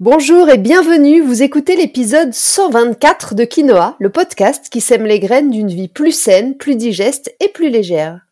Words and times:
Bonjour 0.00 0.48
et 0.48 0.56
bienvenue, 0.56 1.20
vous 1.20 1.42
écoutez 1.42 1.76
l'épisode 1.76 2.32
124 2.32 3.34
de 3.34 3.44
Quinoa, 3.44 3.96
le 4.00 4.08
podcast 4.08 4.70
qui 4.70 4.80
sème 4.80 5.04
les 5.04 5.20
graines 5.20 5.50
d'une 5.50 5.68
vie 5.68 5.88
plus 5.88 6.12
saine, 6.12 6.56
plus 6.56 6.74
digeste 6.74 7.36
et 7.38 7.48
plus 7.48 7.68
légère. 7.68 8.22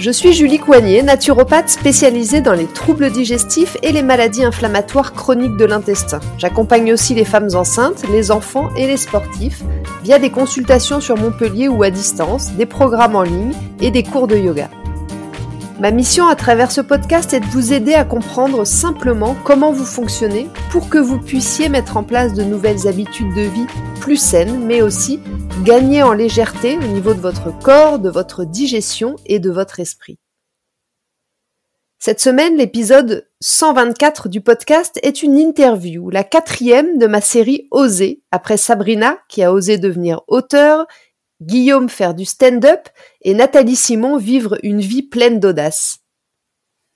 Je 0.00 0.10
suis 0.10 0.32
Julie 0.32 0.58
Coignet, 0.58 1.02
naturopathe 1.02 1.68
spécialisée 1.68 2.40
dans 2.40 2.54
les 2.54 2.64
troubles 2.64 3.10
digestifs 3.10 3.76
et 3.82 3.92
les 3.92 4.00
maladies 4.02 4.42
inflammatoires 4.42 5.12
chroniques 5.12 5.58
de 5.58 5.66
l'intestin. 5.66 6.20
J'accompagne 6.38 6.90
aussi 6.90 7.12
les 7.12 7.26
femmes 7.26 7.50
enceintes, 7.52 8.08
les 8.10 8.30
enfants 8.30 8.70
et 8.76 8.86
les 8.86 8.96
sportifs 8.96 9.62
via 10.02 10.18
des 10.18 10.30
consultations 10.30 11.02
sur 11.02 11.18
Montpellier 11.18 11.68
ou 11.68 11.82
à 11.82 11.90
distance, 11.90 12.50
des 12.52 12.64
programmes 12.64 13.14
en 13.14 13.24
ligne 13.24 13.52
et 13.82 13.90
des 13.90 14.02
cours 14.02 14.26
de 14.26 14.38
yoga. 14.38 14.70
Ma 15.80 15.92
mission 15.92 16.28
à 16.28 16.36
travers 16.36 16.70
ce 16.70 16.82
podcast 16.82 17.32
est 17.32 17.40
de 17.40 17.46
vous 17.46 17.72
aider 17.72 17.94
à 17.94 18.04
comprendre 18.04 18.66
simplement 18.66 19.34
comment 19.46 19.72
vous 19.72 19.86
fonctionnez 19.86 20.46
pour 20.70 20.90
que 20.90 20.98
vous 20.98 21.18
puissiez 21.18 21.70
mettre 21.70 21.96
en 21.96 22.04
place 22.04 22.34
de 22.34 22.42
nouvelles 22.42 22.86
habitudes 22.86 23.34
de 23.34 23.40
vie 23.40 23.66
plus 23.98 24.18
saines, 24.18 24.62
mais 24.66 24.82
aussi 24.82 25.20
gagner 25.64 26.02
en 26.02 26.12
légèreté 26.12 26.76
au 26.76 26.82
niveau 26.82 27.14
de 27.14 27.20
votre 27.20 27.58
corps, 27.60 27.98
de 27.98 28.10
votre 28.10 28.44
digestion 28.44 29.16
et 29.24 29.38
de 29.38 29.50
votre 29.50 29.80
esprit. 29.80 30.18
Cette 31.98 32.20
semaine, 32.20 32.58
l'épisode 32.58 33.26
124 33.40 34.28
du 34.28 34.42
podcast 34.42 35.00
est 35.02 35.22
une 35.22 35.38
interview, 35.38 36.10
la 36.10 36.24
quatrième 36.24 36.98
de 36.98 37.06
ma 37.06 37.22
série 37.22 37.68
Oser, 37.70 38.22
après 38.30 38.58
Sabrina 38.58 39.18
qui 39.30 39.42
a 39.42 39.50
osé 39.50 39.78
devenir 39.78 40.20
auteur 40.28 40.86
Guillaume 41.40 41.88
faire 41.88 42.14
du 42.14 42.24
stand-up 42.24 42.88
et 43.22 43.34
Nathalie 43.34 43.76
Simon 43.76 44.16
vivre 44.16 44.58
une 44.62 44.80
vie 44.80 45.02
pleine 45.02 45.40
d'audace. 45.40 46.00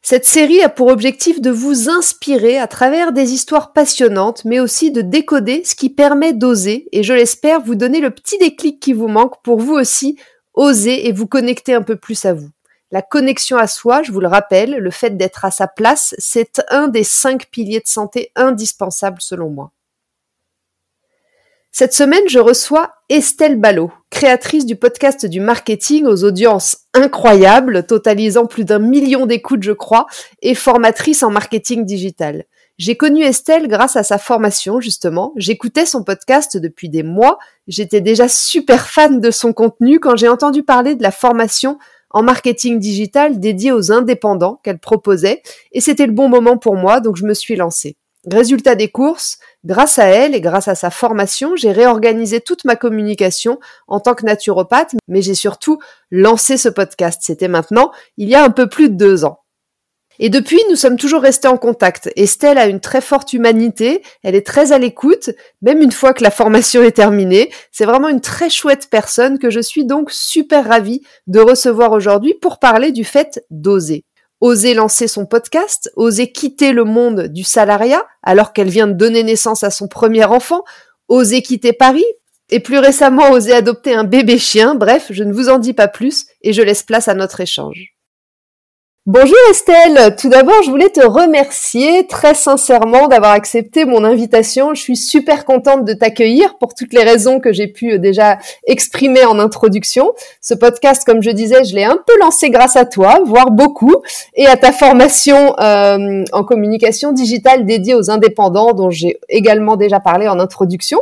Cette 0.03 0.27
série 0.27 0.61
a 0.61 0.69
pour 0.69 0.89
objectif 0.89 1.41
de 1.41 1.51
vous 1.51 1.89
inspirer 1.89 2.59
à 2.59 2.67
travers 2.67 3.13
des 3.13 3.33
histoires 3.33 3.73
passionnantes, 3.73 4.45
mais 4.45 4.61
aussi 4.61 4.91
de 4.91 5.01
décoder 5.01 5.65
ce 5.65 5.75
qui 5.75 5.89
permet 5.89 6.35
d'oser, 6.35 6.89
et 6.93 7.03
je 7.03 7.15
l'espère 7.15 7.63
vous 7.63 7.75
donner 7.75 8.01
le 8.01 8.11
petit 8.11 8.37
déclic 8.37 8.81
qui 8.81 8.93
vous 8.93 9.09
manque 9.09 9.43
pour 9.43 9.59
vous 9.59 9.73
aussi 9.73 10.19
oser 10.53 11.09
et 11.09 11.13
vous 11.13 11.27
connecter 11.27 11.73
un 11.73 11.81
peu 11.81 11.97
plus 11.97 12.27
à 12.27 12.35
vous. 12.35 12.51
La 12.91 13.01
connexion 13.01 13.57
à 13.57 13.67
soi, 13.67 14.03
je 14.03 14.13
vous 14.13 14.21
le 14.21 14.29
rappelle, 14.29 14.77
le 14.77 14.91
fait 14.91 15.17
d'être 15.17 15.47
à 15.47 15.51
sa 15.51 15.67
place, 15.67 16.15
c'est 16.19 16.63
un 16.69 16.89
des 16.89 17.03
cinq 17.03 17.51
piliers 17.51 17.81
de 17.81 17.89
santé 17.89 18.31
indispensables 18.37 19.23
selon 19.23 19.49
moi. 19.49 19.73
Cette 21.77 21.93
semaine, 21.93 22.29
je 22.29 22.39
reçois 22.39 22.93
Estelle 23.09 23.59
Ballot, 23.59 23.91
créatrice 24.09 24.65
du 24.65 24.77
podcast 24.77 25.27
du 25.27 25.41
marketing 25.41 26.07
aux 26.07 26.23
audiences 26.23 26.77
incroyables, 26.95 27.85
totalisant 27.85 28.47
plus 28.47 28.65
d'un 28.65 28.79
million 28.79 29.27
d'écoutes, 29.27 29.65
je 29.65 29.73
crois, 29.73 30.07
et 30.41 30.55
formatrice 30.55 31.25
en 31.25 31.33
marketing 31.33 31.85
digital. 31.85 32.45
J'ai 32.79 32.97
connu 32.97 33.25
Estelle 33.25 33.67
grâce 33.67 33.97
à 33.97 34.05
sa 34.05 34.19
formation, 34.19 34.81
justement. 34.81 35.33
J'écoutais 35.35 35.85
son 35.85 36.05
podcast 36.05 36.57
depuis 36.57 36.89
des 36.89 37.03
mois. 37.03 37.41
J'étais 37.67 38.01
déjà 38.01 38.29
super 38.29 38.87
fan 38.87 39.19
de 39.19 39.33
son 39.33 39.53
contenu 39.53 39.99
quand 39.99 40.15
j'ai 40.15 40.29
entendu 40.29 40.63
parler 40.63 40.95
de 40.95 41.03
la 41.03 41.11
formation 41.11 41.81
en 42.11 42.23
marketing 42.23 42.79
digital 42.79 43.41
dédiée 43.41 43.73
aux 43.73 43.91
indépendants 43.91 44.61
qu'elle 44.63 44.79
proposait. 44.79 45.43
Et 45.73 45.81
c'était 45.81 46.07
le 46.07 46.13
bon 46.13 46.29
moment 46.29 46.57
pour 46.57 46.77
moi, 46.77 47.01
donc 47.01 47.17
je 47.17 47.25
me 47.25 47.35
suis 47.35 47.57
lancée. 47.57 47.97
Résultat 48.31 48.75
des 48.75 48.89
courses, 48.89 49.39
grâce 49.65 49.99
à 49.99 50.07
elle 50.07 50.35
et 50.35 50.41
grâce 50.41 50.69
à 50.69 50.75
sa 50.75 50.91
formation, 50.91 51.57
j'ai 51.57 51.73
réorganisé 51.73 52.41
toute 52.41 52.65
ma 52.65 52.75
communication 52.75 53.61
en 53.87 54.01
tant 54.01 54.15
que 54.15 54.25
naturopathe, 54.25 54.95
mais 55.09 55.21
j'ai 55.21 55.35
surtout 55.35 55.79
lancé 56.11 56.57
ce 56.57 56.71
podcast. 56.71 57.21
C'était 57.23 57.49
maintenant, 57.49 57.93
il 58.17 58.29
y 58.29 58.35
a 58.35 58.43
un 58.43 58.51
peu 58.51 58.69
plus 58.69 58.89
de 58.89 58.97
deux 58.97 59.25
ans. 59.25 59.41
Et 60.21 60.31
depuis, 60.31 60.61
nous 60.71 60.77
sommes 60.77 60.97
toujours 60.97 61.23
restés 61.23 61.49
en 61.49 61.57
contact. 61.57 62.09
Estelle 62.15 62.57
a 62.57 62.67
une 62.67 62.81
très 62.81 63.01
forte 63.01 63.33
humanité, 63.33 64.03
elle 64.23 64.37
est 64.37 64.47
très 64.47 64.73
à 64.73 64.79
l'écoute, 64.79 65.31
même 65.61 65.83
une 65.83 65.93
fois 65.93 66.15
que 66.15 66.23
la 66.23 66.31
formation 66.31 66.83
est 66.83 66.93
terminée. 66.93 67.51
C'est 67.73 67.85
vraiment 67.85 68.09
une 68.09 68.21
très 68.21 68.49
chouette 68.49 68.89
personne 68.91 69.39
que 69.39 69.51
je 69.51 69.61
suis 69.61 69.85
donc 69.85 70.13
super 70.13 70.69
ravie 70.69 71.03
de 71.27 71.41
recevoir 71.41 71.93
aujourd'hui 71.93 72.35
pour 72.41 72.59
parler 72.59 72.93
du 72.93 73.05
fait 73.05 73.45
d'oser 73.51 74.05
oser 74.45 74.75
lancer 74.75 75.09
son 75.09 75.25
podcast, 75.25 75.91
oser 75.97 76.31
quitter 76.31 76.73
le 76.73 76.85
monde 76.85 77.29
du 77.29 77.45
salariat 77.45 78.05
alors 78.23 78.53
qu'elle 78.53 78.69
vient 78.69 78.87
de 78.87 78.93
donner 78.93 79.23
naissance 79.23 79.65
à 79.65 79.71
son 79.71 79.89
premier 79.89 80.25
enfant, 80.25 80.65
oser 81.09 81.41
quitter 81.41 81.73
Paris 81.73 82.05
et 82.51 82.61
plus 82.61 82.77
récemment 82.77 83.31
oser 83.31 83.55
adopter 83.55 83.95
un 83.95 84.05
bébé 84.05 84.37
chien. 84.37 84.75
Bref, 84.75 85.07
je 85.09 85.25
ne 85.25 85.33
vous 85.33 85.49
en 85.49 85.59
dis 85.59 85.73
pas 85.73 85.89
plus 85.89 86.27
et 86.43 86.53
je 86.53 86.61
laisse 86.61 86.83
place 86.83 87.09
à 87.09 87.15
notre 87.15 87.41
échange. 87.41 87.94
Bonjour 89.07 89.37
Estelle, 89.51 90.17
tout 90.17 90.31
d'abord 90.31 90.63
je 90.65 90.71
voulais 90.71 90.89
te 90.89 91.07
remercier 91.07 92.07
très 92.07 92.33
sincèrement 92.33 93.07
d'avoir 93.07 93.33
accepté 93.33 93.85
mon 93.85 94.03
invitation. 94.03 94.73
Je 94.73 94.81
suis 94.81 94.97
super 94.97 95.45
contente 95.45 95.85
de 95.85 95.93
t'accueillir 95.93 96.57
pour 96.57 96.73
toutes 96.73 96.95
les 96.95 97.03
raisons 97.03 97.39
que 97.39 97.53
j'ai 97.53 97.67
pu 97.67 97.93
euh, 97.93 97.99
déjà 97.99 98.39
exprimer 98.67 99.27
en 99.27 99.39
introduction. 99.39 100.15
Ce 100.41 100.55
podcast, 100.55 101.05
comme 101.05 101.23
je 101.23 101.31
disais, 101.33 101.65
je 101.65 101.75
l'ai 101.75 101.85
un 101.85 101.99
peu 102.07 102.19
lancé 102.19 102.49
grâce 102.49 102.77
à 102.77 102.87
toi, 102.87 103.21
voire 103.27 103.51
beaucoup, 103.51 103.97
et 104.37 104.47
à 104.47 104.57
ta 104.57 104.73
formation 104.73 105.55
euh, 105.61 106.25
en 106.33 106.43
communication 106.43 107.13
digitale 107.13 107.67
dédiée 107.67 107.95
aux 107.95 108.11
indépendants 108.11 108.73
dont 108.73 108.89
j'ai 108.89 109.19
également 109.29 109.77
déjà 109.77 110.01
parlé 110.01 110.29
en 110.29 110.41
introduction. 110.41 110.99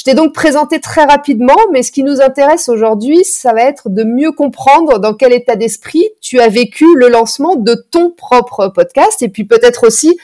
Je 0.00 0.04
t'ai 0.04 0.14
donc 0.14 0.32
présenté 0.32 0.80
très 0.80 1.04
rapidement, 1.04 1.58
mais 1.72 1.82
ce 1.82 1.92
qui 1.92 2.04
nous 2.04 2.22
intéresse 2.22 2.70
aujourd'hui, 2.70 3.22
ça 3.22 3.52
va 3.52 3.64
être 3.64 3.90
de 3.90 4.02
mieux 4.02 4.32
comprendre 4.32 4.98
dans 4.98 5.12
quel 5.12 5.34
état 5.34 5.56
d'esprit 5.56 6.08
tu 6.22 6.40
as 6.40 6.48
vécu 6.48 6.86
le 6.96 7.10
lancement 7.10 7.56
de 7.56 7.74
ton 7.90 8.10
propre 8.10 8.68
podcast 8.68 9.20
et 9.20 9.28
puis 9.28 9.44
peut-être 9.44 9.86
aussi 9.86 10.16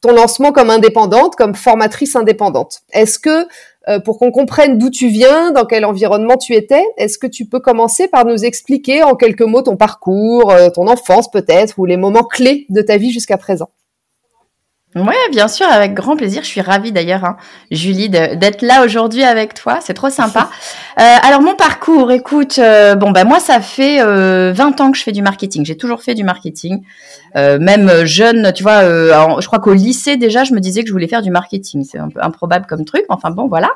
ton 0.00 0.10
lancement 0.10 0.50
comme 0.50 0.68
indépendante, 0.68 1.36
comme 1.36 1.54
formatrice 1.54 2.16
indépendante. 2.16 2.80
Est-ce 2.92 3.20
que, 3.20 3.46
euh, 3.86 4.00
pour 4.00 4.18
qu'on 4.18 4.32
comprenne 4.32 4.78
d'où 4.78 4.90
tu 4.90 5.06
viens, 5.06 5.52
dans 5.52 5.64
quel 5.64 5.84
environnement 5.84 6.36
tu 6.36 6.56
étais, 6.56 6.82
est-ce 6.96 7.16
que 7.16 7.28
tu 7.28 7.46
peux 7.46 7.60
commencer 7.60 8.08
par 8.08 8.24
nous 8.24 8.44
expliquer 8.44 9.04
en 9.04 9.14
quelques 9.14 9.42
mots 9.42 9.62
ton 9.62 9.76
parcours, 9.76 10.50
euh, 10.50 10.70
ton 10.70 10.88
enfance 10.88 11.30
peut-être, 11.30 11.78
ou 11.78 11.84
les 11.84 11.96
moments 11.96 12.24
clés 12.24 12.66
de 12.68 12.82
ta 12.82 12.96
vie 12.96 13.12
jusqu'à 13.12 13.36
présent? 13.36 13.70
Ouais, 14.96 15.14
bien 15.30 15.46
sûr, 15.46 15.66
avec 15.66 15.94
grand 15.94 16.16
plaisir. 16.16 16.42
Je 16.42 16.48
suis 16.48 16.60
ravie 16.60 16.90
d'ailleurs, 16.90 17.24
hein, 17.24 17.36
Julie, 17.70 18.08
d'être 18.08 18.60
là 18.60 18.84
aujourd'hui 18.84 19.22
avec 19.22 19.54
toi. 19.54 19.78
C'est 19.80 19.94
trop 19.94 20.10
sympa. 20.10 20.50
Euh, 20.98 21.16
alors 21.22 21.40
mon 21.40 21.54
parcours, 21.54 22.10
écoute, 22.10 22.58
euh, 22.58 22.94
bon 22.94 23.10
bah 23.10 23.24
moi 23.24 23.40
ça 23.40 23.60
fait 23.60 24.02
euh, 24.02 24.52
20 24.52 24.80
ans 24.82 24.90
que 24.90 24.98
je 24.98 25.02
fais 25.02 25.12
du 25.12 25.22
marketing. 25.22 25.64
J'ai 25.64 25.76
toujours 25.76 26.02
fait 26.02 26.14
du 26.14 26.24
marketing, 26.24 26.82
euh, 27.36 27.58
même 27.58 28.04
jeune, 28.04 28.52
tu 28.52 28.62
vois. 28.62 28.82
je 28.82 29.46
crois 29.46 29.60
qu'au 29.60 29.72
lycée 29.72 30.18
déjà, 30.18 30.44
je 30.44 30.52
me 30.52 30.60
disais 30.60 30.82
que 30.82 30.88
je 30.88 30.92
voulais 30.92 31.06
faire 31.06 31.22
du 31.22 31.30
marketing. 31.30 31.86
C'est 31.90 31.98
un 31.98 32.08
peu 32.08 32.20
improbable 32.22 32.66
comme 32.68 32.84
truc, 32.84 33.04
enfin 33.08 33.30
bon, 33.30 33.46
voilà. 33.46 33.70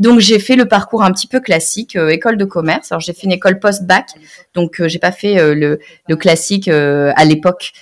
Donc 0.00 0.18
j'ai 0.18 0.40
fait 0.40 0.56
le 0.56 0.64
parcours 0.64 1.04
un 1.04 1.12
petit 1.12 1.28
peu 1.28 1.38
classique, 1.38 1.94
école 1.94 2.36
de 2.36 2.46
commerce. 2.46 2.90
Alors 2.90 3.00
j'ai 3.00 3.12
fait 3.12 3.24
une 3.24 3.32
école 3.32 3.60
post-bac, 3.60 4.06
donc 4.54 4.82
j'ai 4.84 4.98
pas 4.98 5.12
fait 5.12 5.54
le, 5.54 5.78
le, 6.08 6.16
classique 6.16 6.68
à 6.68 7.24
l'époque 7.24 7.74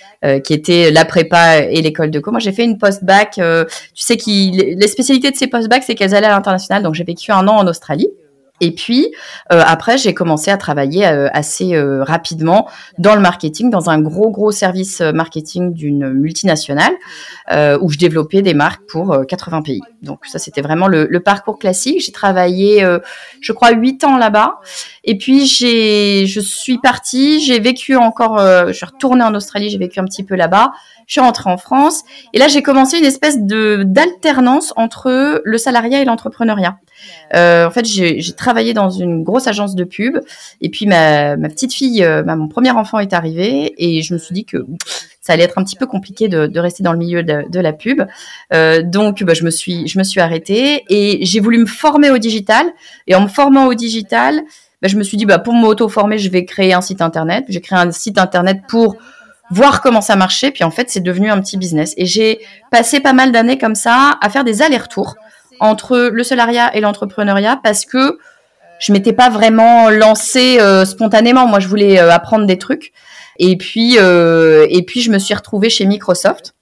qui 0.43 0.53
était 0.53 0.91
la 0.91 1.05
prépa 1.05 1.59
et 1.59 1.81
l'école 1.81 2.11
de 2.11 2.19
commerce. 2.19 2.43
J'ai 2.43 2.51
fait 2.51 2.64
une 2.65 2.77
post-bac. 2.77 3.37
Euh, 3.39 3.65
tu 3.93 4.03
sais, 4.03 4.17
qui, 4.17 4.51
les 4.51 4.87
spécialités 4.87 5.31
de 5.31 5.35
ces 5.35 5.47
post-bac, 5.47 5.83
c'est 5.83 5.95
qu'elles 5.95 6.13
allaient 6.13 6.27
à 6.27 6.31
l'international. 6.31 6.83
Donc, 6.83 6.95
j'ai 6.95 7.03
vécu 7.03 7.31
un 7.31 7.47
an 7.47 7.57
en 7.57 7.67
Australie. 7.67 8.09
Et 8.61 8.71
puis 8.73 9.13
euh, 9.51 9.61
après, 9.65 9.97
j'ai 9.97 10.13
commencé 10.13 10.49
à 10.51 10.57
travailler 10.57 11.05
euh, 11.05 11.27
assez 11.33 11.73
rapidement 12.01 12.67
dans 12.97 13.15
le 13.15 13.21
marketing, 13.21 13.69
dans 13.69 13.89
un 13.89 13.99
gros 13.99 14.31
gros 14.31 14.51
service 14.51 15.01
marketing 15.01 15.73
d'une 15.73 16.11
multinationale 16.13 16.93
où 17.81 17.89
je 17.91 17.97
développais 17.97 18.41
des 18.41 18.53
marques 18.53 18.83
pour 18.87 19.15
80 19.27 19.61
pays. 19.61 19.81
Donc 20.01 20.25
ça, 20.25 20.39
c'était 20.39 20.61
vraiment 20.61 20.87
le, 20.87 21.07
le, 21.09 21.19
parcours 21.19 21.59
classique. 21.59 22.01
J'ai 22.03 22.11
travaillé, 22.11 22.85
je 23.41 23.51
crois, 23.51 23.71
8 23.71 24.03
ans 24.03 24.17
là-bas. 24.17 24.59
Et 25.03 25.17
puis 25.17 25.45
j'ai, 25.45 26.25
je 26.25 26.39
suis 26.39 26.79
partie, 26.79 27.41
j'ai 27.41 27.59
vécu 27.59 27.95
encore, 27.95 28.39
je 28.39 28.73
suis 28.73 28.85
retournée 28.85 29.23
en 29.23 29.35
Australie, 29.35 29.69
j'ai 29.69 29.77
vécu 29.77 29.99
un 29.99 30.05
petit 30.05 30.23
peu 30.23 30.35
là-bas 30.35 30.71
je 31.07 31.13
suis 31.13 31.21
rentrée 31.21 31.49
en 31.49 31.57
France 31.57 32.03
et 32.33 32.39
là 32.39 32.47
j'ai 32.47 32.61
commencé 32.61 32.97
une 32.97 33.05
espèce 33.05 33.39
de 33.39 33.83
d'alternance 33.85 34.73
entre 34.75 35.41
le 35.43 35.57
salariat 35.57 36.01
et 36.01 36.05
l'entrepreneuriat. 36.05 36.77
Euh, 37.33 37.65
en 37.65 37.71
fait, 37.71 37.85
j'ai 37.85 38.21
travaillé 38.33 38.73
dans 38.73 38.89
une 38.89 39.23
grosse 39.23 39.47
agence 39.47 39.75
de 39.75 39.83
pub 39.83 40.19
et 40.61 40.69
puis 40.69 40.85
ma, 40.85 41.37
petite 41.37 41.73
fille, 41.73 42.03
euh, 42.03 42.23
mon 42.23 42.47
premier 42.47 42.71
enfant 42.71 42.99
est 42.99 43.13
arrivé 43.13 43.73
et 43.77 44.01
je 44.01 44.13
me 44.13 44.19
suis 44.19 44.33
dit 44.33 44.45
que 44.45 44.65
ça 45.21 45.33
allait 45.33 45.43
être 45.43 45.57
un 45.57 45.63
petit 45.63 45.75
peu 45.75 45.87
compliqué 45.87 46.27
de, 46.27 46.59
rester 46.59 46.83
dans 46.83 46.93
le 46.93 46.99
milieu 46.99 47.23
de, 47.23 47.49
de 47.49 47.59
la 47.59 47.73
pub. 47.73 48.03
Euh, 48.53 48.83
donc, 48.83 49.23
bah, 49.23 49.33
je 49.33 49.43
me 49.43 49.49
suis 49.49 49.87
je 49.87 49.97
me 49.97 50.03
suis 50.03 50.21
arrêtée 50.21 50.83
et 50.89 51.25
j'ai 51.25 51.39
voulu 51.39 51.57
me 51.57 51.65
former 51.65 52.11
au 52.11 52.17
digital 52.17 52.67
et 53.07 53.15
en 53.15 53.21
me 53.21 53.27
formant 53.27 53.65
au 53.65 53.73
digital, 53.73 54.41
bah, 54.81 54.87
je 54.87 54.97
me 54.97 55.03
suis 55.03 55.17
dit 55.17 55.25
bah 55.25 55.39
pour 55.39 55.53
m'auto-former, 55.53 56.19
je 56.19 56.29
vais 56.29 56.45
créer 56.45 56.73
un 56.73 56.81
site 56.81 57.01
internet. 57.01 57.45
J'ai 57.49 57.61
créé 57.61 57.79
un 57.79 57.91
site 57.91 58.19
internet 58.19 58.61
pour 58.67 58.97
voir 59.49 59.81
comment 59.81 60.01
ça 60.01 60.15
marchait. 60.15 60.51
Puis 60.51 60.63
en 60.63 60.71
fait, 60.71 60.89
c'est 60.89 61.01
devenu 61.01 61.29
un 61.29 61.41
petit 61.41 61.57
business. 61.57 61.93
Et 61.97 62.05
j'ai 62.05 62.39
passé 62.71 62.99
pas 62.99 63.13
mal 63.13 63.31
d'années 63.31 63.57
comme 63.57 63.75
ça 63.75 64.17
à 64.21 64.29
faire 64.29 64.43
des 64.43 64.61
allers-retours 64.61 65.15
entre 65.59 66.09
le 66.11 66.23
salariat 66.23 66.75
et 66.75 66.81
l'entrepreneuriat 66.81 67.59
parce 67.63 67.85
que 67.85 68.17
je 68.79 68.91
m'étais 68.91 69.13
pas 69.13 69.29
vraiment 69.29 69.89
lancée 69.89 70.59
euh, 70.59 70.85
spontanément. 70.85 71.47
Moi, 71.47 71.59
je 71.59 71.67
voulais 71.67 71.99
euh, 71.99 72.11
apprendre 72.11 72.45
des 72.45 72.57
trucs. 72.57 72.91
Et 73.37 73.57
puis, 73.57 73.97
euh, 73.99 74.65
et 74.69 74.83
puis, 74.83 75.01
je 75.01 75.11
me 75.11 75.19
suis 75.19 75.33
retrouvée 75.33 75.69
chez 75.69 75.85
Microsoft. 75.85 76.53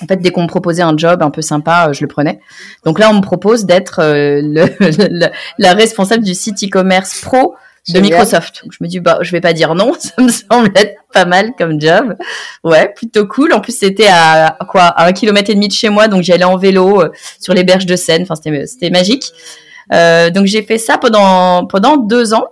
En 0.00 0.06
fait, 0.06 0.16
dès 0.16 0.30
qu'on 0.30 0.42
me 0.42 0.48
proposait 0.48 0.82
un 0.82 0.96
job 0.96 1.22
un 1.22 1.30
peu 1.30 1.42
sympa, 1.42 1.90
je 1.92 2.02
le 2.02 2.06
prenais. 2.06 2.38
Donc 2.84 3.00
là, 3.00 3.10
on 3.10 3.14
me 3.14 3.20
propose 3.20 3.64
d'être 3.64 4.00
la 5.58 5.72
responsable 5.72 6.22
du 6.22 6.34
site 6.34 6.62
e-commerce 6.62 7.20
pro 7.20 7.56
de 7.92 8.00
Microsoft. 8.00 8.62
Donc, 8.62 8.72
je 8.72 8.78
me 8.80 8.88
dis, 8.88 9.00
bah, 9.00 9.18
je 9.22 9.32
vais 9.32 9.40
pas 9.40 9.52
dire 9.52 9.74
non, 9.74 9.92
ça 9.98 10.22
me 10.22 10.28
semble 10.28 10.70
être 10.74 10.96
pas 11.12 11.24
mal 11.24 11.52
comme 11.56 11.80
job. 11.80 12.16
Ouais, 12.64 12.92
plutôt 12.94 13.26
cool. 13.26 13.52
En 13.52 13.60
plus, 13.60 13.76
c'était 13.76 14.08
à, 14.08 14.56
quoi, 14.68 14.82
à 14.82 15.06
un 15.06 15.12
kilomètre 15.12 15.50
et 15.50 15.54
demi 15.54 15.68
de 15.68 15.72
chez 15.72 15.88
moi, 15.88 16.08
donc 16.08 16.22
j'allais 16.22 16.44
en 16.44 16.56
vélo 16.56 17.02
euh, 17.02 17.12
sur 17.40 17.54
les 17.54 17.64
berges 17.64 17.86
de 17.86 17.96
Seine. 17.96 18.22
Enfin, 18.22 18.34
c'était, 18.34 18.66
c'était 18.66 18.90
magique. 18.90 19.32
Euh, 19.92 20.30
donc 20.30 20.46
j'ai 20.46 20.62
fait 20.62 20.78
ça 20.78 20.98
pendant 20.98 21.66
pendant 21.66 21.96
deux 21.96 22.34
ans. 22.34 22.48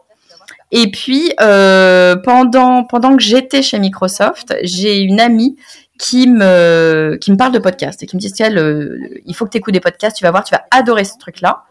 Et 0.72 0.90
puis 0.90 1.32
euh, 1.40 2.16
pendant 2.16 2.84
pendant 2.84 3.16
que 3.16 3.22
j'étais 3.22 3.62
chez 3.62 3.78
Microsoft, 3.78 4.56
j'ai 4.62 4.98
une 4.98 5.20
amie 5.20 5.56
qui 5.98 6.26
me 6.26 7.16
qui 7.20 7.30
me 7.30 7.36
parle 7.36 7.52
de 7.52 7.58
podcast 7.58 8.02
et 8.02 8.06
qui 8.06 8.16
me 8.16 8.20
dit 8.20 8.32
euh, 8.42 8.98
il 9.24 9.34
faut 9.34 9.44
que 9.44 9.50
tu 9.50 9.58
écoutes 9.58 9.74
des 9.74 9.80
podcasts, 9.80 10.16
tu 10.16 10.24
vas 10.24 10.30
voir, 10.30 10.44
tu 10.44 10.54
vas 10.54 10.64
adorer 10.70 11.04
ce 11.04 11.18
truc-là. 11.18 11.64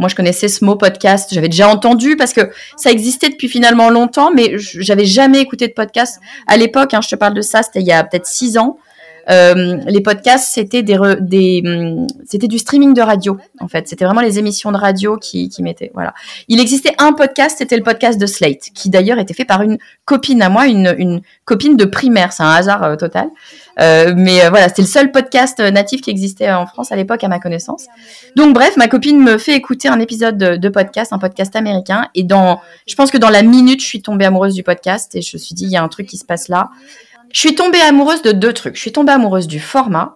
Moi, 0.00 0.08
je 0.08 0.14
connaissais 0.14 0.48
ce 0.48 0.64
mot 0.64 0.76
podcast, 0.76 1.28
j'avais 1.30 1.48
déjà 1.48 1.68
entendu 1.68 2.16
parce 2.16 2.32
que 2.32 2.50
ça 2.76 2.90
existait 2.90 3.28
depuis 3.28 3.48
finalement 3.48 3.90
longtemps, 3.90 4.32
mais 4.34 4.54
j'avais 4.56 5.04
jamais 5.04 5.40
écouté 5.40 5.68
de 5.68 5.74
podcast. 5.74 6.20
À 6.46 6.56
l'époque, 6.56 6.94
hein, 6.94 7.00
je 7.02 7.08
te 7.10 7.16
parle 7.16 7.34
de 7.34 7.42
ça, 7.42 7.62
c'était 7.62 7.80
il 7.80 7.86
y 7.86 7.92
a 7.92 8.02
peut-être 8.02 8.26
six 8.26 8.56
ans. 8.56 8.78
Euh, 9.28 9.76
les 9.86 10.00
podcasts, 10.00 10.52
c'était 10.52 10.82
des, 10.82 10.96
hum, 10.96 12.06
c'était 12.26 12.48
du 12.48 12.58
streaming 12.58 12.94
de 12.94 13.02
radio 13.02 13.36
en 13.60 13.68
fait. 13.68 13.86
C'était 13.88 14.04
vraiment 14.04 14.22
les 14.22 14.38
émissions 14.38 14.72
de 14.72 14.78
radio 14.78 15.18
qui, 15.18 15.50
mettaient. 15.60 15.90
Voilà. 15.94 16.14
Il 16.48 16.60
existait 16.60 16.94
un 16.98 17.12
podcast, 17.12 17.56
c'était 17.58 17.76
le 17.76 17.82
podcast 17.82 18.18
de 18.18 18.26
Slate, 18.26 18.70
qui 18.74 18.90
d'ailleurs 18.90 19.18
était 19.18 19.34
fait 19.34 19.44
par 19.44 19.62
une 19.62 19.78
copine 20.04 20.40
à 20.42 20.48
moi, 20.48 20.66
une, 20.66 20.94
une 20.98 21.20
copine 21.44 21.76
de 21.76 21.84
primaire. 21.84 22.32
C'est 22.32 22.42
un 22.42 22.50
hasard 22.50 22.82
euh, 22.82 22.96
total. 22.96 23.28
Euh, 23.80 24.12
mais 24.16 24.44
euh, 24.44 24.50
voilà, 24.50 24.68
c'était 24.68 24.82
le 24.82 24.88
seul 24.88 25.10
podcast 25.10 25.58
euh, 25.60 25.70
natif 25.70 26.02
qui 26.02 26.10
existait 26.10 26.50
en 26.52 26.66
France 26.66 26.92
à 26.92 26.96
l'époque, 26.96 27.24
à 27.24 27.28
ma 27.28 27.38
connaissance. 27.38 27.86
Donc 28.36 28.54
bref, 28.54 28.76
ma 28.76 28.88
copine 28.88 29.18
me 29.18 29.38
fait 29.38 29.54
écouter 29.54 29.88
un 29.88 30.00
épisode 30.00 30.36
de, 30.36 30.68
podcast, 30.68 31.12
un 31.12 31.18
podcast 31.18 31.56
américain, 31.56 32.08
et 32.14 32.22
dans, 32.22 32.60
je 32.86 32.94
pense 32.94 33.10
que 33.10 33.18
dans 33.18 33.30
la 33.30 33.42
minute, 33.42 33.80
je 33.80 33.86
suis 33.86 34.02
tombée 34.02 34.26
amoureuse 34.26 34.54
du 34.54 34.62
podcast 34.62 35.14
et 35.14 35.22
je 35.22 35.36
me 35.36 35.38
suis 35.38 35.54
dit, 35.54 35.64
il 35.64 35.70
y 35.70 35.76
a 35.76 35.82
un 35.82 35.88
truc 35.88 36.06
qui 36.06 36.18
se 36.18 36.24
passe 36.24 36.48
là. 36.48 36.70
Je 37.32 37.38
suis 37.38 37.54
tombée 37.54 37.80
amoureuse 37.80 38.22
de 38.22 38.32
deux 38.32 38.52
trucs. 38.52 38.74
Je 38.74 38.80
suis 38.80 38.92
tombée 38.92 39.12
amoureuse 39.12 39.46
du 39.46 39.60
format 39.60 40.14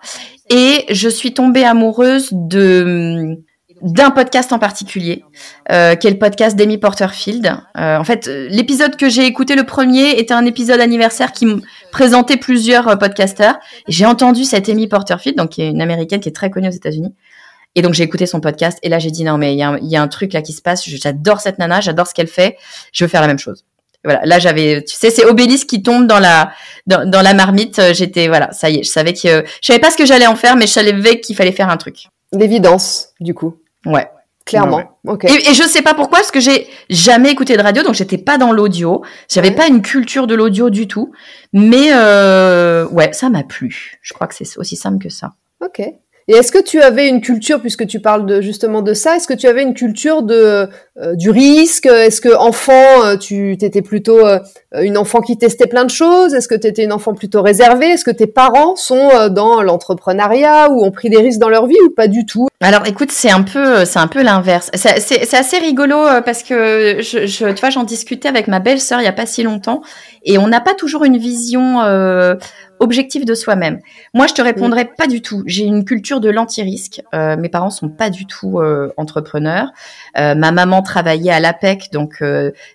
et 0.51 0.85
je 0.91 1.09
suis 1.09 1.33
tombée 1.33 1.65
amoureuse 1.65 2.29
de 2.33 3.39
d'un 3.83 4.11
podcast 4.11 4.53
en 4.53 4.59
particulier, 4.59 5.25
euh, 5.71 5.95
qui 5.95 6.07
est 6.07 6.11
le 6.11 6.19
podcast 6.19 6.57
d'Amy 6.57 6.79
Porterfield. 6.79 7.55
Euh, 7.77 7.99
en 7.99 8.05
fait, 8.05 8.27
l'épisode 8.27 8.97
que 8.97 9.09
j'ai 9.09 9.27
écouté, 9.27 9.57
le 9.57 9.65
premier, 9.65 10.19
était 10.19 10.35
un 10.35 10.45
épisode 10.47 10.81
anniversaire 10.81 11.33
qui 11.33 11.47
présentait 11.93 12.37
plusieurs 12.37 12.89
euh, 12.89 12.97
podcasteurs. 12.97 13.57
J'ai 13.89 14.07
entendu 14.07 14.45
cette 14.45 14.69
Amy 14.69 14.89
Porterfield, 14.89 15.37
donc 15.37 15.51
qui 15.51 15.63
est 15.63 15.71
une 15.71 15.83
américaine 15.83 16.21
qui 16.21 16.29
est 16.29 16.33
très 16.33 16.51
connue 16.51 16.69
aux 16.69 16.73
États-Unis. 16.73 17.15
Et 17.77 17.83
donc 17.83 17.95
j'ai 17.95 18.05
écouté 18.05 18.27
son 18.27 18.41
podcast 18.41 18.79
et 18.85 18.89
là 18.89 19.01
j'ai 19.01 19.11
dit 19.11 19.25
non 19.25 19.37
mais 19.37 19.53
il 19.53 19.59
y, 19.59 19.97
a 19.97 20.03
un 20.03 20.09
truc 20.09 20.33
là 20.33 20.43
qui 20.43 20.53
se 20.53 20.63
passe. 20.63 20.89
J'adore 20.89 21.41
cette 21.41 21.59
nana, 21.59 21.81
j'adore 21.81 22.07
ce 22.07 22.15
qu'elle 22.15 22.29
fait. 22.29 22.57
Je 22.93 23.05
veux 23.05 23.09
faire 23.09 23.21
la 23.21 23.27
même 23.27 23.41
chose. 23.41 23.65
voilà, 24.05 24.25
là 24.25 24.39
j'avais, 24.39 24.85
tu 24.85 24.95
sais, 24.95 25.11
c'est 25.11 25.25
Obélisque 25.25 25.67
qui 25.67 25.83
tombe 25.83 26.07
dans 26.07 26.21
la 26.21 26.53
dans, 26.87 27.05
dans 27.05 27.21
la 27.21 27.35
marmite. 27.35 27.81
J'étais 27.93 28.29
voilà, 28.29 28.53
ça 28.53 28.71
y 28.71 28.77
est, 28.77 28.83
je 28.85 28.91
savais 28.91 29.13
que 29.13 29.19
je 29.45 29.67
savais 29.67 29.81
pas 29.81 29.91
ce 29.91 29.97
que 29.97 30.07
j'allais 30.07 30.29
en 30.29 30.37
faire, 30.37 30.55
mais 30.55 30.69
je 30.69 30.73
savais 30.73 31.19
qu'il 31.19 31.35
fallait 31.35 31.51
faire 31.51 31.69
un 31.69 31.77
truc. 31.77 32.07
L'évidence, 32.33 33.09
du 33.19 33.35
coup. 33.35 33.57
Ouais. 33.87 34.09
Clairement. 34.45 34.99
Et, 35.23 35.51
et, 35.51 35.55
je 35.55 35.63
sais 35.63 35.81
pas 35.81 35.95
pourquoi, 35.95 36.19
parce 36.19 36.31
que 36.31 36.39
j'ai 36.41 36.69
jamais 36.91 37.31
écouté 37.31 37.57
de 37.57 37.63
radio, 37.63 37.83
donc 37.83 37.95
j'étais 37.95 38.19
pas 38.19 38.37
dans 38.37 38.53
l'audio. 38.53 39.03
J'avais 39.31 39.53
pas 39.53 39.69
une 39.69 39.81
culture 39.81 40.27
de 40.27 40.35
l'audio 40.35 40.69
du 40.69 40.87
tout. 40.87 41.13
Mais 41.55 41.89
euh, 41.93 42.87
ouais, 42.89 43.13
ça 43.15 43.31
m'a 43.31 43.43
plu. 43.43 43.99
Je 44.03 44.13
crois 44.13 44.27
que 44.27 44.35
c'est 44.35 44.59
aussi 44.59 44.77
simple 44.77 45.03
que 45.03 45.09
ça. 45.09 45.33
Ok. 45.65 45.81
Et 46.27 46.33
est-ce 46.33 46.53
que 46.53 46.63
tu 46.63 46.81
avais 46.81 47.09
une 47.09 47.21
culture, 47.21 47.61
puisque 47.61 47.87
tu 47.87 48.01
parles 48.01 48.25
de, 48.25 48.41
justement 48.41 48.81
de 48.81 48.95
ça, 48.95 49.17
est-ce 49.17 49.29
que 49.29 49.35
tu 49.35 49.47
avais 49.47 49.63
une 49.63 49.75
culture 49.75 50.23
de 50.23 50.69
euh, 50.97 51.15
du 51.15 51.29
risque? 51.29 51.85
Est-ce 51.85 52.21
que 52.23 52.35
enfant, 52.35 53.05
euh, 53.05 53.17
tu 53.17 53.53
étais 53.53 53.83
plutôt 53.83 54.27
euh, 54.27 54.39
une 54.81 54.97
enfant 54.97 55.21
qui 55.21 55.37
testait 55.37 55.67
plein 55.67 55.85
de 55.85 55.91
choses? 55.91 56.33
Est-ce 56.33 56.49
que 56.49 56.55
tu 56.55 56.67
étais 56.67 56.85
une 56.85 56.93
enfant 56.93 57.13
plutôt 57.13 57.43
réservée? 57.43 57.89
Est-ce 57.89 58.05
que 58.05 58.11
tes 58.11 58.27
parents 58.27 58.75
sont 58.75 59.29
dans 59.31 59.61
l'entrepreneuriat 59.61 60.71
ou 60.71 60.83
ont 60.83 60.91
pris 60.91 61.11
des 61.11 61.19
risques 61.19 61.41
dans 61.41 61.51
leur 61.51 61.67
vie 61.67 61.77
ou 61.85 61.91
pas 61.91 62.09
du 62.09 62.25
tout? 62.25 62.49
Alors, 62.63 62.87
écoute, 62.87 63.11
c'est 63.11 63.31
un 63.31 63.43
peu, 63.43 63.85
c'est 63.85 63.99
un 63.99 64.07
peu 64.07 64.23
l'inverse. 64.23 64.71
C'est 64.75 65.35
assez 65.35 65.59
rigolo 65.59 65.97
parce 66.25 66.43
que 66.43 66.99
je, 67.01 67.27
je 67.27 67.53
tu 67.53 67.61
vois, 67.61 67.71
j'en 67.71 67.85
discutais 67.85 68.29
avec 68.29 68.49
ma 68.49 68.61
belle-sœur 68.61 69.01
il 69.01 69.05
y 69.05 69.09
a 69.09 69.13
pas 69.13 69.27
si 69.27 69.43
longtemps 69.43 69.83
et 70.25 70.39
on 70.39 70.47
n'a 70.47 70.61
pas 70.61 70.75
toujours 70.75 71.05
une 71.05 71.19
vision 71.19 71.81
objectif 72.81 73.25
de 73.25 73.35
soi-même. 73.35 73.81
Moi, 74.13 74.27
je 74.27 74.35
te 74.35 74.43
répondrais 74.43 74.85
pas 74.85 75.07
du 75.07 75.23
tout. 75.23 75.43
J'ai 75.47 75.65
une 75.65 75.85
culture 75.85 76.21
de 76.21 76.29
l'anti-risque. 76.29 77.03
Euh, 77.15 77.37
mes 77.37 77.49
parents 77.49 77.71
sont 77.71 77.89
pas 77.89 78.11
du 78.11 78.27
tout 78.27 78.59
euh, 78.59 78.93
entrepreneurs. 78.97 79.69
Euh, 80.19 80.35
ma 80.35 80.53
maman 80.53 80.83
travaillait 80.83 81.33
à 81.33 81.41
l'APEC, 81.41 81.91
donc 81.93 82.23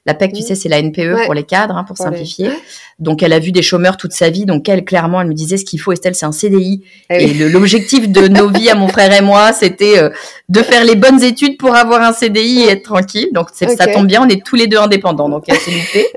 l'APEC, 0.05 0.33
tu 0.33 0.41
sais, 0.41 0.55
c'est 0.55 0.69
la 0.69 0.81
NPE 0.81 1.25
pour 1.25 1.33
les 1.33 1.43
cadres, 1.43 1.77
hein, 1.77 1.83
pour 1.83 1.97
simplifier. 1.97 2.51
Donc, 2.99 3.23
elle 3.23 3.31
a 3.31 3.39
vu 3.39 3.51
des 3.51 3.61
chômeurs 3.61 3.95
toute 3.95 4.11
sa 4.11 4.29
vie. 4.29 4.45
Donc, 4.45 4.67
elle, 4.67 4.83
clairement, 4.83 5.21
elle 5.21 5.27
me 5.27 5.33
disait 5.33 5.57
ce 5.57 5.63
qu'il 5.63 5.79
faut, 5.79 5.93
Estelle, 5.93 6.15
c'est 6.15 6.25
un 6.25 6.33
CDI. 6.33 6.83
Eh 7.09 7.23
et 7.23 7.49
l'objectif 7.49 8.09
de 8.09 8.27
nos 8.27 8.49
vies, 8.53 8.69
à 8.69 8.75
mon 8.75 8.89
frère 8.89 9.13
et 9.13 9.21
moi, 9.21 9.53
c'était 9.53 10.09
de 10.49 10.61
faire 10.61 10.83
les 10.83 10.95
bonnes 10.95 11.23
études 11.23 11.57
pour 11.57 11.75
avoir 11.75 12.01
un 12.01 12.13
CDI 12.13 12.63
et 12.63 12.71
être 12.71 12.83
tranquille. 12.83 13.29
Donc, 13.31 13.47
ça 13.53 13.87
tombe 13.87 14.07
bien, 14.07 14.21
on 14.23 14.27
est 14.27 14.43
tous 14.43 14.55
les 14.55 14.67
deux 14.67 14.77
indépendants. 14.77 15.29
Donc, 15.29 15.45
elle 15.47 15.57
s'est 15.57 15.71
loupée. 15.71 16.07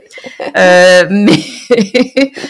mais 1.11 1.38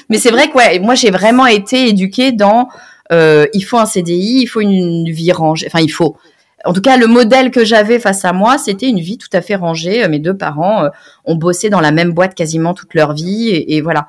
mais 0.09 0.19
c'est 0.19 0.31
vrai 0.31 0.49
que 0.49 0.55
ouais, 0.55 0.79
moi, 0.79 0.95
j'ai 0.95 1.11
vraiment 1.11 1.22
été 1.31 1.89
éduquée 1.89 2.33
dans 2.33 2.69
euh, 3.13 3.47
il 3.53 3.63
faut 3.63 3.79
un 3.79 3.87
CDI, 3.87 4.41
il 4.43 4.47
faut 4.47 4.61
une, 4.61 5.11
vie 5.11 5.33
rangée. 5.33 5.67
Enfin, 5.67 5.81
il 5.81 5.91
faut. 5.91 6.17
En 6.65 6.73
tout 6.73 6.81
cas, 6.81 6.97
le 6.97 7.07
modèle 7.07 7.51
que 7.51 7.65
j'avais 7.65 7.99
face 7.99 8.25
à 8.25 8.33
moi, 8.33 8.57
c'était 8.57 8.89
une 8.89 9.01
vie 9.01 9.19
tout 9.19 9.29
à 9.33 9.41
fait 9.41 9.57
rangée. 9.57 10.07
Mes 10.09 10.21
deux 10.21 10.37
parents 10.37 10.85
euh, 10.85 10.89
ont 11.25 11.35
bossé 11.35 11.71
dans 11.71 11.81
la 11.81 11.91
même 11.91 12.13
boîte 12.13 12.35
quasiment 12.35 12.73
toute 12.73 12.95
leur 12.95 13.15
vie, 13.15 13.49
et, 13.51 13.81
voilà. 13.81 14.07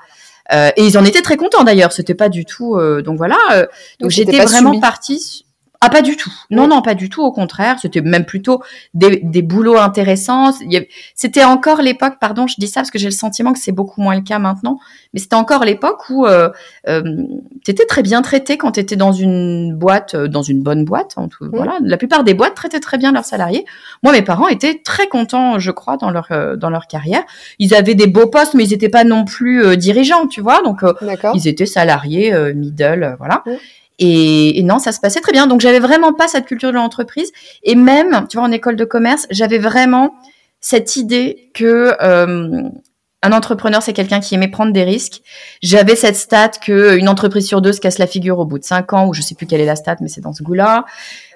Euh, 0.53 0.69
et 0.77 0.85
ils 0.85 0.97
en 0.97 1.05
étaient 1.05 1.21
très 1.21 1.37
contents 1.37 1.63
d'ailleurs. 1.63 1.91
C'était 1.91 2.13
pas 2.13 2.29
du 2.29 2.45
tout. 2.45 2.77
donc 3.01 3.17
voilà. 3.17 3.37
donc 3.99 4.11
j'étais 4.11 4.43
vraiment 4.43 4.79
partie. 4.79 5.45
Ah, 5.85 5.89
pas 5.89 6.01
du 6.01 6.15
tout. 6.15 6.31
Non, 6.49 6.65
non, 6.67 6.81
pas 6.81 6.95
du 6.95 7.09
tout. 7.09 7.21
Au 7.23 7.33
contraire, 7.33 7.77
c'était 7.77 7.99
même 7.99 8.23
plutôt 8.23 8.63
des, 8.93 9.19
des 9.21 9.41
boulots 9.41 9.75
intéressants. 9.77 10.53
C'était 11.13 11.43
encore 11.43 11.81
l'époque, 11.81 12.13
pardon, 12.21 12.47
je 12.47 12.55
dis 12.57 12.67
ça 12.67 12.79
parce 12.79 12.89
que 12.89 12.97
j'ai 12.97 13.09
le 13.09 13.11
sentiment 13.11 13.51
que 13.51 13.59
c'est 13.59 13.73
beaucoup 13.73 14.01
moins 14.01 14.15
le 14.15 14.21
cas 14.21 14.39
maintenant, 14.39 14.79
mais 15.13 15.19
c'était 15.19 15.35
encore 15.35 15.65
l'époque 15.65 16.09
où 16.09 16.25
euh, 16.25 16.49
euh, 16.87 17.01
tu 17.65 17.71
étais 17.71 17.85
très 17.85 18.01
bien 18.01 18.21
traité 18.21 18.55
quand 18.55 18.71
tu 18.71 18.79
étais 18.79 18.95
dans 18.95 19.11
une 19.11 19.75
boîte, 19.75 20.15
euh, 20.15 20.29
dans 20.29 20.41
une 20.41 20.63
bonne 20.63 20.85
boîte. 20.85 21.15
En 21.17 21.27
tout, 21.27 21.49
Voilà, 21.51 21.73
la 21.81 21.97
plupart 21.97 22.23
des 22.23 22.33
boîtes 22.33 22.55
traitaient 22.55 22.79
très 22.79 22.97
bien 22.97 23.11
leurs 23.11 23.25
salariés. 23.25 23.65
Moi, 24.03 24.13
mes 24.13 24.21
parents 24.21 24.47
étaient 24.47 24.79
très 24.81 25.07
contents, 25.07 25.59
je 25.59 25.71
crois, 25.71 25.97
dans 25.97 26.11
leur 26.11 26.27
euh, 26.31 26.55
dans 26.55 26.69
leur 26.69 26.87
carrière. 26.87 27.23
Ils 27.59 27.75
avaient 27.75 27.95
des 27.95 28.07
beaux 28.07 28.27
postes, 28.27 28.53
mais 28.53 28.63
ils 28.63 28.71
n'étaient 28.71 28.87
pas 28.87 29.03
non 29.03 29.25
plus 29.25 29.65
euh, 29.65 29.75
dirigeants, 29.75 30.27
tu 30.27 30.39
vois. 30.39 30.61
Donc, 30.61 30.81
ils 31.33 31.49
étaient 31.49 31.65
salariés, 31.65 32.33
middle, 32.53 33.15
voilà. 33.17 33.43
Et, 33.99 34.61
non, 34.63 34.79
ça 34.79 34.91
se 34.91 34.99
passait 34.99 35.21
très 35.21 35.31
bien. 35.31 35.47
Donc, 35.47 35.61
j'avais 35.61 35.79
vraiment 35.79 36.13
pas 36.13 36.27
cette 36.27 36.45
culture 36.45 36.69
de 36.69 36.75
l'entreprise. 36.75 37.31
Et 37.63 37.75
même, 37.75 38.25
tu 38.29 38.37
vois, 38.37 38.45
en 38.45 38.51
école 38.51 38.75
de 38.75 38.85
commerce, 38.85 39.27
j'avais 39.29 39.59
vraiment 39.59 40.15
cette 40.59 40.95
idée 40.95 41.49
que 41.53 41.95
euh, 42.01 42.69
un 43.23 43.31
entrepreneur, 43.31 43.81
c'est 43.81 43.93
quelqu'un 43.93 44.19
qui 44.19 44.35
aimait 44.35 44.49
prendre 44.49 44.73
des 44.73 44.83
risques. 44.83 45.21
J'avais 45.61 45.95
cette 45.95 46.17
stat 46.17 46.49
que 46.49 46.97
une 46.97 47.07
entreprise 47.07 47.47
sur 47.47 47.61
deux 47.61 47.71
se 47.71 47.79
casse 47.79 47.97
la 47.97 48.07
figure 48.07 48.39
au 48.39 48.45
bout 48.45 48.59
de 48.59 48.65
cinq 48.65 48.93
ans, 48.93 49.07
ou 49.07 49.13
je 49.13 49.21
sais 49.21 49.35
plus 49.35 49.45
quelle 49.45 49.61
est 49.61 49.65
la 49.65 49.77
stat, 49.77 49.95
mais 50.01 50.09
c'est 50.09 50.21
dans 50.21 50.33
ce 50.33 50.43
goût-là. 50.43 50.85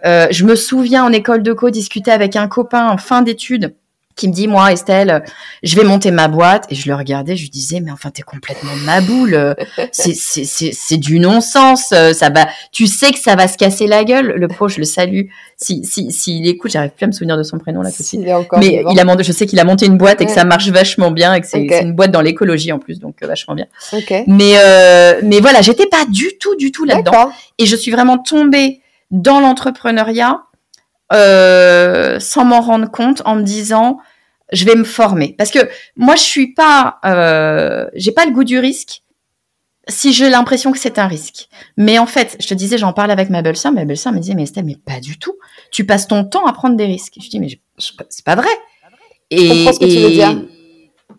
Euh, 0.05 0.27
je 0.29 0.45
me 0.45 0.55
souviens 0.55 1.05
en 1.05 1.11
école 1.11 1.43
de 1.43 1.53
co 1.53 1.69
discuter 1.69 2.11
avec 2.11 2.35
un 2.35 2.47
copain 2.47 2.89
en 2.89 2.97
fin 2.97 3.21
d'études 3.21 3.73
qui 4.17 4.27
me 4.27 4.33
dit 4.33 4.47
moi 4.47 4.73
Estelle 4.73 5.23
je 5.63 5.75
vais 5.75 5.83
monter 5.83 6.11
ma 6.11 6.27
boîte. 6.27 6.65
Et 6.69 6.75
je 6.75 6.89
le 6.89 6.95
regardais 6.95 7.37
je 7.37 7.43
lui 7.43 7.49
disais 7.49 7.79
mais 7.79 7.91
enfin 7.91 8.09
t'es 8.09 8.23
complètement 8.23 8.75
ma 8.83 8.99
boule. 8.99 9.55
C'est 9.91 10.13
c'est 10.13 10.43
c'est 10.43 10.71
c'est 10.73 10.97
du 10.97 11.19
non-sens. 11.19 11.89
Ça 11.89 12.29
va 12.29 12.47
tu 12.71 12.87
sais 12.87 13.11
que 13.11 13.19
ça 13.19 13.35
va 13.35 13.47
se 13.47 13.57
casser 13.57 13.87
la 13.87 14.03
gueule. 14.03 14.33
Le 14.35 14.47
pauvre 14.47 14.69
je 14.69 14.79
le 14.79 14.85
salue. 14.85 15.27
Si 15.55 15.85
si 15.85 16.11
s'il 16.11 16.45
écoute 16.47 16.71
j'arrive 16.71 16.91
plus 16.91 17.05
à 17.05 17.07
me 17.07 17.11
souvenir 17.13 17.37
de 17.37 17.43
son 17.43 17.57
prénom 17.57 17.81
là 17.81 17.91
tout 17.91 18.03
de 18.03 18.07
suite. 18.07 18.21
mais 18.57 18.83
il 18.91 18.99
a 18.99 19.05
monté 19.05 19.23
je 19.23 19.31
sais 19.31 19.45
qu'il 19.45 19.59
a 19.59 19.63
monté 19.63 19.85
une 19.85 19.97
boîte 19.97 20.19
et 20.21 20.25
que 20.25 20.31
ça 20.31 20.43
marche 20.43 20.67
vachement 20.69 21.11
bien 21.11 21.33
et 21.33 21.41
que 21.41 21.47
c'est 21.47 21.81
une 21.81 21.93
boîte 21.93 22.11
dans 22.11 22.21
l'écologie 22.21 22.71
en 22.71 22.79
plus 22.79 22.99
donc 22.99 23.15
euh, 23.23 23.27
vachement 23.27 23.55
bien. 23.55 23.67
Mais 24.27 24.53
euh, 24.57 25.21
mais 25.23 25.39
voilà 25.39 25.61
j'étais 25.61 25.87
pas 25.87 26.05
du 26.05 26.37
tout 26.39 26.55
du 26.55 26.71
tout 26.71 26.83
là-dedans. 26.83 27.31
Et 27.57 27.65
je 27.65 27.75
suis 27.75 27.91
vraiment 27.91 28.17
tombée 28.17 28.81
dans 29.11 29.39
l'entrepreneuriat 29.39 30.41
euh, 31.13 32.19
sans 32.19 32.45
m'en 32.45 32.61
rendre 32.61 32.89
compte 32.91 33.21
en 33.25 33.35
me 33.35 33.43
disant 33.43 33.99
je 34.51 34.65
vais 34.65 34.75
me 34.75 34.83
former 34.83 35.35
parce 35.37 35.51
que 35.51 35.59
moi 35.95 36.15
je 36.15 36.23
suis 36.23 36.53
pas 36.53 36.99
euh, 37.05 37.85
j'ai 37.95 38.11
pas 38.11 38.25
le 38.25 38.31
goût 38.31 38.43
du 38.43 38.59
risque 38.59 39.03
si 39.89 40.13
j'ai 40.13 40.29
l'impression 40.29 40.71
que 40.71 40.77
c'est 40.77 40.99
un 40.99 41.07
risque. 41.07 41.47
Mais 41.77 41.97
en 41.97 42.05
fait, 42.05 42.35
je 42.39 42.47
te 42.47 42.53
disais, 42.53 42.77
j'en 42.77 42.93
parle 42.93 43.11
avec 43.11 43.29
ma 43.29 43.41
belle-sœur, 43.41 43.71
ma 43.71 43.85
belle-sœur 43.85 44.11
me 44.11 44.19
disait, 44.19 44.35
mais 44.35 44.43
Estelle, 44.43 44.65
mais 44.65 44.75
pas 44.75 44.99
du 44.99 45.17
tout. 45.17 45.35
Tu 45.71 45.85
passes 45.85 46.07
ton 46.07 46.25
temps 46.25 46.45
à 46.45 46.53
prendre 46.53 46.75
des 46.75 46.85
risques. 46.85 47.13
Je 47.21 47.29
dis, 47.29 47.39
mais 47.39 47.47
c'est 47.77 48.25
pas 48.25 48.35
vrai. 48.35 48.49
Et, 49.29 49.47
je 49.47 49.53
comprends 49.53 49.73
ce 49.73 49.79
que 49.79 49.85
tu 49.85 49.99
veux 49.99 50.09
dire. 50.09 50.41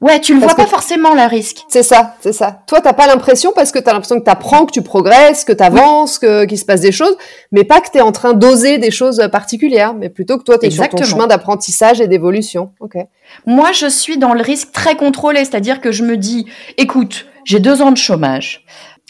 Ouais, 0.00 0.20
tu 0.20 0.34
le 0.34 0.40
vois 0.40 0.54
pas 0.54 0.66
forcément, 0.66 1.12
le 1.14 1.28
risque. 1.28 1.64
C'est 1.68 1.82
ça, 1.82 2.14
c'est 2.20 2.32
ça. 2.32 2.62
Toi, 2.66 2.80
t'as 2.80 2.92
pas 2.92 3.06
l'impression 3.06 3.52
parce 3.54 3.72
que 3.72 3.80
t'as 3.80 3.92
l'impression 3.92 4.20
que 4.20 4.24
t'apprends, 4.24 4.64
que 4.64 4.72
tu 4.72 4.82
progresses, 4.82 5.44
que 5.44 5.52
t'avances, 5.52 6.18
que 6.18 6.44
qu'il 6.44 6.58
se 6.58 6.64
passe 6.64 6.80
des 6.80 6.92
choses, 6.92 7.16
mais 7.50 7.64
pas 7.64 7.80
que 7.80 7.90
t'es 7.90 8.00
en 8.00 8.12
train 8.12 8.32
d'oser 8.32 8.78
des 8.78 8.92
choses 8.92 9.28
particulières, 9.32 9.94
mais 9.94 10.08
plutôt 10.08 10.38
que 10.38 10.44
toi, 10.44 10.56
t'es 10.58 10.70
sur 10.70 10.88
ton 10.88 11.02
chemin 11.02 11.26
d'apprentissage 11.26 12.00
et 12.00 12.06
d'évolution. 12.06 12.70
Ok. 12.80 12.94
Moi, 13.46 13.72
je 13.72 13.86
suis 13.86 14.18
dans 14.18 14.34
le 14.34 14.42
risque 14.42 14.70
très 14.72 14.94
contrôlé, 14.94 15.40
c'est-à-dire 15.40 15.80
que 15.80 15.90
je 15.90 16.04
me 16.04 16.16
dis, 16.16 16.46
écoute, 16.76 17.26
j'ai 17.44 17.58
deux 17.58 17.82
ans 17.82 17.90
de 17.90 17.96
chômage. 17.96 18.64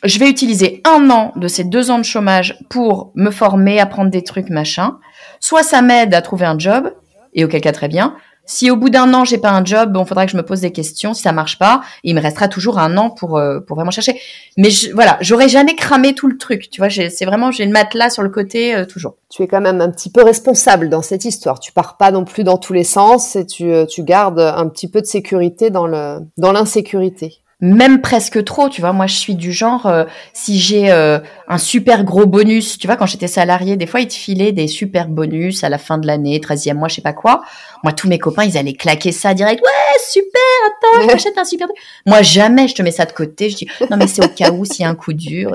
Je 0.05 0.19
vais 0.19 0.31
utiliser 0.31 0.81
un 0.85 1.11
an 1.11 1.33
de 1.37 1.49
ces 1.49 1.65
deux 1.65 1.91
ans 1.91 1.99
de 1.99 2.05
chômage 2.05 2.57
pour 2.71 3.11
me 3.15 3.31
former, 3.31 3.81
apprendre 3.81 4.11
des 4.11 4.23
trucs, 4.23 4.49
machin. 4.49 4.99
Soit 5.41 5.65
ça 5.65 5.83
m'aide 5.83 6.15
à 6.15 6.23
trouver 6.23 6.47
un 6.47 6.59
job, 6.59 6.93
et 7.35 7.45
auquel 7.45 7.61
cas 7.61 7.73
très 7.73 7.89
bien. 7.89 8.17
Si 8.49 8.71
au 8.71 8.77
bout 8.77 8.89
d'un 8.89 9.13
an 9.13 9.25
j'ai 9.25 9.37
pas 9.37 9.51
un 9.51 9.63
job, 9.63 9.93
bon, 9.93 10.07
faudra 10.07 10.25
que 10.25 10.33
je 10.33 10.37
me 10.37 10.43
pose 10.43 10.63
des 10.63 10.73
questions. 10.73 11.13
Si 11.13 11.21
ça 11.21 11.33
marche 11.33 11.59
pas, 11.59 11.83
il 12.03 12.15
me 12.15 12.21
restera 12.21 12.49
toujours 12.49 12.79
un 12.79 12.97
an 12.97 13.11
pour 13.11 13.37
euh, 13.37 13.61
pour 13.61 13.77
vraiment 13.77 13.91
chercher. 13.91 14.19
Mais 14.57 14.71
je, 14.71 14.91
voilà, 14.95 15.19
j'aurais 15.21 15.51
jamais 15.51 15.77
cramé 15.77 16.15
tout 16.15 16.29
le 16.29 16.39
truc. 16.39 16.71
Tu 16.71 16.81
vois, 16.81 16.89
c'est 16.89 17.25
vraiment 17.27 17.51
j'ai 17.51 17.67
le 17.67 17.73
matelas 17.73 18.09
sur 18.09 18.23
le 18.23 18.31
côté 18.31 18.75
euh, 18.75 18.87
toujours. 18.87 19.17
Tu 19.29 19.43
es 19.43 19.47
quand 19.47 19.61
même 19.61 19.83
un 19.83 19.91
petit 19.91 20.11
peu 20.11 20.25
responsable 20.25 20.89
dans 20.89 21.03
cette 21.03 21.27
histoire. 21.27 21.61
Tu 21.61 21.73
pars 21.73 21.99
pas 21.99 22.11
non 22.11 22.25
plus 22.25 22.43
dans 22.43 22.57
tous 22.57 22.73
les 22.73 22.85
sens 22.85 23.37
et 23.37 23.45
tu 23.45 23.71
euh, 23.71 23.85
tu 23.85 24.03
gardes 24.03 24.41
un 24.41 24.67
petit 24.69 24.89
peu 24.89 25.03
de 25.03 25.07
sécurité 25.07 25.69
dans 25.69 25.87
le 25.87 26.21
dans 26.39 26.53
l'insécurité 26.53 27.43
même 27.61 28.01
presque 28.01 28.45
trop, 28.45 28.69
tu 28.69 28.81
vois. 28.81 28.93
Moi, 28.93 29.07
je 29.07 29.17
suis 29.17 29.35
du 29.35 29.53
genre, 29.53 29.87
euh, 29.87 30.05
si 30.33 30.59
j'ai 30.61 30.93
euh, 30.93 31.19
un 31.49 31.59
super 31.59 32.05
gros 32.05 32.25
bonus, 32.25 32.79
tu 32.79 32.87
vois, 32.87 32.97
quand 32.97 33.07
j'étais 33.07 33.27
salarié, 33.27 33.77
des 33.77 33.87
fois, 33.87 34.01
ils 34.01 34.07
te 34.07 34.15
filaient 34.15 34.53
des 34.53 34.69
super 34.69 35.09
bonus 35.09 35.65
à 35.65 35.69
la 35.69 35.79
fin 35.79 35.99
de 35.99 36.07
l'année, 36.07 36.39
13e 36.39 36.75
mois, 36.75 36.87
je 36.89 36.97
sais 36.97 37.03
pas 37.03 37.13
quoi. 37.13 37.43
Moi, 37.83 37.93
tous 37.93 38.09
mes 38.09 38.19
copains, 38.19 38.45
ils 38.45 38.57
allaient 38.59 38.75
claquer 38.75 39.13
ça 39.13 39.35
direct. 39.35 39.61
Ouais, 39.63 39.99
super, 40.09 40.41
attends, 40.67 41.03
je 41.03 41.07
t'achète 41.09 41.39
un 41.39 41.45
super. 41.45 41.67
Moi, 42.07 42.23
jamais 42.23 42.69
je 42.69 42.75
te 42.75 42.83
mets 42.83 42.91
ça 42.91 43.07
de 43.07 43.13
côté. 43.13 43.51
Je 43.51 43.57
dis, 43.57 43.69
non, 43.91 43.97
mais 43.97 44.07
c'est 44.07 44.25
au 44.25 44.29
cas 44.29 44.51
où 44.51 44.65
s'il 44.65 44.83
y 44.83 44.85
a 44.85 44.89
un 44.89 44.95
coup 44.95 45.13
dur. 45.13 45.53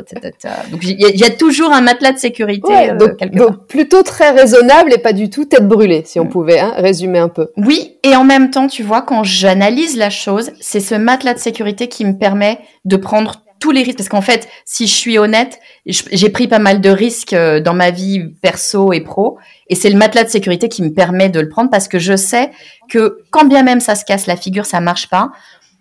Donc, 0.72 0.84
il 0.84 1.00
y, 1.00 1.24
a 1.24 1.30
toujours 1.30 1.72
un 1.72 1.82
matelas 1.82 2.12
de 2.12 2.18
sécurité. 2.18 2.92
Euh, 2.92 2.98
donc, 3.34 3.68
plutôt 3.68 4.04
très 4.04 4.32
raisonnable 4.32 4.94
et 4.94 4.98
pas 4.98 5.14
du 5.14 5.30
tout 5.30 5.46
tête 5.46 5.68
brûlée, 5.68 6.04
si 6.06 6.20
on 6.20 6.26
mm. 6.26 6.30
pouvait 6.30 6.60
hein, 6.60 6.74
résumer 6.78 7.20
un 7.20 7.30
peu. 7.30 7.50
Oui, 7.58 7.98
et 8.04 8.16
en 8.16 8.24
même 8.24 8.52
temps, 8.52 8.68
tu 8.68 8.84
vois, 8.84 9.02
quand 9.02 9.24
j'analyse 9.24 9.98
la 9.98 10.10
chose, 10.10 10.52
c'est 10.60 10.80
ce 10.80 10.96
matelas 10.96 11.34
de 11.34 11.40
sécurité 11.40 11.88
qui 11.94 12.06
me 12.06 12.18
permet 12.18 12.60
de 12.86 12.98
prendre 12.98 13.44
tous 13.60 13.72
les 13.72 13.84
risques. 13.84 13.98
Parce 13.98 14.10
qu'en 14.10 14.22
fait, 14.22 14.50
si 14.66 14.88
je 14.88 14.94
suis 14.94 15.18
honnête, 15.18 15.60
j'ai 15.86 16.30
pris 16.30 16.48
pas 16.48 16.60
mal 16.60 16.82
de 16.82 16.90
risques 16.90 17.34
euh, 17.34 17.62
dans 17.62 17.74
ma 17.74 17.92
vie 17.92 18.34
perso 18.42 18.92
et 18.92 19.00
pro. 19.00 19.38
Et 19.70 19.76
c'est 19.76 19.90
le 19.90 19.98
matelas 19.98 20.26
de 20.26 20.30
sécurité 20.30 20.68
qui 20.68 20.84
me 20.84 20.90
permet 20.90 21.30
de 21.30 21.40
le 21.40 21.48
prendre 21.48 21.70
parce 21.70 21.88
que 21.88 21.98
je 21.98 22.18
sais 22.18 22.52
que 22.90 23.20
quand 23.32 23.46
bien 23.46 23.64
même 23.64 23.80
ça 23.80 23.96
se 23.96 24.04
casse 24.04 24.28
la 24.28 24.36
figure, 24.36 24.66
ça 24.66 24.82
marche 24.82 25.10
pas, 25.10 25.32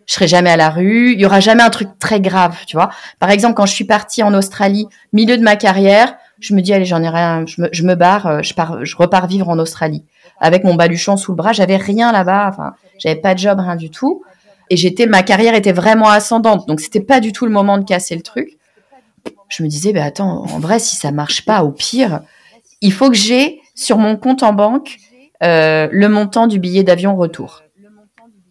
je 0.06 0.14
serai 0.14 0.28
jamais 0.28 0.50
à 0.50 0.56
la 0.56 0.70
rue, 0.70 1.12
il 1.12 1.20
y 1.20 1.26
aura 1.26 1.40
jamais 1.40 1.62
un 1.62 1.70
truc 1.70 1.88
très 1.98 2.20
grave, 2.20 2.56
tu 2.66 2.76
vois. 2.76 2.90
Par 3.18 3.30
exemple, 3.30 3.54
quand 3.54 3.66
je 3.66 3.72
suis 3.72 3.84
partie 3.84 4.22
en 4.22 4.32
Australie, 4.34 4.86
milieu 5.12 5.36
de 5.36 5.42
ma 5.42 5.56
carrière, 5.56 6.14
je 6.38 6.54
me 6.54 6.60
dis 6.60 6.72
allez, 6.72 6.84
j'en 6.84 7.02
ai 7.02 7.08
rien, 7.08 7.44
je 7.46 7.62
me, 7.62 7.68
je 7.72 7.82
me 7.82 7.94
barre, 7.94 8.26
euh, 8.26 8.42
je 8.42 8.54
pars, 8.54 8.84
je 8.84 8.96
repars 8.96 9.26
vivre 9.26 9.48
en 9.48 9.58
Australie 9.58 10.04
avec 10.40 10.62
mon 10.64 10.74
baluchon 10.74 11.16
sous 11.16 11.32
le 11.32 11.36
bras. 11.36 11.52
J'avais 11.52 11.76
rien 11.76 12.12
là-bas, 12.12 12.48
enfin, 12.48 12.74
j'avais 12.98 13.20
pas 13.20 13.34
de 13.34 13.40
job, 13.40 13.58
rien 13.60 13.76
du 13.76 13.90
tout 13.90 14.22
et 14.70 14.76
j'étais 14.76 15.06
ma 15.06 15.22
carrière 15.22 15.54
était 15.54 15.72
vraiment 15.72 16.08
ascendante. 16.08 16.66
Donc 16.66 16.80
c'était 16.80 17.00
pas 17.00 17.20
du 17.20 17.32
tout 17.32 17.46
le 17.46 17.52
moment 17.52 17.78
de 17.78 17.84
casser 17.84 18.14
le 18.14 18.22
truc. 18.22 18.58
Je 19.48 19.62
me 19.62 19.68
disais 19.68 19.92
bah 19.92 20.04
attends 20.04 20.44
en 20.44 20.58
vrai 20.58 20.78
si 20.78 20.96
ça 20.96 21.12
marche 21.12 21.44
pas 21.44 21.62
au 21.62 21.70
pire 21.70 22.22
il 22.80 22.92
faut 22.92 23.08
que 23.08 23.16
j'ai 23.16 23.60
sur 23.74 23.96
mon 23.96 24.16
compte 24.16 24.42
en 24.42 24.52
banque 24.52 24.96
euh, 25.42 25.88
le 25.90 26.08
montant 26.08 26.46
du 26.46 26.58
billet 26.58 26.82
d'avion 26.82 27.16
retour. 27.16 27.62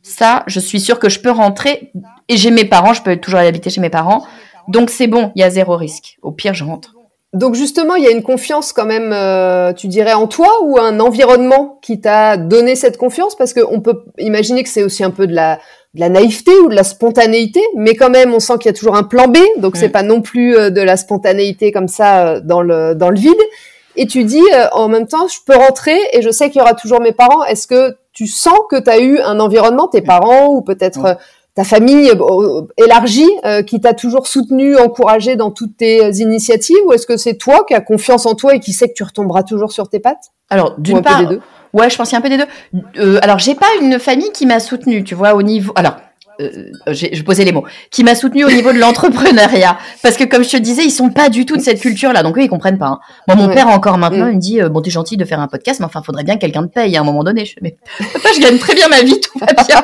Ça 0.02 0.44
je 0.48 0.60
suis 0.60 0.80
sûre 0.80 1.00
que 1.00 1.10
je 1.10 1.20
peux 1.20 1.32
rentrer. 1.32 1.92
Et 2.30 2.38
j'ai 2.38 2.52
mes 2.52 2.66
parents 2.66 2.94
je 2.94 3.02
peux 3.02 3.16
toujours 3.18 3.40
aller 3.40 3.50
habiter 3.50 3.70
chez 3.70 3.82
mes 3.82 3.90
parents. 3.90 4.26
Donc 4.68 4.90
c'est 4.90 5.08
bon 5.08 5.32
il 5.36 5.42
y 5.42 5.44
a 5.44 5.50
zéro 5.50 5.76
risque. 5.76 6.18
Au 6.22 6.32
pire 6.32 6.54
je 6.54 6.64
rentre. 6.64 6.96
Donc 7.34 7.56
justement, 7.56 7.96
il 7.96 8.04
y 8.04 8.08
a 8.08 8.12
une 8.12 8.24
confiance 8.24 8.74
quand 8.74 8.86
même, 8.86 9.14
euh, 9.14 9.72
tu 9.72 9.88
dirais, 9.88 10.12
en 10.12 10.28
toi 10.28 10.50
ou 10.64 10.78
un 10.78 11.00
environnement 11.00 11.80
qui 11.82 12.02
t'a 12.02 12.36
donné 12.36 12.76
cette 12.76 12.98
confiance? 12.98 13.36
Parce 13.36 13.54
qu'on 13.54 13.80
peut 13.80 14.04
imaginer 14.18 14.64
que 14.64 14.70
c'est 14.70 14.84
aussi 14.84 15.02
un 15.02 15.12
peu 15.12 15.28
de 15.28 15.34
la, 15.34 15.58
de 15.94 16.00
la 16.00 16.10
naïveté 16.10 16.58
ou 16.60 16.70
de 16.70 16.76
la 16.76 16.84
spontanéité, 16.84 17.62
mais 17.76 17.96
quand 17.96 18.10
même, 18.10 18.34
on 18.34 18.40
sent 18.40 18.54
qu'il 18.60 18.68
y 18.68 18.70
a 18.70 18.78
toujours 18.78 18.96
un 18.96 19.04
plan 19.04 19.28
B, 19.28 19.38
donc 19.58 19.76
c'est 19.76 19.90
pas 19.90 20.04
non 20.04 20.22
plus 20.22 20.56
euh, 20.56 20.70
de 20.70 20.82
la 20.82 20.96
spontanéité 20.96 21.72
comme 21.72 21.90
ça 21.90 22.28
euh, 22.28 22.40
dans 22.42 22.62
le 22.62 22.96
dans 22.96 23.10
le 23.10 23.18
vide. 23.18 23.42
Et 23.98 24.08
tu 24.08 24.24
dis 24.24 24.40
euh, 24.40 24.68
en 24.72 24.88
même 24.88 25.06
temps, 25.06 25.28
je 25.28 25.40
peux 25.46 25.56
rentrer 25.56 25.98
et 26.14 26.22
je 26.22 26.30
sais 26.30 26.50
qu'il 26.50 26.60
y 26.60 26.62
aura 26.62 26.76
toujours 26.76 27.02
mes 27.02 27.12
parents. 27.12 27.44
Est-ce 27.44 27.68
que 27.68 27.98
tu 28.14 28.26
sens 28.26 28.58
que 28.70 28.82
tu 28.82 28.90
as 28.90 29.00
eu 29.00 29.20
un 29.20 29.42
environnement, 29.42 29.88
tes 29.88 30.02
parents 30.02 30.48
ou 30.48 30.62
peut-être 30.62 31.18
ta 31.56 31.66
famille 31.66 32.10
élargie 32.78 33.30
qui 33.68 33.82
t'a 33.82 33.94
toujours 33.94 34.28
soutenu, 34.28 34.78
encouragé 34.78 35.36
dans 35.36 35.52
toutes 35.52 35.78
tes 35.78 36.10
initiatives, 36.12 36.78
ou 36.86 36.94
est-ce 36.94 37.06
que 37.06 37.18
c'est 37.18 37.36
toi 37.36 37.66
qui 37.66 37.74
as 37.74 37.82
confiance 37.82 38.26
en 38.26 38.36
toi 38.36 38.56
et 38.56 38.60
qui 38.60 38.72
sait 38.72 38.88
que 38.88 38.94
tu 38.94 39.04
retomberas 39.04 39.44
toujours 39.44 39.72
sur 39.72 39.90
tes 39.90 40.00
pattes? 40.00 40.32
Alors 40.50 40.76
d'une 40.78 41.02
part, 41.02 41.24
Ouais, 41.74 41.90
je 41.90 41.96
pense 41.96 42.14
un 42.14 42.22
peu 42.22 42.30
des 42.30 42.38
deux. 42.38 42.48
Euh, 42.98 43.20
alors, 43.22 43.40
j'ai 43.40 43.56
pas 43.56 43.68
une 43.82 44.00
famille 44.00 44.32
qui 44.34 44.46
m'a 44.46 44.60
soutenue, 44.60 45.04
tu 45.04 45.16
vois, 45.16 45.34
au 45.34 45.42
niveau. 45.42 45.72
Alors, 45.76 45.96
euh, 46.42 46.94
je 46.94 47.22
posais 47.24 47.44
les 47.44 47.52
mots, 47.52 47.66
qui 47.90 48.04
m'a 48.04 48.16
soutenu 48.16 48.46
au 48.46 48.52
niveau 48.52 48.74
de 48.74 48.80
l'entrepreneuriat. 48.80 49.78
Parce 50.02 50.18
que 50.18 50.24
comme 50.24 50.44
je 50.44 50.50
te 50.50 50.58
disais, 50.58 50.84
ils 50.84 50.92
sont 50.92 51.10
pas 51.10 51.30
du 51.30 51.46
tout 51.46 51.58
de 51.58 51.62
cette 51.62 51.80
culture-là, 51.80 52.24
donc 52.24 52.38
eux, 52.38 52.42
ils 52.44 52.50
comprennent 52.50 52.78
pas. 52.78 52.88
Hein. 52.88 53.00
Moi, 53.28 53.36
mon 53.36 53.54
père 53.54 53.68
encore 53.68 53.98
maintenant, 53.98 54.26
mm. 54.26 54.32
il 54.32 54.36
me 54.36 54.42
dit, 54.42 54.62
euh, 54.62 54.70
bon, 54.70 54.82
t'es 54.82 54.90
gentil 54.90 55.18
de 55.18 55.26
faire 55.26 55.40
un 55.40 55.48
podcast, 55.48 55.80
mais 55.80 55.86
enfin, 55.86 56.02
faudrait 56.04 56.24
bien 56.24 56.36
que 56.36 56.42
quelqu'un 56.42 56.64
te 56.64 56.74
paye 56.74 56.96
à 56.98 57.02
un 57.02 57.04
moment 57.04 57.24
donné. 57.24 57.46
Je 57.46 57.56
mais 57.62 57.76
papa, 58.14 58.30
je 58.36 58.42
gagne 58.42 58.58
très 58.58 58.74
bien 58.74 58.88
ma 58.88 59.02
vie, 59.02 59.20
tout 59.20 59.38
va 59.40 59.48
bien. 59.48 59.84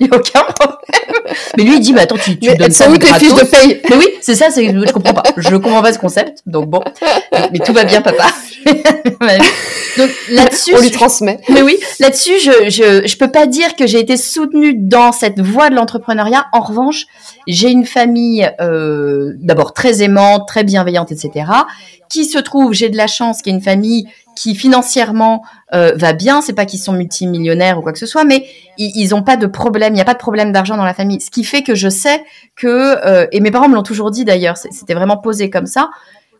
il 0.00 0.06
y 0.06 0.10
a 0.10 0.16
aucun 0.16 0.42
problème. 0.42 1.36
Mais 1.56 1.64
lui, 1.64 1.76
il 1.76 1.80
dit, 1.80 1.92
mais 1.92 2.02
attends, 2.02 2.16
tu, 2.16 2.38
tu 2.38 2.54
donnes 2.54 2.70
ça 2.70 2.88
où 2.88 2.96
tes 2.96 3.06
fiches 3.06 3.34
de 3.34 3.44
paye 3.44 3.80
Mais 3.90 3.96
oui, 3.96 4.06
c'est 4.20 4.34
ça, 4.34 4.50
c'est, 4.50 4.66
je 4.66 4.92
comprends 4.92 5.14
pas. 5.14 5.22
Je 5.36 5.56
comprends 5.56 5.82
pas 5.82 5.92
ce 5.92 5.98
concept, 5.98 6.42
donc 6.46 6.68
bon. 6.68 6.82
Mais 7.52 7.58
tout 7.58 7.72
va 7.72 7.84
bien, 7.84 8.00
papa. 8.00 8.26
donc 9.96 10.10
là-dessus, 10.30 10.74
on 10.76 10.80
lui 10.80 10.90
transmet. 10.90 11.40
Mais 11.48 11.62
oui, 11.62 11.78
là-dessus, 12.00 12.38
je, 12.40 12.68
je, 12.68 13.06
je 13.06 13.16
peux 13.16 13.30
pas 13.30 13.46
dire 13.46 13.76
que 13.76 13.86
j'ai 13.86 14.00
été 14.00 14.16
soutenue 14.16 14.74
dans 14.74 15.12
cette 15.12 15.40
voie 15.40 15.55
de 15.70 15.74
l'entrepreneuriat. 15.74 16.46
En 16.52 16.60
revanche, 16.60 17.06
j'ai 17.46 17.70
une 17.70 17.84
famille 17.84 18.48
euh, 18.60 19.34
d'abord 19.38 19.72
très 19.72 20.02
aimante, 20.02 20.46
très 20.46 20.64
bienveillante, 20.64 21.12
etc. 21.12 21.50
Qui 22.08 22.24
se 22.24 22.38
trouve, 22.38 22.72
j'ai 22.72 22.88
de 22.88 22.96
la 22.96 23.06
chance, 23.06 23.42
qui 23.42 23.50
est 23.50 23.52
une 23.52 23.62
famille 23.62 24.08
qui 24.36 24.54
financièrement 24.54 25.42
euh, 25.74 25.92
va 25.96 26.12
bien. 26.12 26.40
C'est 26.40 26.52
pas 26.52 26.66
qu'ils 26.66 26.78
sont 26.78 26.92
multimillionnaires 26.92 27.78
ou 27.78 27.82
quoi 27.82 27.92
que 27.92 27.98
ce 27.98 28.06
soit, 28.06 28.24
mais 28.24 28.46
ils 28.78 29.08
n'ont 29.10 29.22
pas 29.22 29.36
de 29.36 29.46
problème. 29.46 29.94
Il 29.94 29.96
n'y 29.96 30.02
a 30.02 30.04
pas 30.04 30.14
de 30.14 30.18
problème 30.18 30.52
d'argent 30.52 30.76
dans 30.76 30.84
la 30.84 30.94
famille. 30.94 31.20
Ce 31.20 31.30
qui 31.30 31.42
fait 31.42 31.62
que 31.62 31.74
je 31.74 31.88
sais 31.88 32.22
que 32.54 32.66
euh, 33.06 33.26
et 33.32 33.40
mes 33.40 33.50
parents 33.50 33.68
me 33.68 33.74
l'ont 33.74 33.82
toujours 33.82 34.10
dit 34.10 34.24
d'ailleurs. 34.24 34.56
C'était 34.56 34.94
vraiment 34.94 35.16
posé 35.16 35.50
comme 35.50 35.66
ça 35.66 35.90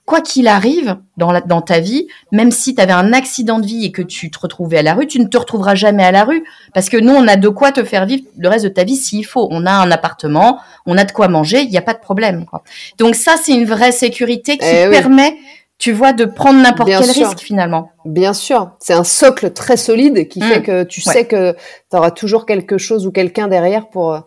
quoi 0.07 0.21
qu'il 0.21 0.47
arrive 0.47 0.97
dans, 1.17 1.33
la, 1.33 1.41
dans 1.41 1.61
ta 1.61 1.81
vie, 1.81 2.07
même 2.31 2.53
si 2.53 2.77
tu 2.77 2.81
avais 2.81 2.93
un 2.93 3.13
accident 3.13 3.59
de 3.59 3.67
vie 3.67 3.85
et 3.85 3.93
que 3.93 4.03
tu 4.03 4.31
te 4.31 4.39
retrouvais 4.39 4.79
à 4.79 4.83
la 4.83 4.95
rue, 4.95 5.09
tu 5.09 5.19
ne 5.19 5.27
te 5.27 5.37
retrouveras 5.37 5.75
jamais 5.75 6.05
à 6.05 6.13
la 6.13 6.25
rue 6.25 6.45
parce 6.73 6.89
que 6.89 6.97
nous, 6.97 7.13
on 7.13 7.27
a 7.27 7.37
de 7.37 7.49
quoi 7.49 7.73
te 7.73 7.83
faire 7.83 8.07
vivre 8.07 8.23
le 8.39 8.49
reste 8.49 8.65
de 8.65 8.71
ta 8.71 8.85
vie 8.85 8.97
s'il 8.97 9.27
faut. 9.27 9.49
On 9.51 9.67
a 9.67 9.73
un 9.73 9.91
appartement, 9.91 10.61
on 10.87 10.97
a 10.97 11.05
de 11.05 11.11
quoi 11.11 11.27
manger, 11.27 11.63
il 11.63 11.71
n'y 11.71 11.77
a 11.77 11.83
pas 11.83 11.93
de 11.93 11.99
problème. 11.99 12.47
Quoi. 12.47 12.63
Donc 12.99 13.17
ça, 13.17 13.35
c'est 13.43 13.53
une 13.53 13.65
vraie 13.65 13.91
sécurité 13.91 14.57
qui 14.59 14.65
eh 14.65 14.89
permet, 14.89 15.37
tu 15.77 15.91
vois, 15.91 16.13
de 16.13 16.25
prendre 16.25 16.61
n'importe 16.63 16.89
quel 16.89 17.11
risque 17.11 17.41
finalement. 17.41 17.91
Bien 18.05 18.33
sûr, 18.33 18.71
c'est 18.79 18.95
un 18.95 19.05
socle 19.05 19.51
très 19.53 19.77
solide 19.77 20.29
qui 20.29 20.41
fait 20.41 20.61
mmh. 20.61 20.63
que 20.63 20.83
tu 20.85 21.01
sais 21.01 21.27
que 21.27 21.57
tu 21.91 21.97
auras 21.97 22.13
toujours 22.13 22.47
quelque 22.47 22.79
chose 22.79 23.09
ou 23.09 23.11
quelqu'un 23.11 23.49
derrière 23.49 23.89
pour 23.89 24.21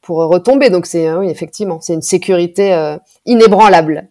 pour 0.00 0.20
retomber. 0.20 0.70
Donc 0.70 0.86
c'est 0.86 1.12
oui, 1.12 1.28
effectivement, 1.28 1.80
c'est 1.82 1.92
une 1.92 2.00
sécurité 2.00 2.72
euh, 2.72 2.96
inébranlable. 3.26 4.08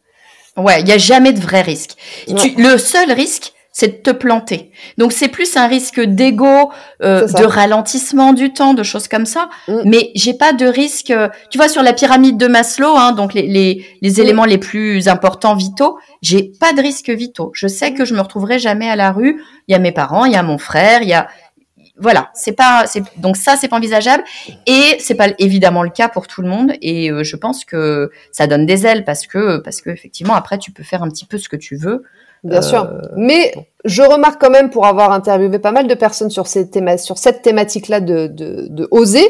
Ouais, 0.58 0.80
il 0.82 0.86
n'y 0.86 0.92
a 0.92 0.98
jamais 0.98 1.34
de 1.34 1.40
vrai 1.40 1.62
risque. 1.62 1.92
le 2.28 2.78
seul 2.78 3.12
risque, 3.12 3.54
c'est 3.78 4.00
de 4.00 4.02
te 4.02 4.10
planter. 4.10 4.72
Donc 4.98 5.12
c'est 5.12 5.28
plus 5.28 5.56
un 5.56 5.68
risque 5.68 6.02
d'ego, 6.02 6.72
euh, 7.04 7.28
de 7.28 7.46
ralentissement 7.46 8.34
du 8.34 8.52
temps, 8.52 8.74
de 8.74 8.82
choses 8.82 9.08
comme 9.08 9.28
ça. 9.28 9.50
Mm. 9.68 9.82
Mais 9.86 10.12
j'ai 10.16 10.34
pas 10.34 10.52
de 10.52 10.66
risque. 10.66 11.12
Euh, 11.12 11.30
tu 11.52 11.60
vois 11.60 11.68
sur 11.68 11.84
la 11.84 11.94
pyramide 11.94 12.38
de 12.38 12.48
Maslow, 12.48 12.98
hein, 12.98 13.12
donc 13.12 13.36
les, 13.36 13.44
les, 13.44 13.86
les 14.02 14.14
mm. 14.14 14.20
éléments 14.20 14.46
les 14.46 14.58
plus 14.58 15.08
importants 15.08 15.54
vitaux, 15.54 16.00
j'ai 16.24 16.52
pas 16.60 16.74
de 16.74 16.82
risque 16.82 17.12
vitaux. 17.12 17.52
Je 17.54 17.68
sais 17.68 17.94
que 17.94 18.04
je 18.04 18.16
me 18.16 18.22
retrouverai 18.22 18.58
jamais 18.58 18.90
à 18.90 18.96
la 18.96 19.12
rue. 19.12 19.44
Il 19.68 19.74
y 19.74 19.76
a 19.76 19.80
mes 19.80 19.92
parents, 19.92 20.26
il 20.26 20.32
y 20.32 20.38
a 20.38 20.44
mon 20.44 20.58
frère, 20.58 21.04
il 21.04 21.10
y 21.10 21.14
a 21.14 21.28
voilà, 22.00 22.30
c'est 22.34 22.52
pas, 22.52 22.86
c'est 22.86 23.02
donc 23.18 23.38
ça 23.38 23.56
c'est 23.56 23.68
pas 23.68 23.78
envisageable. 23.78 24.24
Et 24.66 24.98
c'est 25.00 25.16
pas 25.16 25.28
évidemment 25.40 25.84
le 25.84 25.90
cas 25.90 26.10
pour 26.10 26.28
tout 26.28 26.42
le 26.42 26.48
monde. 26.48 26.74
Et 26.82 27.12
euh, 27.12 27.24
je 27.24 27.36
pense 27.36 27.66
que 27.66 28.12
ça 28.32 28.48
donne 28.48 28.66
des 28.66 28.86
ailes 28.86 29.04
parce 29.04 29.28
que 29.28 29.58
parce 29.58 29.82
que 29.82 29.90
effectivement 29.90 30.36
après 30.36 30.58
tu 30.58 30.72
peux 30.72 30.84
faire 30.84 31.04
un 31.04 31.10
petit 31.10 31.26
peu 31.26 31.38
ce 31.38 31.50
que 31.50 31.56
tu 31.56 31.76
veux. 31.76 32.04
Bien 32.44 32.62
sûr, 32.62 32.84
euh, 32.84 33.02
mais 33.16 33.54
je 33.84 34.04
remarque 34.04 34.40
quand 34.40 34.52
même 34.52 34.70
pour 34.70 34.86
avoir 34.86 35.12
interviewé 35.12 35.58
pas 35.58 35.72
mal 35.72 35.88
de 35.88 35.96
personnes 35.96 36.30
sur, 36.30 36.46
ces 36.46 36.70
sur 36.98 37.18
cette 37.18 37.42
thématique-là 37.42 38.00
de, 38.00 38.28
de, 38.28 38.68
de 38.70 38.88
oser 38.92 39.28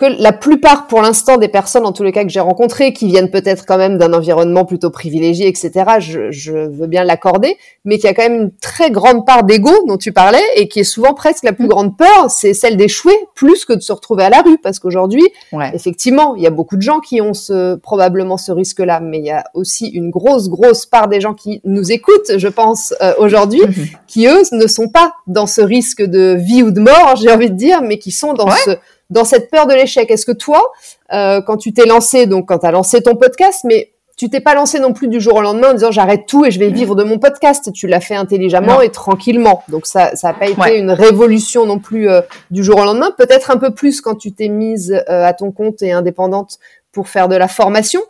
que 0.00 0.06
la 0.06 0.32
plupart, 0.32 0.86
pour 0.86 1.02
l'instant, 1.02 1.36
des 1.36 1.48
personnes, 1.48 1.84
en 1.84 1.92
tous 1.92 2.02
les 2.02 2.10
cas 2.10 2.24
que 2.24 2.30
j'ai 2.30 2.40
rencontrées, 2.40 2.94
qui 2.94 3.06
viennent 3.06 3.30
peut-être 3.30 3.66
quand 3.66 3.76
même 3.76 3.98
d'un 3.98 4.14
environnement 4.14 4.64
plutôt 4.64 4.88
privilégié, 4.88 5.46
etc., 5.46 5.72
je, 5.98 6.30
je 6.30 6.52
veux 6.52 6.86
bien 6.86 7.04
l'accorder, 7.04 7.58
mais 7.84 7.96
qu'il 7.96 8.06
y 8.06 8.08
a 8.08 8.14
quand 8.14 8.22
même 8.22 8.40
une 8.40 8.50
très 8.50 8.90
grande 8.90 9.26
part 9.26 9.44
d'ego 9.44 9.70
dont 9.86 9.98
tu 9.98 10.12
parlais 10.12 10.42
et 10.56 10.68
qui 10.68 10.80
est 10.80 10.84
souvent 10.84 11.12
presque 11.12 11.44
la 11.44 11.52
plus 11.52 11.66
mm. 11.66 11.68
grande 11.68 11.98
peur, 11.98 12.30
c'est 12.30 12.54
celle 12.54 12.78
d'échouer 12.78 13.14
plus 13.34 13.66
que 13.66 13.74
de 13.74 13.80
se 13.80 13.92
retrouver 13.92 14.24
à 14.24 14.30
la 14.30 14.40
rue, 14.40 14.56
parce 14.56 14.78
qu'aujourd'hui, 14.78 15.26
effectivement, 15.74 16.34
il 16.34 16.42
y 16.42 16.46
a 16.46 16.50
beaucoup 16.50 16.76
de 16.76 16.82
gens 16.82 17.00
qui 17.00 17.20
ont 17.20 17.34
ce, 17.34 17.74
probablement 17.74 18.38
ce 18.38 18.52
risque-là, 18.52 19.00
mais 19.00 19.18
il 19.18 19.26
y 19.26 19.30
a 19.30 19.44
aussi 19.52 19.88
une 19.88 20.08
grosse, 20.08 20.48
grosse 20.48 20.86
part 20.86 21.08
des 21.08 21.20
gens 21.20 21.34
qui 21.34 21.60
nous 21.64 21.92
écoutent, 21.92 22.38
je 22.38 22.48
pense, 22.48 22.94
euh, 23.02 23.12
aujourd'hui, 23.18 23.60
mm-hmm. 23.60 23.96
qui 24.06 24.26
eux 24.28 24.40
ne 24.52 24.66
sont 24.66 24.88
pas 24.88 25.12
dans 25.26 25.46
ce 25.46 25.60
risque 25.60 26.00
de 26.00 26.38
vie 26.40 26.62
ou 26.62 26.70
de 26.70 26.80
mort, 26.80 27.16
j'ai 27.16 27.30
envie 27.30 27.50
de 27.50 27.56
dire, 27.56 27.82
mais 27.82 27.98
qui 27.98 28.12
sont 28.12 28.32
dans 28.32 28.50
ce 28.50 28.78
dans 29.10 29.24
cette 29.24 29.50
peur 29.50 29.66
de 29.66 29.74
l'échec. 29.74 30.10
Est-ce 30.10 30.24
que 30.24 30.32
toi, 30.32 30.72
euh, 31.12 31.40
quand 31.42 31.56
tu 31.56 31.72
t'es 31.72 31.86
lancé, 31.86 32.26
donc 32.26 32.48
quand 32.48 32.58
tu 32.58 32.66
as 32.66 32.70
lancé 32.70 33.02
ton 33.02 33.16
podcast, 33.16 33.60
mais 33.64 33.92
tu 34.20 34.28
t'es 34.28 34.40
pas 34.40 34.54
lancé 34.54 34.80
non 34.80 34.92
plus 34.92 35.08
du 35.08 35.18
jour 35.18 35.36
au 35.36 35.40
lendemain 35.40 35.70
en 35.70 35.72
disant 35.72 35.90
j'arrête 35.90 36.26
tout 36.26 36.44
et 36.44 36.50
je 36.50 36.58
vais 36.58 36.68
vivre 36.68 36.94
de 36.94 37.04
mon 37.04 37.18
podcast. 37.18 37.72
Tu 37.72 37.86
l'as 37.86 38.00
fait 38.00 38.14
intelligemment 38.14 38.82
et 38.82 38.90
tranquillement. 38.90 39.62
Donc 39.68 39.86
ça, 39.86 40.14
ça 40.14 40.28
a 40.28 40.32
pas 40.34 40.48
été 40.48 40.78
une 40.78 40.90
révolution 40.90 41.64
non 41.64 41.78
plus 41.78 42.10
euh, 42.10 42.20
du 42.50 42.62
jour 42.62 42.78
au 42.78 42.84
lendemain. 42.84 43.12
Peut-être 43.16 43.50
un 43.50 43.56
peu 43.56 43.72
plus 43.72 44.02
quand 44.02 44.16
tu 44.16 44.32
t'es 44.32 44.48
mise 44.48 44.92
euh, 44.92 45.24
à 45.24 45.32
ton 45.32 45.52
compte 45.52 45.80
et 45.80 45.92
indépendante 45.92 46.58
pour 46.92 47.08
faire 47.08 47.28
de 47.28 47.36
la 47.36 47.48
formation. 47.48 48.02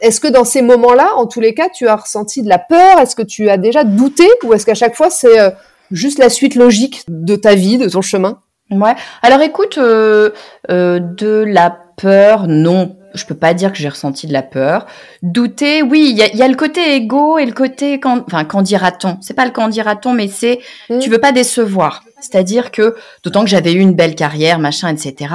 Est-ce 0.00 0.20
que 0.20 0.28
dans 0.28 0.44
ces 0.44 0.62
moments-là, 0.62 1.08
en 1.16 1.26
tous 1.26 1.40
les 1.40 1.52
cas, 1.52 1.68
tu 1.68 1.88
as 1.88 1.96
ressenti 1.96 2.44
de 2.44 2.48
la 2.48 2.58
peur? 2.60 3.00
Est-ce 3.00 3.16
que 3.16 3.22
tu 3.22 3.48
as 3.48 3.56
déjà 3.56 3.82
douté? 3.82 4.28
Ou 4.44 4.54
est-ce 4.54 4.66
qu'à 4.66 4.74
chaque 4.74 4.94
fois 4.94 5.10
c'est 5.10 5.40
euh, 5.40 5.50
juste 5.90 6.20
la 6.20 6.28
suite 6.28 6.54
logique 6.54 7.02
de 7.08 7.34
ta 7.34 7.56
vie, 7.56 7.76
de 7.78 7.88
ton 7.88 8.02
chemin? 8.02 8.38
Ouais. 8.70 8.94
Alors 9.22 9.40
écoute, 9.42 9.78
euh, 9.78 10.30
euh, 10.70 10.98
de 10.98 11.44
la 11.46 11.70
peur, 11.96 12.46
non. 12.48 12.96
Je 13.14 13.24
peux 13.24 13.34
pas 13.34 13.54
dire 13.54 13.72
que 13.72 13.78
j'ai 13.78 13.88
ressenti 13.88 14.26
de 14.26 14.32
la 14.32 14.42
peur. 14.42 14.86
Douter, 15.22 15.82
oui, 15.82 16.08
il 16.10 16.18
y 16.18 16.22
a, 16.22 16.34
y 16.34 16.42
a, 16.42 16.48
le 16.48 16.56
côté 16.56 16.96
égo 16.96 17.38
et 17.38 17.46
le 17.46 17.52
côté 17.52 17.98
quand, 17.98 18.24
enfin, 18.26 18.44
quand 18.44 18.60
dira-t-on 18.60 19.16
C'est 19.22 19.32
pas 19.32 19.46
le 19.46 19.52
quand 19.52 19.68
dira-t-on, 19.68 20.12
mais 20.12 20.28
c'est 20.28 20.58
mm. 20.90 20.98
tu 20.98 21.08
veux 21.08 21.18
pas 21.18 21.32
décevoir. 21.32 22.02
C'est-à-dire 22.20 22.70
que 22.72 22.96
d'autant 23.22 23.42
que 23.44 23.48
j'avais 23.48 23.72
eu 23.72 23.78
une 23.78 23.94
belle 23.94 24.14
carrière, 24.14 24.58
machin, 24.58 24.88
etc. 24.88 25.32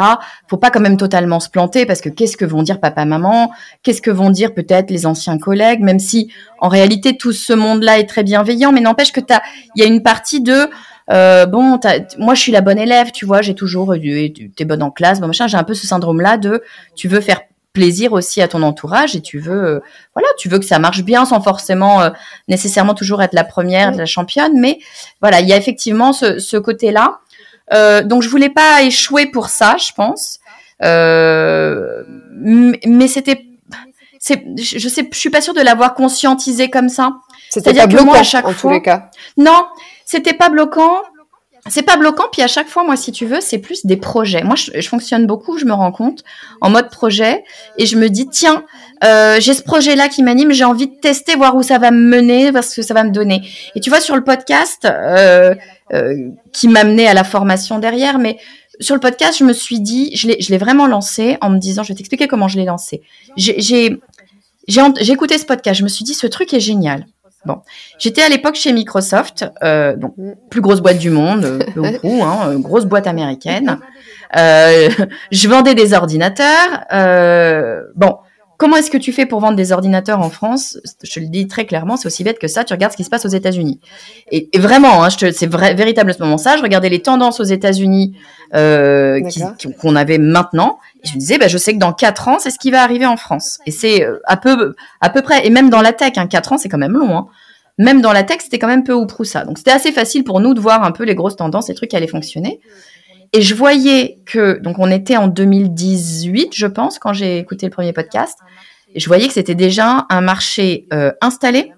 Faut 0.48 0.58
pas 0.58 0.70
quand 0.70 0.80
même 0.80 0.98
totalement 0.98 1.40
se 1.40 1.50
planter 1.50 1.86
parce 1.86 2.02
que 2.02 2.10
qu'est-ce 2.10 2.38
que 2.38 2.46
vont 2.46 2.64
dire 2.64 2.80
papa, 2.80 3.06
maman? 3.06 3.52
Qu'est-ce 3.82 4.02
que 4.02 4.12
vont 4.12 4.30
dire 4.30 4.54
peut-être 4.54 4.92
les 4.92 5.06
anciens 5.06 5.40
collègues? 5.40 5.80
Même 5.80 6.00
si 6.00 6.32
en 6.60 6.68
réalité 6.68 7.18
tout 7.18 7.34
ce 7.34 7.54
monde-là 7.54 8.00
est 8.00 8.08
très 8.08 8.24
bienveillant, 8.24 8.72
mais 8.72 8.82
n'empêche 8.82 9.12
que 9.12 9.22
t'as, 9.22 9.42
il 9.76 9.84
y 9.84 9.86
a 9.86 9.88
une 9.88 10.04
partie 10.04 10.42
de 10.42 10.70
euh, 11.10 11.46
bon, 11.46 11.80
moi 12.18 12.36
je 12.36 12.42
suis 12.42 12.52
la 12.52 12.62
bonne 12.62 12.78
élève, 12.78 13.12
tu 13.12 13.26
vois, 13.26 13.42
j'ai 13.42 13.56
toujours, 13.56 13.96
t'es 14.56 14.66
bonne 14.66 14.84
en 14.84 14.92
classe, 14.92 15.20
bon 15.20 15.28
machin, 15.28 15.48
j'ai 15.48 15.58
un 15.58 15.64
peu 15.64 15.74
ce 15.74 15.88
syndrome-là 15.88 16.38
de, 16.38 16.64
tu 16.96 17.08
veux 17.08 17.22
faire 17.22 17.42
plaisir 17.74 18.12
aussi 18.14 18.42
à 18.42 18.48
ton 18.48 18.64
entourage 18.64 19.16
et 19.16 19.22
tu 19.22 19.40
veux, 19.40 19.64
euh, 19.64 19.80
voilà, 20.14 20.28
tu 20.38 20.50
veux 20.50 20.60
que 20.60 20.66
ça 20.66 20.78
marche 20.78 21.04
bien 21.04 21.26
sans 21.26 21.42
forcément 21.42 22.02
euh, 22.02 22.10
nécessairement 22.48 22.94
toujours 22.94 23.22
être 23.22 23.34
la 23.34 23.46
première, 23.46 23.92
la 23.94 24.06
championne, 24.06 24.60
mais 24.60 24.80
voilà, 25.22 25.40
il 25.40 25.48
y 25.48 25.54
a 25.54 25.58
effectivement 25.58 26.14
ce, 26.14 26.40
ce 26.40 26.58
côté-là. 26.58 27.20
donc 28.04 28.22
je 28.22 28.30
voulais 28.30 28.50
pas 28.50 28.84
échouer 28.84 29.26
pour 29.28 29.48
ça, 29.48 29.78
je 29.78 29.94
pense, 29.94 30.40
mais 32.42 33.08
c'était 33.08 33.46
je 34.24 34.88
sais, 34.88 35.10
je 35.12 35.18
suis 35.18 35.30
pas 35.30 35.42
sûre 35.42 35.54
de 35.54 35.62
l'avoir 35.62 35.96
conscientisé 35.96 36.70
comme 36.70 36.90
ça. 36.90 37.14
C'est-à-dire 37.52 37.88
que 37.88 38.02
moi, 38.04 38.18
à 38.18 38.24
chaque 38.24 38.48
en 38.48 38.54
tous 38.54 38.70
les 38.70 38.82
cas. 38.82 39.12
Non, 39.38 39.66
c'était 40.06 40.34
pas 40.34 40.50
bloquant. 40.50 41.02
C'est 41.70 41.84
pas 41.84 41.96
bloquant, 41.96 42.24
puis 42.32 42.42
à 42.42 42.48
chaque 42.48 42.68
fois, 42.68 42.84
moi, 42.84 42.96
si 42.96 43.12
tu 43.12 43.28
veux, 43.28 43.40
c'est 43.40 43.60
plus 43.60 43.86
des 43.86 43.98
projets. 43.98 44.42
Moi, 44.42 44.56
je, 44.56 44.88
fonctionne 44.88 45.28
beaucoup, 45.28 45.60
je 45.60 45.66
me 45.66 45.74
rends 45.74 45.92
compte, 45.92 46.24
en 46.60 46.72
mode 46.72 46.90
projet, 46.90 47.44
et 47.78 47.86
je 47.86 47.98
me 47.98 48.10
dis, 48.10 48.28
tiens, 48.28 48.64
euh, 49.04 49.38
j'ai 49.40 49.54
ce 49.54 49.62
projet-là 49.62 50.08
qui 50.08 50.24
m'anime, 50.24 50.54
j'ai 50.54 50.64
envie 50.64 50.88
de 50.88 50.96
tester, 50.96 51.36
voir 51.36 51.56
où 51.56 51.62
ça 51.62 51.78
va 51.78 51.92
me 51.92 52.00
mener, 52.00 52.52
parce 52.52 52.74
que 52.74 52.82
ça 52.82 52.96
va 52.96 53.04
me 53.04 53.12
donner. 53.12 53.48
Et 53.76 53.80
tu 53.80 53.92
vois, 53.92 54.00
sur 54.00 54.16
le 54.16 54.24
podcast, 54.24 54.86
euh, 54.86 55.54
euh, 55.94 56.16
qui 56.52 56.68
m'amenait 56.68 57.06
à 57.06 57.14
la 57.14 57.24
formation 57.24 57.78
derrière, 57.78 58.18
mais 58.18 58.40
sur 58.80 58.96
le 58.96 59.02
podcast, 59.02 59.38
je 59.38 59.44
me 59.44 59.54
suis 59.54 59.82
dit, 59.82 60.16
je 60.16 60.28
l'ai 60.28 60.58
vraiment 60.58 60.88
lancé 60.88 61.38
en 61.42 61.52
me 61.52 61.60
disant, 61.60 61.84
je 61.84 61.90
vais 61.90 61.96
t'expliquer 61.96 62.28
comment 62.28 62.48
je 62.48 62.58
l'ai 62.58 62.66
lancé. 62.66 63.04
J'ai 63.38 64.00
écouté 64.68 65.38
ce 65.38 65.46
podcast, 65.46 65.78
je 65.78 65.84
me 65.84 65.90
suis 65.90 66.06
dit, 66.06 66.16
ce 66.16 66.26
truc 66.26 66.56
est 66.56 66.60
génial. 66.60 67.06
Bon, 67.46 67.58
j'étais 67.98 68.22
à 68.22 68.30
l'époque 68.30 68.54
chez 68.54 68.72
Microsoft, 68.72 69.46
euh, 69.64 69.96
donc 69.96 70.14
plus 70.52 70.62
grosse 70.62 70.80
boîte 70.80 71.00
du 71.00 71.10
monde, 71.10 71.44
euh, 71.44 71.60
hein, 72.04 72.50
euh, 72.50 72.60
grosse 72.60 72.86
boîte 72.86 73.08
américaine. 73.08 73.80
Euh, 74.38 74.90
je 75.32 75.48
vendais 75.48 75.74
des 75.74 75.94
ordinateurs. 75.94 76.86
Euh, 76.94 77.82
bon, 77.96 78.18
comment 78.58 78.78
est-ce 78.78 78.92
que 78.92 78.98
tu 78.98 79.12
fais 79.12 79.26
pour 79.26 79.40
vendre 79.40 79.56
des 79.56 79.72
ordinateurs 79.72 80.20
en 80.20 80.30
France? 80.30 80.78
Je 81.02 81.20
le 81.20 81.26
dis 81.28 81.48
très 81.48 81.66
clairement, 81.66 81.98
c'est 81.98 82.06
aussi 82.06 82.24
bête 82.24 82.38
que 82.38 82.48
ça. 82.48 82.64
Tu 82.64 82.74
regardes 82.74 82.92
ce 82.92 82.98
qui 82.98 83.04
se 83.04 83.10
passe 83.10 83.26
aux 83.26 83.30
États-Unis. 83.30 83.80
Et, 84.30 84.56
et, 84.56 84.60
vraiment, 84.60 85.04
hein, 85.04 85.10
c'est 85.10 85.48
vrai, 85.48 85.74
véritable 85.74 86.14
ce 86.14 86.22
moment 86.22 86.38
ça. 86.38 86.58
Je 86.58 86.62
regardais 86.62 86.90
les 86.90 87.02
tendances 87.02 87.40
aux 87.40 87.44
États-Unis 87.44 88.16
qu'on 88.54 89.96
avait 89.96 90.20
maintenant. 90.20 90.78
Et 91.04 91.08
je 91.08 91.16
me 91.16 91.20
disais, 91.20 91.38
bah, 91.38 91.48
je 91.48 91.58
sais 91.58 91.74
que 91.74 91.80
dans 91.80 91.94
quatre 91.94 92.28
ans, 92.28 92.38
c'est 92.40 92.52
ce 92.52 92.60
qui 92.60 92.72
va 92.72 92.84
arriver 92.84 93.06
en 93.06 93.18
France. 93.18 93.60
Et 93.66 93.72
c'est 93.72 94.06
à 94.26 94.38
peu, 94.38 94.76
à 95.00 95.10
peu 95.10 95.22
près, 95.22 95.46
et 95.46 95.50
même 95.50 95.70
dans 95.70 95.82
la 95.82 95.94
tech, 95.94 96.14
hein, 96.18 96.28
quatre 96.28 96.54
ans, 96.54 96.58
c'est 96.58 96.70
quand 96.70 96.78
même 96.78 96.94
long. 96.94 97.18
Hein 97.18 97.28
même 97.78 98.02
dans 98.02 98.14
la 98.14 98.24
tech, 98.24 98.40
c'était 98.42 98.60
quand 98.60 98.68
même 98.68 98.84
peu 98.84 98.94
ou 98.94 99.06
prou 99.06 99.24
ça. 99.24 99.44
Donc 99.44 99.58
c'était 99.58 99.72
assez 99.72 99.92
facile 99.92 100.24
pour 100.24 100.40
nous 100.40 100.54
de 100.54 100.60
voir 100.60 100.84
un 100.84 100.92
peu 100.92 101.04
les 101.04 101.16
grosses 101.16 101.36
tendances, 101.36 101.68
les 101.68 101.76
trucs 101.76 101.90
qui 101.90 101.96
allaient 101.96 102.08
fonctionner. 102.08 102.60
Et 103.34 103.42
je 103.42 103.56
voyais 103.56 104.20
que, 104.26 104.60
donc 104.60 104.78
on 104.78 104.92
était 104.92 105.18
en 105.18 105.28
2018, 105.28 106.50
je 106.54 106.68
pense, 106.68 107.00
quand 107.00 107.14
j'ai 107.14 107.40
écouté 107.40 107.66
le 107.66 107.72
premier 107.72 107.94
podcast, 107.94 108.38
et 108.94 109.00
je 109.00 109.08
voyais 109.08 109.28
que 109.28 109.34
c'était 109.34 109.56
déjà 109.56 110.06
un 110.10 110.22
marché 110.22 110.86
euh, 110.94 111.12
installé, 111.22 111.72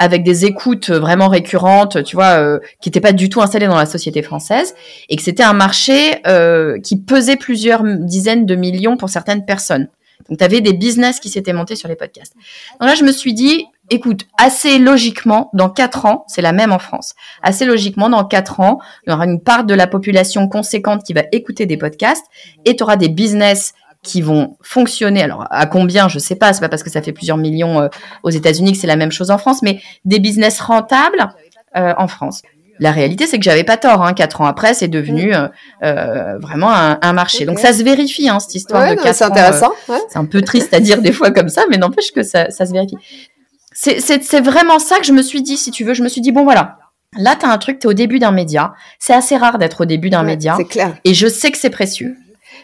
avec 0.00 0.24
des 0.24 0.46
écoutes 0.46 0.90
vraiment 0.90 1.28
récurrentes, 1.28 2.02
tu 2.04 2.16
vois, 2.16 2.40
euh, 2.40 2.58
qui 2.80 2.88
n'étaient 2.88 3.02
pas 3.02 3.12
du 3.12 3.28
tout 3.28 3.42
installées 3.42 3.66
dans 3.66 3.76
la 3.76 3.84
société 3.84 4.22
française, 4.22 4.74
et 5.10 5.16
que 5.16 5.22
c'était 5.22 5.42
un 5.42 5.52
marché 5.52 6.16
euh, 6.26 6.80
qui 6.80 6.98
pesait 6.98 7.36
plusieurs 7.36 7.82
dizaines 7.84 8.46
de 8.46 8.56
millions 8.56 8.96
pour 8.96 9.10
certaines 9.10 9.44
personnes. 9.44 9.88
Donc, 10.28 10.38
tu 10.38 10.44
avais 10.44 10.62
des 10.62 10.72
business 10.72 11.20
qui 11.20 11.28
s'étaient 11.28 11.52
montés 11.52 11.76
sur 11.76 11.88
les 11.88 11.96
podcasts. 11.96 12.34
Donc 12.80 12.88
là, 12.88 12.94
je 12.94 13.04
me 13.04 13.12
suis 13.12 13.34
dit, 13.34 13.66
écoute, 13.90 14.26
assez 14.38 14.78
logiquement, 14.78 15.50
dans 15.52 15.68
quatre 15.68 16.06
ans, 16.06 16.24
c'est 16.28 16.42
la 16.42 16.52
même 16.52 16.72
en 16.72 16.78
France, 16.78 17.14
assez 17.42 17.66
logiquement, 17.66 18.08
dans 18.08 18.24
quatre 18.24 18.60
ans, 18.60 18.78
il 19.06 19.10
y 19.10 19.12
aura 19.12 19.26
une 19.26 19.40
part 19.42 19.64
de 19.64 19.74
la 19.74 19.86
population 19.86 20.48
conséquente 20.48 21.02
qui 21.04 21.12
va 21.12 21.24
écouter 21.32 21.66
des 21.66 21.76
podcasts 21.76 22.24
et 22.64 22.74
tu 22.74 22.82
auras 22.82 22.96
des 22.96 23.10
business 23.10 23.74
qui 24.02 24.22
vont 24.22 24.56
fonctionner. 24.62 25.22
Alors, 25.22 25.46
à 25.50 25.66
combien, 25.66 26.08
je 26.08 26.18
sais 26.18 26.36
pas, 26.36 26.52
c'est 26.52 26.60
pas 26.60 26.68
parce 26.68 26.82
que 26.82 26.90
ça 26.90 27.02
fait 27.02 27.12
plusieurs 27.12 27.36
millions 27.36 27.80
euh, 27.80 27.88
aux 28.22 28.30
États-Unis 28.30 28.72
que 28.72 28.78
c'est 28.78 28.86
la 28.86 28.96
même 28.96 29.12
chose 29.12 29.30
en 29.30 29.38
France, 29.38 29.62
mais 29.62 29.80
des 30.04 30.18
business 30.18 30.60
rentables 30.60 31.28
euh, 31.76 31.92
en 31.98 32.08
France. 32.08 32.42
La 32.78 32.92
réalité, 32.92 33.26
c'est 33.26 33.36
que 33.36 33.44
j'avais 33.44 33.64
pas 33.64 33.76
tort. 33.76 34.02
Hein. 34.02 34.14
Quatre 34.14 34.40
ans 34.40 34.46
après, 34.46 34.72
c'est 34.72 34.88
devenu 34.88 35.34
euh, 35.34 35.48
euh 35.84 36.38
vraiment 36.38 36.72
un, 36.72 36.98
un 37.02 37.12
marché. 37.12 37.44
Donc 37.44 37.58
ça 37.58 37.74
se 37.74 37.82
vérifie, 37.82 38.30
hein, 38.30 38.40
cette 38.40 38.54
histoire 38.54 38.88
de 38.88 38.94
quatre 38.94 39.14
C'est 39.14 39.24
intéressant. 39.24 39.72
C'est 40.08 40.18
un 40.18 40.24
peu 40.24 40.40
triste 40.40 40.72
à 40.72 40.80
dire 40.80 41.02
des 41.02 41.12
fois 41.12 41.30
comme 41.30 41.50
ça, 41.50 41.64
mais 41.70 41.76
n'empêche 41.76 42.10
que 42.12 42.22
ça, 42.22 42.50
ça 42.50 42.64
se 42.64 42.72
vérifie 42.72 42.96
c'est 43.72 44.40
vraiment 44.40 44.78
ça 44.78 44.98
que 44.98 45.06
je 45.06 45.12
me 45.12 45.22
suis 45.22 45.42
dit, 45.42 45.56
si 45.56 45.70
tu 45.70 45.84
veux. 45.84 45.94
Je 45.94 46.02
me 46.02 46.08
suis 46.08 46.20
dit, 46.20 46.32
bon, 46.32 46.44
voilà. 46.44 46.78
Là, 47.16 47.36
tu 47.38 47.46
as 47.46 47.50
un 47.50 47.58
truc, 47.58 47.78
tu 47.78 47.86
es 47.86 47.90
au 47.90 47.94
début 47.94 48.18
d'un 48.18 48.30
média. 48.30 48.74
C'est 48.98 49.14
assez 49.14 49.36
rare 49.36 49.58
d'être 49.58 49.82
au 49.82 49.84
début 49.84 50.10
d'un 50.10 50.22
média. 50.22 50.54
C'est 50.56 50.64
clair. 50.64 50.96
Et 51.04 51.14
je 51.14 51.26
sais 51.26 51.50
que 51.50 51.58
c'est 51.58 51.70
précieux. 51.70 52.16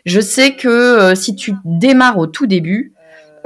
Je 0.06 0.20
sais 0.20 0.54
que 0.54 0.68
euh, 0.68 1.14
si 1.14 1.34
tu 1.34 1.54
démarres 1.64 2.16
au 2.16 2.26
tout 2.26 2.46
début, 2.46 2.94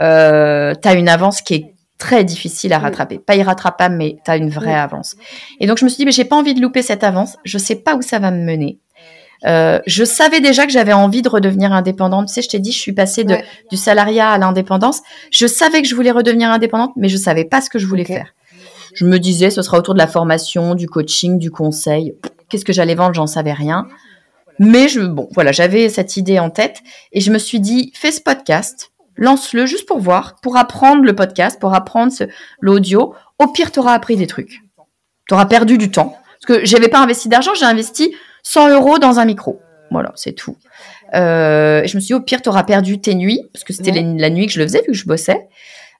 euh, 0.00 0.74
tu 0.80 0.88
as 0.88 0.94
une 0.94 1.08
avance 1.08 1.40
qui 1.40 1.54
est 1.54 1.74
très 1.98 2.22
difficile 2.22 2.72
à 2.72 2.78
rattraper. 2.78 3.18
Pas 3.18 3.34
irrattrapable, 3.34 3.96
mais 3.96 4.18
tu 4.24 4.30
as 4.30 4.36
une 4.36 4.50
vraie 4.50 4.74
avance. 4.74 5.16
Et 5.58 5.66
donc, 5.66 5.78
je 5.78 5.84
me 5.84 5.88
suis 5.88 5.98
dit, 5.98 6.04
mais 6.04 6.12
j'ai 6.12 6.24
pas 6.24 6.36
envie 6.36 6.54
de 6.54 6.60
louper 6.60 6.82
cette 6.82 7.02
avance. 7.02 7.36
Je 7.44 7.58
sais 7.58 7.76
pas 7.76 7.96
où 7.96 8.02
ça 8.02 8.18
va 8.18 8.30
me 8.30 8.44
mener. 8.44 8.78
Euh, 9.46 9.80
je 9.86 10.04
savais 10.04 10.40
déjà 10.40 10.66
que 10.66 10.72
j'avais 10.72 10.92
envie 10.92 11.22
de 11.22 11.28
redevenir 11.28 11.72
indépendante. 11.72 12.28
Tu 12.28 12.34
sais, 12.34 12.42
je 12.42 12.48
t'ai 12.48 12.58
dit, 12.58 12.72
je 12.72 12.78
suis 12.78 12.92
passée 12.92 13.24
de, 13.24 13.36
du 13.70 13.76
salariat 13.76 14.30
à 14.30 14.38
l'indépendance. 14.38 15.00
Je 15.30 15.46
savais 15.46 15.80
que 15.80 15.88
je 15.88 15.94
voulais 15.94 16.10
redevenir 16.10 16.50
indépendante, 16.50 16.92
mais 16.96 17.08
je 17.08 17.16
savais 17.16 17.44
pas 17.44 17.60
ce 17.60 17.70
que 17.70 17.78
je 17.78 17.86
voulais 17.86 18.04
faire. 18.04 18.34
Je 18.94 19.06
me 19.06 19.18
disais, 19.18 19.50
ce 19.50 19.62
sera 19.62 19.78
autour 19.78 19.94
de 19.94 19.98
la 19.98 20.06
formation, 20.06 20.74
du 20.74 20.88
coaching, 20.88 21.38
du 21.38 21.50
conseil. 21.50 22.14
Qu'est-ce 22.48 22.64
que 22.64 22.72
j'allais 22.72 22.94
vendre? 22.94 23.14
J'en 23.14 23.26
savais 23.26 23.52
rien. 23.52 23.86
Mais 24.60 24.88
je, 24.88 25.00
bon, 25.00 25.26
voilà, 25.32 25.52
j'avais 25.52 25.88
cette 25.88 26.18
idée 26.18 26.38
en 26.38 26.50
tête 26.50 26.82
et 27.12 27.22
je 27.22 27.32
me 27.32 27.38
suis 27.38 27.60
dit, 27.60 27.92
fais 27.94 28.12
ce 28.12 28.20
podcast, 28.20 28.92
lance-le 29.16 29.64
juste 29.64 29.86
pour 29.86 30.00
voir, 30.00 30.36
pour 30.42 30.58
apprendre 30.58 31.02
le 31.02 31.14
podcast, 31.14 31.58
pour 31.58 31.74
apprendre 31.74 32.12
l'audio. 32.60 33.14
Au 33.38 33.46
pire, 33.46 33.72
tu 33.72 33.80
auras 33.80 33.94
appris 33.94 34.16
des 34.16 34.26
trucs. 34.26 34.60
Tu 35.26 35.32
auras 35.32 35.46
perdu 35.46 35.78
du 35.78 35.90
temps. 35.90 36.14
Parce 36.40 36.60
que 36.60 36.66
j'avais 36.66 36.88
pas 36.88 37.00
investi 37.00 37.30
d'argent, 37.30 37.52
j'ai 37.54 37.64
investi 37.64 38.14
100 38.42 38.68
euros 38.68 38.98
dans 38.98 39.18
un 39.18 39.24
micro. 39.24 39.62
Voilà, 39.90 40.12
c'est 40.14 40.32
tout. 40.34 40.58
Euh, 41.14 41.80
je 41.86 41.96
me 41.96 42.00
suis 42.00 42.08
dit, 42.08 42.14
au 42.14 42.20
pire, 42.20 42.42
tu 42.42 42.50
auras 42.50 42.64
perdu 42.64 43.00
tes 43.00 43.14
nuits, 43.14 43.40
parce 43.54 43.64
que 43.64 43.72
c'était 43.72 43.92
la 43.92 44.28
nuit 44.28 44.46
que 44.46 44.52
je 44.52 44.58
le 44.58 44.66
faisais, 44.66 44.82
vu 44.82 44.88
que 44.88 44.92
je 44.92 45.06
bossais. 45.06 45.48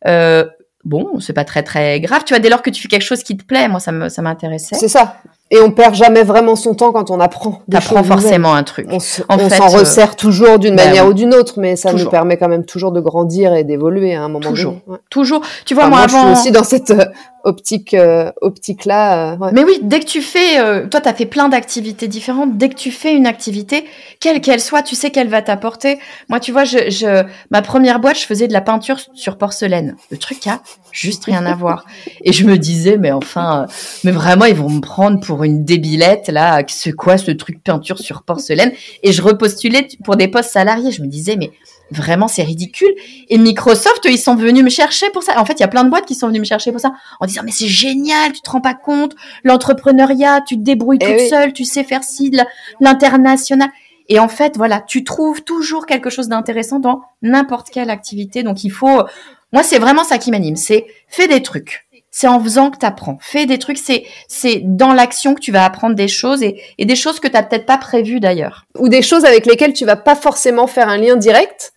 Euh, 0.06 0.44
bon, 0.84 1.18
c'est 1.18 1.32
pas 1.32 1.46
très, 1.46 1.62
très 1.62 1.98
grave. 2.00 2.24
Tu 2.26 2.34
vois, 2.34 2.40
dès 2.40 2.50
lors 2.50 2.60
que 2.60 2.68
tu 2.68 2.82
fais 2.82 2.88
quelque 2.88 3.04
chose 3.04 3.22
qui 3.22 3.38
te 3.38 3.44
plaît, 3.44 3.68
moi, 3.68 3.80
ça 3.80 3.90
m'intéressait. 3.90 4.76
C'est 4.76 4.88
ça. 4.88 5.16
Et 5.52 5.60
on 5.60 5.72
perd 5.72 5.94
jamais 5.96 6.22
vraiment 6.22 6.54
son 6.54 6.74
temps 6.74 6.92
quand 6.92 7.10
on 7.10 7.18
apprend. 7.18 7.62
T'apprends 7.68 8.04
forcément 8.04 8.54
un 8.54 8.62
truc. 8.62 8.86
On 8.90 9.00
s'en 9.00 9.68
resserre 9.68 10.14
toujours 10.14 10.58
d'une 10.58 10.76
bah 10.76 10.86
manière 10.86 11.08
ou 11.08 11.12
d'une 11.12 11.34
autre, 11.34 11.54
mais 11.56 11.74
ça 11.74 11.92
nous 11.92 12.08
permet 12.08 12.36
quand 12.36 12.48
même 12.48 12.64
toujours 12.64 12.92
de 12.92 13.00
grandir 13.00 13.54
et 13.54 13.64
d'évoluer 13.64 14.14
à 14.14 14.22
un 14.22 14.28
moment 14.28 14.48
toujours. 14.48 14.76
donné. 14.86 14.98
Toujours. 15.10 15.40
Tu 15.64 15.74
vois, 15.74 15.88
moi, 15.88 16.00
avant... 16.00 16.20
je 16.20 16.38
suis 16.38 16.40
aussi 16.40 16.52
dans 16.52 16.64
cette 16.64 16.92
euh, 16.92 17.04
optique 17.44 17.94
euh, 17.94 18.30
optique 18.40 18.84
là. 18.84 19.32
Euh, 19.32 19.50
Mais 19.52 19.64
oui, 19.64 19.78
dès 19.82 20.00
que 20.00 20.04
tu 20.04 20.22
fais, 20.22 20.58
euh, 20.60 20.86
toi, 20.86 21.00
tu 21.00 21.08
as 21.08 21.14
fait 21.14 21.26
plein 21.26 21.48
d'activités 21.48 22.08
différentes. 22.08 22.56
Dès 22.56 22.68
que 22.68 22.74
tu 22.74 22.90
fais 22.90 23.14
une 23.14 23.26
activité, 23.26 23.84
quelle 24.20 24.40
qu'elle 24.40 24.60
soit, 24.60 24.82
tu 24.82 24.94
sais 24.94 25.10
qu'elle 25.10 25.28
va 25.28 25.42
t'apporter. 25.42 25.98
Moi, 26.28 26.40
tu 26.40 26.52
vois, 26.52 26.64
je, 26.64 26.90
je, 26.90 27.24
ma 27.50 27.62
première 27.62 28.00
boîte, 28.00 28.18
je 28.18 28.26
faisais 28.26 28.48
de 28.48 28.52
la 28.52 28.60
peinture 28.60 28.98
sur 29.14 29.36
porcelaine. 29.36 29.96
Le 30.10 30.16
truc 30.16 30.46
a 30.46 30.60
juste 30.92 31.24
rien 31.24 31.46
à 31.46 31.54
voir. 31.54 31.84
Et 32.22 32.32
je 32.32 32.44
me 32.44 32.56
disais, 32.56 32.96
mais 32.96 33.12
enfin, 33.12 33.66
mais 34.04 34.12
vraiment, 34.12 34.44
ils 34.44 34.56
vont 34.56 34.70
me 34.70 34.80
prendre 34.80 35.20
pour 35.20 35.39
une 35.44 35.64
débilette 35.64 36.28
là. 36.28 36.62
C'est 36.68 36.92
quoi 36.92 37.18
ce 37.18 37.30
truc 37.30 37.62
peinture 37.62 37.98
sur 37.98 38.22
porcelaine 38.22 38.72
Et 39.02 39.12
je 39.12 39.22
repostulais 39.22 39.88
pour 40.04 40.16
des 40.16 40.28
postes 40.28 40.50
salariés. 40.50 40.92
Je 40.92 41.02
me 41.02 41.06
disais, 41.06 41.36
mais 41.36 41.50
vraiment 41.90 42.28
c'est 42.28 42.42
ridicule. 42.42 42.92
Et 43.28 43.38
Microsoft, 43.38 44.04
ils 44.04 44.18
sont 44.18 44.36
venus 44.36 44.64
me 44.64 44.70
chercher 44.70 45.10
pour 45.10 45.22
ça. 45.22 45.40
En 45.40 45.44
fait, 45.44 45.54
il 45.54 45.60
y 45.60 45.64
a 45.64 45.68
plein 45.68 45.84
de 45.84 45.90
boîtes 45.90 46.06
qui 46.06 46.14
sont 46.14 46.28
venues 46.28 46.40
me 46.40 46.44
chercher 46.44 46.72
pour 46.72 46.80
ça, 46.80 46.92
en 47.20 47.26
disant 47.26 47.42
mais 47.44 47.52
c'est 47.52 47.66
génial, 47.66 48.32
tu 48.32 48.40
te 48.40 48.50
rends 48.50 48.60
pas 48.60 48.74
compte, 48.74 49.14
l'entrepreneuriat, 49.44 50.42
tu 50.46 50.56
te 50.56 50.62
débrouilles 50.62 50.98
eh 51.00 51.06
toute 51.06 51.28
seule, 51.28 51.52
tu 51.52 51.64
sais 51.64 51.84
faire 51.84 52.04
ci, 52.04 52.32
l'international. 52.80 53.70
Et 54.08 54.18
en 54.18 54.28
fait, 54.28 54.56
voilà, 54.56 54.80
tu 54.80 55.04
trouves 55.04 55.42
toujours 55.42 55.86
quelque 55.86 56.10
chose 56.10 56.28
d'intéressant 56.28 56.80
dans 56.80 57.02
n'importe 57.22 57.70
quelle 57.70 57.90
activité. 57.90 58.42
Donc 58.42 58.64
il 58.64 58.70
faut, 58.70 59.04
moi 59.52 59.62
c'est 59.62 59.78
vraiment 59.78 60.04
ça 60.04 60.18
qui 60.18 60.30
m'anime, 60.30 60.56
c'est 60.56 60.86
fais 61.08 61.28
des 61.28 61.42
trucs. 61.42 61.86
C'est 62.10 62.26
en 62.26 62.40
faisant 62.40 62.70
que 62.70 62.78
tu 62.78 62.86
apprends. 62.86 63.18
Fais 63.20 63.46
des 63.46 63.58
trucs, 63.58 63.78
c'est 63.78 64.04
c'est 64.26 64.62
dans 64.64 64.92
l'action 64.92 65.34
que 65.34 65.40
tu 65.40 65.52
vas 65.52 65.64
apprendre 65.64 65.94
des 65.94 66.08
choses 66.08 66.42
et, 66.42 66.60
et 66.78 66.84
des 66.84 66.96
choses 66.96 67.20
que 67.20 67.28
tu 67.28 67.34
n'as 67.34 67.42
peut-être 67.42 67.66
pas 67.66 67.78
prévues 67.78 68.20
d'ailleurs. 68.20 68.64
Ou 68.78 68.88
des 68.88 69.02
choses 69.02 69.24
avec 69.24 69.46
lesquelles 69.46 69.72
tu 69.72 69.84
vas 69.84 69.96
pas 69.96 70.16
forcément 70.16 70.66
faire 70.66 70.88
un 70.88 70.96
lien 70.96 71.16
direct, 71.16 71.72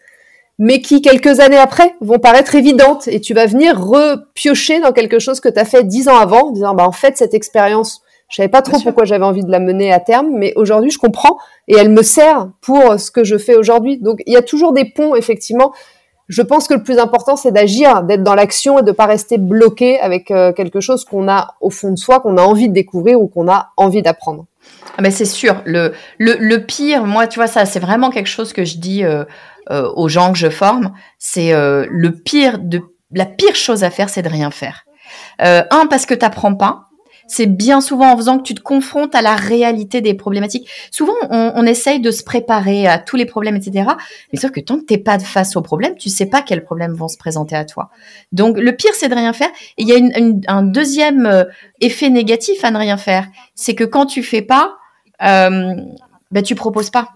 mais 0.60 0.82
qui, 0.82 1.02
quelques 1.02 1.39
années 1.39 1.58
après, 1.58 1.96
vont 2.02 2.19
paraître 2.19 2.56
évidentes 2.56 3.08
et 3.08 3.19
tu 3.19 3.34
vas 3.34 3.46
venir 3.46 3.80
repiocher 3.80 4.80
dans 4.80 4.91
quelque 4.91 5.19
chose 5.19 5.39
que 5.39 5.50
tu 5.50 5.60
as 5.60 5.65
fait 5.65 5.84
dix 5.84 6.08
ans 6.08 6.17
avant, 6.17 6.48
en 6.48 6.52
disant, 6.52 6.76
bah, 6.76 6.88
en 6.88 6.91
fait, 6.91 7.17
cette 7.17 7.34
expérience, 7.34 8.02
je 8.30 8.38
savais 8.38 8.50
pas 8.50 8.62
trop 8.62 8.80
pourquoi 8.80 9.06
j'avais 9.06 9.26
envie 9.26 9.43
de 9.43 9.52
la 9.52 9.60
mener 9.60 9.91
à 9.91 10.00
terme, 10.00 10.30
mais 10.32 10.54
aujourd'hui, 10.56 10.91
je 10.91 10.98
comprends 10.98 11.38
et 11.67 11.76
elle 11.76 11.89
me 11.89 12.04
sert 12.04 12.50
pour 12.62 13.00
ce 13.00 13.12
que 13.12 13.24
je 13.24 13.38
fais 13.38 13.56
aujourd'hui. 13.56 13.98
Donc, 13.98 14.22
il 14.26 14.34
y 14.34 14.38
a 14.38 14.41
toujours 14.41 14.74
des 14.74 14.86
ponts, 14.86 15.15
effectivement. 15.15 15.74
Je 16.30 16.42
pense 16.42 16.68
que 16.68 16.74
le 16.74 16.84
plus 16.84 17.00
important, 17.00 17.36
c'est 17.36 17.52
d'agir, 17.52 18.04
d'être 18.04 18.24
dans 18.24 18.36
l'action 18.36 18.80
et 18.80 18.84
de 18.84 18.92
pas 18.92 19.06
rester 19.06 19.38
bloqué 19.38 20.00
avec 20.00 20.32
euh, 20.32 20.54
quelque 20.54 20.80
chose 20.80 21.06
qu'on 21.06 21.28
a 21.28 21.56
au 21.62 21.70
fond 21.70 21.92
de 21.92 21.98
soi, 21.98 22.20
qu'on 22.20 22.38
a 22.38 22.42
envie 22.42 22.70
de 22.70 22.74
découvrir 22.74 23.22
ou 23.22 23.28
qu'on 23.28 23.50
a 23.50 23.72
envie 23.78 24.02
d'apprendre. 24.02 24.46
Ah 24.98 25.02
ben 25.02 25.12
c'est 25.12 25.26
sûr. 25.26 25.62
Le, 25.66 25.94
le, 26.20 26.36
le, 26.40 26.66
pire, 26.66 27.06
moi, 27.06 27.28
tu 27.28 27.40
vois, 27.40 27.48
ça, 27.48 27.66
c'est 27.66 27.80
vraiment 27.80 28.10
quelque 28.10 28.28
chose 28.28 28.54
que 28.54 28.64
je 28.64 28.78
dis 28.78 29.04
euh, 29.04 29.26
euh, 29.72 29.90
aux 29.96 30.10
gens 30.10 30.34
que 30.34 30.38
je 30.38 30.50
forme, 30.50 30.94
c'est 31.20 31.54
euh, 31.54 31.86
le 31.90 32.12
pire 32.12 32.60
de 32.60 32.82
la 33.12 33.26
pire 33.26 33.56
chose 33.56 33.84
à 33.84 33.90
faire, 33.90 34.10
c'est 34.10 34.22
de 34.22 34.30
rien 34.30 34.52
faire. 34.52 34.86
Euh, 35.42 35.64
un 35.72 35.86
parce 35.88 36.06
que 36.06 36.14
t'apprends 36.14 36.56
pas. 36.56 36.88
C'est 37.28 37.46
bien 37.46 37.82
souvent 37.82 38.12
en 38.12 38.18
faisant 38.18 38.38
que 38.38 38.44
tu 38.44 38.54
te 38.54 38.62
confrontes 38.62 39.16
à 39.16 39.22
la 39.22 39.36
réalité 39.36 40.02
des 40.02 40.14
problématiques. 40.14 40.70
Souvent, 40.92 41.14
on, 41.30 41.54
on 41.56 41.66
essaye 41.66 42.00
de 42.00 42.12
se 42.12 42.24
préparer 42.24 42.88
à 42.88 42.98
tous 42.98 43.16
les 43.16 43.26
problèmes, 43.26 43.56
etc. 43.56 43.92
Mais 44.32 44.40
sauf 44.40 44.52
que 44.52 44.60
tant 44.60 44.80
que 44.80 44.86
t'es 44.86 44.98
pas 44.98 45.20
face 45.20 45.56
aux 45.56 45.62
problèmes, 45.62 45.96
tu 45.96 46.10
sais 46.10 46.26
pas 46.26 46.42
quels 46.42 46.64
problèmes 46.64 46.94
vont 46.94 47.08
se 47.08 47.18
présenter 47.18 47.56
à 47.56 47.66
toi. 47.66 47.90
Donc, 48.32 48.58
le 48.58 48.76
pire, 48.76 48.94
c'est 48.94 49.10
de 49.10 49.16
rien 49.16 49.34
faire. 49.34 49.50
Et 49.78 49.84
il 49.84 49.88
y 49.88 49.94
a 49.94 49.98
une, 49.98 50.42
un 50.48 50.64
deuxième 50.64 51.26
euh, 51.26 51.44
effet 51.82 52.10
négatif 52.10 52.64
à 52.64 52.72
ne 52.72 52.78
rien 52.78 52.98
faire. 52.98 53.28
C'est 53.56 53.76
que 53.76 53.84
quand 53.84 54.06
tu 54.06 54.24
fais 54.24 54.42
pas, 54.42 54.76
euh, 55.24 55.76
ben, 56.32 56.44
tu 56.44 56.56
proposes 56.56 56.90
pas 56.90 57.10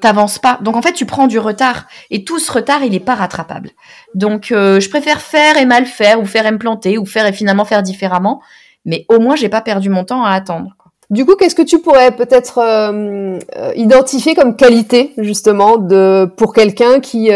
t'avances 0.00 0.38
pas. 0.38 0.58
Donc 0.62 0.76
en 0.76 0.82
fait, 0.82 0.92
tu 0.92 1.06
prends 1.06 1.26
du 1.26 1.38
retard 1.38 1.86
et 2.10 2.24
tout 2.24 2.38
ce 2.38 2.50
retard, 2.52 2.82
il 2.82 2.94
est 2.94 3.00
pas 3.00 3.14
rattrapable. 3.14 3.70
Donc 4.14 4.52
euh, 4.52 4.80
je 4.80 4.88
préfère 4.88 5.20
faire 5.20 5.56
et 5.56 5.66
mal 5.66 5.86
faire 5.86 6.20
ou 6.20 6.26
faire 6.26 6.46
et 6.46 6.52
me 6.52 6.58
planter 6.58 6.98
ou 6.98 7.06
faire 7.06 7.26
et 7.26 7.32
finalement 7.32 7.64
faire 7.64 7.82
différemment, 7.82 8.40
mais 8.84 9.04
au 9.08 9.18
moins 9.18 9.36
j'ai 9.36 9.48
pas 9.48 9.60
perdu 9.60 9.88
mon 9.88 10.04
temps 10.04 10.24
à 10.24 10.30
attendre. 10.30 10.70
Du 11.10 11.24
coup, 11.24 11.36
qu'est-ce 11.36 11.54
que 11.54 11.62
tu 11.62 11.78
pourrais 11.78 12.10
peut-être 12.10 12.58
euh, 12.58 13.38
euh, 13.56 13.72
identifier 13.76 14.34
comme 14.34 14.56
qualité 14.56 15.14
justement 15.16 15.78
de 15.78 16.30
pour 16.36 16.52
quelqu'un 16.52 17.00
qui 17.00 17.30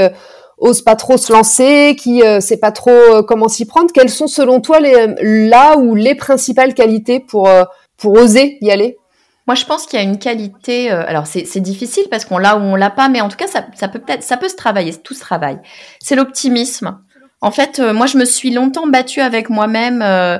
ose 0.59 0.83
pas 0.83 0.95
trop 0.95 1.17
se 1.17 1.33
lancer, 1.33 1.97
qui 1.99 2.23
sait 2.41 2.59
pas 2.59 2.71
trop 2.73 3.23
comment 3.27 3.49
s'y 3.49 3.65
prendre? 3.65 3.91
Quelles 3.93 4.11
sont 4.11 4.27
selon 4.27 4.61
toi 4.61 4.79
les 4.79 5.15
là 5.49 5.79
ou 5.79 5.95
les 5.95 6.15
principales 6.15 6.75
qualités 6.75 7.19
pour 7.19 7.49
pour 7.97 8.13
oser 8.13 8.59
y 8.61 8.71
aller? 8.71 8.99
Moi, 9.47 9.57
je 9.57 9.65
pense 9.65 9.87
qu'il 9.87 9.99
y 9.99 10.03
a 10.03 10.05
une 10.05 10.19
qualité. 10.19 10.93
Euh, 10.93 11.05
alors, 11.07 11.27
c'est 11.27 11.61
difficile 11.61 12.05
parce 12.11 12.25
qu'on 12.25 12.39
l'a 12.39 12.57
ou 12.57 12.61
on 12.61 12.77
l'a 12.77 12.91
pas, 12.91 13.09
mais 13.09 13.21
en 13.21 13.29
tout 13.29 13.37
cas, 13.37 13.49
ça, 13.49 13.67
ça 13.75 13.89
peut 13.89 13.99
peut-être, 13.99 14.23
ça 14.23 14.37
peut 14.37 14.49
se 14.49 14.57
travailler. 14.57 14.95
Tout 14.95 15.15
se 15.15 15.21
travaille. 15.21 15.59
C'est 16.01 16.15
l'optimisme. 16.15 16.99
En 17.41 17.51
fait, 17.51 17.81
euh, 17.81 17.93
moi, 17.93 18.07
je 18.07 18.19
me 18.19 18.25
suis 18.25 18.53
longtemps 18.53 18.87
battue 18.87 19.21
avec 19.21 19.51
moi-même 19.51 20.01
euh, 20.01 20.39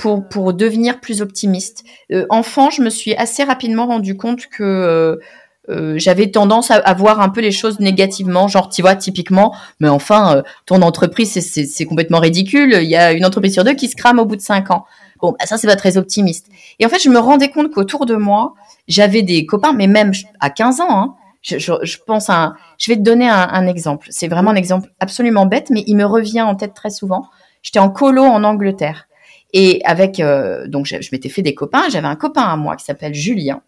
pour 0.00 0.28
pour 0.28 0.54
devenir 0.54 1.00
plus 1.00 1.22
optimiste. 1.22 1.84
enfant, 2.30 2.70
je 2.70 2.82
me 2.82 2.90
suis 2.90 3.14
assez 3.14 3.44
rapidement 3.44 3.86
rendu 3.86 4.16
compte 4.16 4.46
que 4.46 5.20
j'avais 5.68 6.32
tendance 6.32 6.72
à, 6.72 6.76
à, 6.76 6.94
voir 6.94 7.20
un 7.20 7.28
peu 7.28 7.40
les 7.40 7.52
choses 7.52 7.78
négativement, 7.78 8.48
genre 8.48 8.70
tu 8.70 8.82
vois 8.82 8.96
typiquement, 8.96 9.54
mais 9.78 9.88
enfin 9.88 10.42
ton 10.66 10.82
entreprise 10.82 11.38
c'est 11.40 11.84
complètement 11.84 12.18
ridicule. 12.18 12.76
Il 12.82 12.88
y 12.88 12.96
a 12.96 13.12
une 13.12 13.24
entreprise 13.24 13.52
sur 13.52 13.62
deux 13.62 13.74
qui 13.74 13.88
se 13.88 13.94
crame 13.94 14.18
au 14.18 14.24
bout 14.24 14.36
de 14.36 14.40
cinq 14.40 14.72
ans. 14.72 14.84
Bon, 15.20 15.34
bah, 15.38 15.46
ça, 15.46 15.58
c'est 15.58 15.66
pas 15.66 15.76
très 15.76 15.96
optimiste. 15.96 16.46
Et 16.78 16.86
en 16.86 16.88
fait, 16.88 16.98
je 17.02 17.10
me 17.10 17.18
rendais 17.18 17.50
compte 17.50 17.70
qu'autour 17.70 18.06
de 18.06 18.14
moi, 18.14 18.54
j'avais 18.88 19.22
des 19.22 19.46
copains, 19.46 19.72
mais 19.72 19.86
même 19.86 20.12
à 20.40 20.50
15 20.50 20.80
ans, 20.80 20.90
hein, 20.90 21.14
je, 21.42 21.58
je, 21.58 21.72
je, 21.82 21.98
pense 22.06 22.28
à 22.28 22.54
je 22.78 22.90
vais 22.90 22.96
te 22.96 23.02
donner 23.02 23.28
un, 23.28 23.48
un 23.50 23.66
exemple. 23.66 24.08
C'est 24.10 24.28
vraiment 24.28 24.50
un 24.50 24.56
exemple 24.56 24.90
absolument 24.98 25.46
bête, 25.46 25.70
mais 25.70 25.84
il 25.86 25.96
me 25.96 26.04
revient 26.04 26.42
en 26.42 26.54
tête 26.54 26.74
très 26.74 26.90
souvent. 26.90 27.26
J'étais 27.62 27.78
en 27.78 27.90
colo 27.90 28.22
en 28.22 28.44
Angleterre. 28.44 29.06
Et 29.52 29.80
avec, 29.84 30.20
euh, 30.20 30.66
donc 30.66 30.86
je, 30.86 31.00
je 31.00 31.08
m'étais 31.12 31.28
fait 31.28 31.42
des 31.42 31.54
copains. 31.54 31.88
J'avais 31.88 32.06
un 32.06 32.16
copain 32.16 32.42
à 32.42 32.56
moi 32.56 32.76
qui 32.76 32.84
s'appelle 32.84 33.14
Julien. 33.14 33.62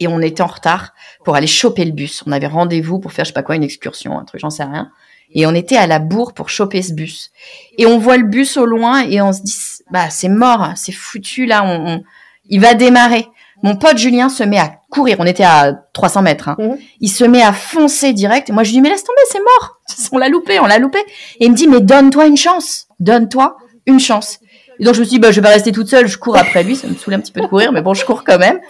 Et 0.00 0.06
on 0.06 0.20
était 0.20 0.42
en 0.42 0.46
retard 0.46 0.94
pour 1.24 1.34
aller 1.34 1.46
choper 1.46 1.84
le 1.84 1.92
bus. 1.92 2.22
On 2.26 2.32
avait 2.32 2.46
rendez-vous 2.46 2.98
pour 3.00 3.12
faire, 3.12 3.24
je 3.24 3.30
sais 3.30 3.34
pas 3.34 3.42
quoi, 3.42 3.56
une 3.56 3.64
excursion, 3.64 4.18
un 4.18 4.24
truc, 4.24 4.40
j'en 4.40 4.50
sais 4.50 4.64
rien. 4.64 4.90
Et 5.34 5.46
on 5.46 5.54
était 5.54 5.76
à 5.76 5.86
la 5.86 5.98
bourre 5.98 6.32
pour 6.32 6.48
choper 6.48 6.82
ce 6.82 6.92
bus. 6.92 7.30
Et 7.76 7.86
on 7.86 7.98
voit 7.98 8.16
le 8.16 8.24
bus 8.24 8.56
au 8.56 8.64
loin 8.64 9.00
et 9.00 9.20
on 9.20 9.32
se 9.32 9.42
dit, 9.42 9.56
bah 9.90 10.08
c'est 10.10 10.28
mort, 10.28 10.72
c'est 10.76 10.92
foutu 10.92 11.46
là, 11.46 11.64
on, 11.64 12.02
il 12.48 12.60
va 12.60 12.74
démarrer. 12.74 13.26
Mon 13.62 13.76
pote 13.76 13.98
Julien 13.98 14.28
se 14.28 14.44
met 14.44 14.58
à 14.58 14.80
courir. 14.90 15.16
On 15.18 15.26
était 15.26 15.44
à 15.44 15.72
300 15.92 16.22
mètres. 16.22 16.48
Hein. 16.48 16.56
Mhm. 16.58 16.78
Il 17.00 17.08
se 17.08 17.24
met 17.24 17.42
à 17.42 17.52
foncer 17.52 18.12
direct. 18.12 18.48
Et 18.48 18.52
moi, 18.52 18.62
je 18.62 18.68
lui 18.68 18.76
dis, 18.76 18.80
mais 18.80 18.90
laisse 18.90 19.02
tomber, 19.02 19.20
c'est 19.30 19.40
mort. 19.40 19.80
On 20.12 20.18
l'a 20.18 20.28
loupé, 20.28 20.60
on 20.60 20.66
l'a 20.66 20.78
loupé. 20.78 20.98
Et 21.40 21.46
il 21.46 21.50
me 21.50 21.56
dit, 21.56 21.66
mais 21.66 21.80
donne-toi 21.80 22.26
une 22.26 22.36
chance. 22.36 22.86
Donne-toi 23.00 23.56
une 23.86 23.98
chance. 23.98 24.38
Et 24.80 24.84
donc, 24.84 24.94
je 24.94 25.00
me 25.00 25.04
suis 25.04 25.16
dit, 25.16 25.18
bah, 25.18 25.30
je 25.30 25.40
vais 25.40 25.48
rester 25.48 25.72
toute 25.72 25.88
seule. 25.88 26.06
Je 26.06 26.18
cours 26.18 26.36
après 26.36 26.62
lui. 26.62 26.76
Ça 26.76 26.86
me 26.86 26.94
saoule 26.94 27.14
un 27.14 27.20
petit 27.20 27.32
peu 27.32 27.40
de 27.40 27.46
courir, 27.46 27.72
mais 27.72 27.82
bon, 27.82 27.94
je 27.94 28.04
cours 28.04 28.24
quand 28.24 28.38
même. 28.38 28.60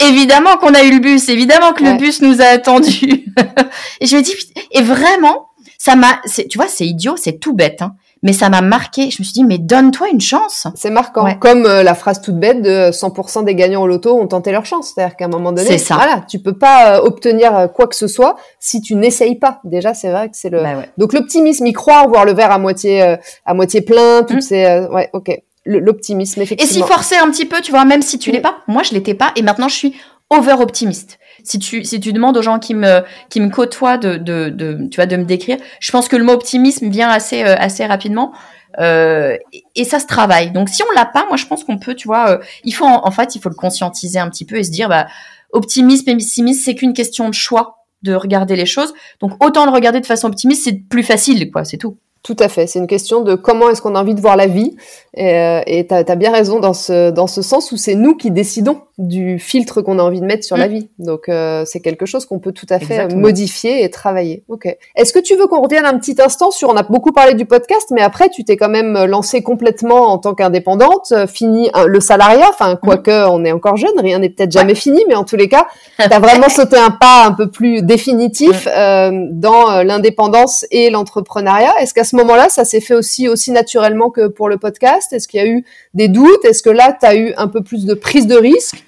Évidemment 0.00 0.56
qu'on 0.56 0.74
a 0.74 0.82
eu 0.82 0.92
le 0.92 0.98
bus. 0.98 1.28
Évidemment 1.28 1.72
que 1.72 1.84
le 1.84 1.96
bus 1.96 2.22
nous 2.22 2.40
a 2.40 2.46
attendus. 2.46 3.26
et 4.00 4.06
je 4.06 4.16
me 4.16 4.22
dis, 4.22 4.34
et 4.70 4.82
vraiment, 4.82 5.48
ça 5.78 5.96
m'a, 5.96 6.20
tu 6.48 6.58
vois, 6.58 6.68
c'est 6.68 6.86
idiot, 6.86 7.16
c'est 7.16 7.38
tout 7.38 7.54
bête, 7.54 7.82
hein, 7.82 7.94
mais 8.22 8.32
ça 8.32 8.48
m'a 8.48 8.60
marqué. 8.60 9.10
Je 9.10 9.20
me 9.20 9.24
suis 9.24 9.32
dit, 9.32 9.44
mais 9.44 9.58
donne-toi 9.58 10.08
une 10.08 10.20
chance. 10.20 10.68
C'est 10.76 10.90
marquant. 10.90 11.26
Comme 11.40 11.66
euh, 11.66 11.82
la 11.82 11.94
phrase 11.94 12.20
toute 12.22 12.38
bête 12.38 12.62
de 12.62 12.90
100% 12.90 13.44
des 13.44 13.54
gagnants 13.56 13.82
au 13.82 13.86
loto 13.88 14.18
ont 14.18 14.28
tenté 14.28 14.52
leur 14.52 14.64
chance. 14.64 14.92
C'est-à-dire 14.94 15.16
qu'à 15.16 15.24
un 15.24 15.28
moment 15.28 15.50
donné, 15.50 15.78
ça. 15.78 15.96
voilà, 15.96 16.24
tu 16.28 16.38
peux 16.38 16.52
pas 16.52 16.98
euh, 16.98 17.02
obtenir 17.02 17.56
euh, 17.56 17.66
quoi 17.66 17.88
que 17.88 17.96
ce 17.96 18.06
soit 18.06 18.36
si 18.60 18.80
tu 18.80 18.94
n'essayes 18.94 19.36
pas. 19.36 19.60
Déjà, 19.64 19.92
c'est 19.92 20.10
vrai 20.10 20.28
que 20.28 20.36
c'est 20.36 20.50
le. 20.50 20.62
Bah 20.62 20.84
Donc 20.98 21.12
l'optimisme, 21.12 21.66
y 21.66 21.72
croire, 21.72 22.08
voir 22.08 22.24
le 22.24 22.32
verre 22.32 22.52
à 22.52 22.58
moitié, 22.58 23.16
à 23.44 23.54
moitié 23.54 23.80
plein, 23.80 24.22
toutes 24.22 24.38
mm. 24.38 24.40
ces, 24.42 24.86
ouais, 24.92 25.10
ok. 25.12 25.42
L'optimisme, 25.64 26.42
effectivement. 26.42 26.70
Et 26.70 26.86
si 26.86 26.92
forcer 26.92 27.16
un 27.16 27.30
petit 27.30 27.46
peu, 27.46 27.60
tu 27.60 27.70
vois, 27.70 27.84
même 27.84 28.02
si 28.02 28.18
tu 28.18 28.30
l'es 28.30 28.38
mm. 28.38 28.42
pas. 28.42 28.56
Moi, 28.68 28.82
je 28.82 28.94
l'étais 28.94 29.14
pas, 29.14 29.32
et 29.36 29.42
maintenant, 29.42 29.68
je 29.68 29.74
suis 29.74 29.94
over 30.30 30.54
optimiste 30.60 31.18
si 31.44 31.58
tu 31.58 31.84
si 31.84 32.00
tu 32.00 32.12
demandes 32.12 32.36
aux 32.36 32.42
gens 32.42 32.58
qui 32.58 32.74
me 32.74 33.02
qui 33.28 33.40
me 33.40 33.48
côtoient 33.48 33.98
de 33.98 34.16
de, 34.16 34.48
de 34.48 34.88
tu 34.90 34.96
vois 34.96 35.06
de 35.06 35.16
me 35.16 35.24
décrire, 35.24 35.58
je 35.80 35.90
pense 35.92 36.08
que 36.08 36.16
le 36.16 36.24
mot 36.24 36.32
optimisme 36.32 36.88
vient 36.88 37.08
assez 37.08 37.42
euh, 37.42 37.56
assez 37.58 37.84
rapidement. 37.86 38.32
Euh, 38.78 39.36
et, 39.74 39.84
ça 39.84 39.98
se 40.00 40.06
travaille. 40.06 40.50
Donc 40.50 40.70
si 40.70 40.82
on 40.82 40.90
l'a 40.94 41.04
pas, 41.04 41.26
moi 41.26 41.36
je 41.36 41.44
pense 41.44 41.62
qu'on 41.62 41.78
peut, 41.78 41.94
tu 41.94 42.08
vois, 42.08 42.30
euh, 42.30 42.38
il 42.64 42.72
faut 42.72 42.86
en, 42.86 43.10
fait 43.10 43.34
il 43.34 43.40
faut 43.40 43.50
le 43.50 43.54
conscientiser 43.54 44.18
un 44.18 44.30
petit 44.30 44.46
peu 44.46 44.56
et 44.56 44.64
se 44.64 44.70
dire 44.70 44.88
bah 44.88 45.08
optimisme 45.52 46.08
et 46.08 46.16
pessimisme 46.16 46.62
c'est 46.64 46.74
qu'une 46.74 46.94
question 46.94 47.28
de 47.28 47.34
choix 47.34 47.84
de 48.02 48.14
regarder 48.14 48.56
les 48.56 48.66
choses. 48.66 48.94
Donc 49.20 49.32
autant 49.44 49.66
le 49.66 49.72
regarder 49.72 50.00
de 50.00 50.06
façon 50.06 50.28
optimiste, 50.28 50.64
c'est 50.64 50.88
plus 50.88 51.02
facile 51.02 51.50
quoi, 51.50 51.64
c'est 51.64 51.76
tout. 51.76 51.98
Tout 52.22 52.36
à 52.38 52.48
fait. 52.48 52.66
C'est 52.66 52.78
une 52.78 52.86
question 52.86 53.22
de 53.22 53.34
comment 53.34 53.68
est-ce 53.70 53.82
qu'on 53.82 53.94
a 53.96 54.00
envie 54.00 54.14
de 54.14 54.20
voir 54.20 54.36
la 54.36 54.46
vie. 54.46 54.76
Et 55.14 55.86
tu 55.88 55.94
as, 55.94 56.16
bien 56.16 56.32
raison 56.32 56.60
dans 56.60 56.72
ce, 56.72 57.10
dans 57.10 57.26
ce 57.26 57.42
sens 57.42 57.72
où 57.72 57.76
c'est 57.76 57.94
nous 57.94 58.16
qui 58.16 58.30
décidons 58.30 58.82
du 58.98 59.38
filtre 59.38 59.80
qu'on 59.80 59.98
a 59.98 60.02
envie 60.02 60.20
de 60.20 60.26
mettre 60.26 60.44
sur 60.44 60.56
la 60.56 60.68
mm. 60.68 60.72
vie. 60.72 60.88
Donc 60.98 61.28
euh, 61.28 61.64
c'est 61.66 61.80
quelque 61.80 62.06
chose 62.06 62.26
qu'on 62.26 62.38
peut 62.38 62.52
tout 62.52 62.66
à 62.68 62.78
fait 62.78 63.14
modifier 63.14 63.84
et 63.84 63.90
travailler. 63.90 64.44
Ok. 64.48 64.66
Est-ce 64.96 65.12
que 65.12 65.18
tu 65.18 65.34
veux 65.36 65.46
qu'on 65.46 65.62
revienne 65.62 65.86
un 65.86 65.98
petit 65.98 66.16
instant 66.22 66.50
sur 66.50 66.68
On 66.68 66.76
a 66.76 66.82
beaucoup 66.82 67.12
parlé 67.12 67.34
du 67.34 67.46
podcast, 67.46 67.88
mais 67.90 68.02
après 68.02 68.28
tu 68.28 68.44
t'es 68.44 68.56
quand 68.56 68.68
même 68.68 69.04
lancé 69.04 69.42
complètement 69.42 70.12
en 70.12 70.18
tant 70.18 70.34
qu'indépendante, 70.34 71.12
euh, 71.12 71.26
fini 71.26 71.70
euh, 71.76 71.86
le 71.86 72.00
salariat. 72.00 72.48
Enfin, 72.50 72.76
quoique 72.76 73.10
mm. 73.10 73.30
on 73.30 73.44
est 73.44 73.52
encore 73.52 73.76
jeune, 73.76 73.98
rien 73.98 74.18
n'est 74.18 74.30
peut-être 74.30 74.52
jamais 74.52 74.74
fini, 74.74 75.02
mais 75.08 75.14
en 75.14 75.24
tous 75.24 75.36
les 75.36 75.48
cas, 75.48 75.66
tu 75.98 76.04
as 76.04 76.20
vraiment 76.20 76.48
sauté 76.48 76.76
un 76.76 76.90
pas 76.90 77.24
un 77.26 77.32
peu 77.32 77.50
plus 77.50 77.82
définitif 77.82 78.66
mm. 78.66 79.40
dans 79.40 79.82
l'indépendance 79.82 80.66
et 80.70 80.90
l'entrepreneuriat. 80.90 81.80
Est-ce 81.80 81.94
qu'à 81.94 82.04
ce 82.12 82.16
moment-là, 82.16 82.50
ça 82.50 82.66
s'est 82.66 82.82
fait 82.82 82.94
aussi 82.94 83.26
aussi 83.26 83.52
naturellement 83.52 84.10
que 84.10 84.28
pour 84.28 84.50
le 84.50 84.58
podcast? 84.58 85.14
Est-ce 85.14 85.26
qu'il 85.26 85.40
y 85.40 85.42
a 85.42 85.46
eu 85.46 85.64
des 85.94 86.08
doutes? 86.08 86.44
Est-ce 86.44 86.62
que 86.62 86.68
là, 86.68 86.94
tu 86.98 87.06
as 87.06 87.16
eu 87.16 87.32
un 87.38 87.48
peu 87.48 87.62
plus 87.62 87.86
de 87.86 87.94
prise 87.94 88.26
de 88.26 88.36
risque? 88.36 88.84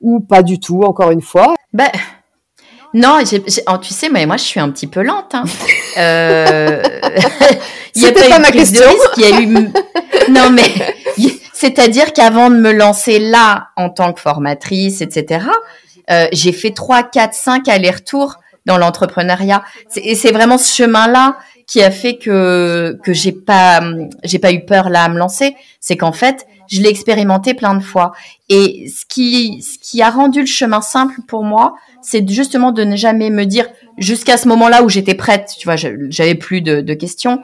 Ou 0.00 0.20
pas 0.20 0.42
du 0.42 0.58
tout, 0.58 0.82
encore 0.82 1.10
une 1.10 1.20
fois? 1.20 1.54
Ben. 1.74 1.90
Non, 2.94 3.18
oh, 3.20 3.78
tu 3.78 3.92
sais, 3.92 4.08
mais 4.08 4.24
moi 4.24 4.38
je 4.38 4.44
suis 4.44 4.58
un 4.58 4.70
petit 4.70 4.86
peu 4.86 5.02
lente. 5.02 5.34
Hein. 5.34 5.44
Euh, 5.98 6.82
il 7.94 8.02
y 8.02 8.06
a 8.06 8.12
pas, 8.12 8.38
ma 8.38 8.50
question. 8.50 8.86
il 9.18 9.22
y 9.22 9.32
a 9.32 9.40
eu... 9.42 9.68
Non, 10.30 10.48
mais 10.50 10.62
c'est-à-dire 11.52 12.14
qu'avant 12.14 12.48
de 12.48 12.56
me 12.56 12.72
lancer 12.72 13.18
là 13.18 13.68
en 13.76 13.90
tant 13.90 14.14
que 14.14 14.20
formatrice, 14.20 15.02
etc., 15.02 15.44
euh, 16.10 16.26
j'ai 16.32 16.52
fait 16.52 16.70
3, 16.70 17.02
4, 17.02 17.34
5 17.34 17.68
allers-retours 17.68 18.36
dans 18.64 18.78
l'entrepreneuriat. 18.78 19.62
Et 19.96 20.14
c'est 20.14 20.32
vraiment 20.32 20.56
ce 20.56 20.74
chemin-là 20.74 21.36
qui 21.66 21.82
a 21.82 21.90
fait 21.90 22.16
que 22.16 22.98
que 23.02 23.12
j'ai 23.12 23.32
pas 23.32 23.82
j'ai 24.24 24.38
pas 24.38 24.52
eu 24.52 24.64
peur 24.64 24.88
là 24.88 25.04
à 25.04 25.08
me 25.08 25.18
lancer. 25.18 25.56
C'est 25.80 25.96
qu'en 25.96 26.12
fait, 26.12 26.46
je 26.68 26.80
l'ai 26.80 26.88
expérimenté 26.88 27.54
plein 27.54 27.74
de 27.74 27.82
fois. 27.82 28.12
Et 28.48 28.88
ce 28.88 29.04
qui, 29.06 29.62
ce 29.62 29.78
qui 29.78 30.02
a 30.02 30.10
rendu 30.10 30.40
le 30.40 30.46
chemin 30.46 30.80
simple 30.80 31.20
pour 31.26 31.44
moi, 31.44 31.74
c'est 32.02 32.28
justement 32.28 32.72
de 32.72 32.84
ne 32.84 32.96
jamais 32.96 33.30
me 33.30 33.44
dire, 33.44 33.66
jusqu'à 33.98 34.36
ce 34.36 34.48
moment-là 34.48 34.82
où 34.82 34.88
j'étais 34.88 35.14
prête, 35.14 35.54
tu 35.58 35.66
vois, 35.66 35.76
j'avais 35.76 36.34
plus 36.34 36.60
de, 36.60 36.80
de 36.80 36.94
questions. 36.94 37.42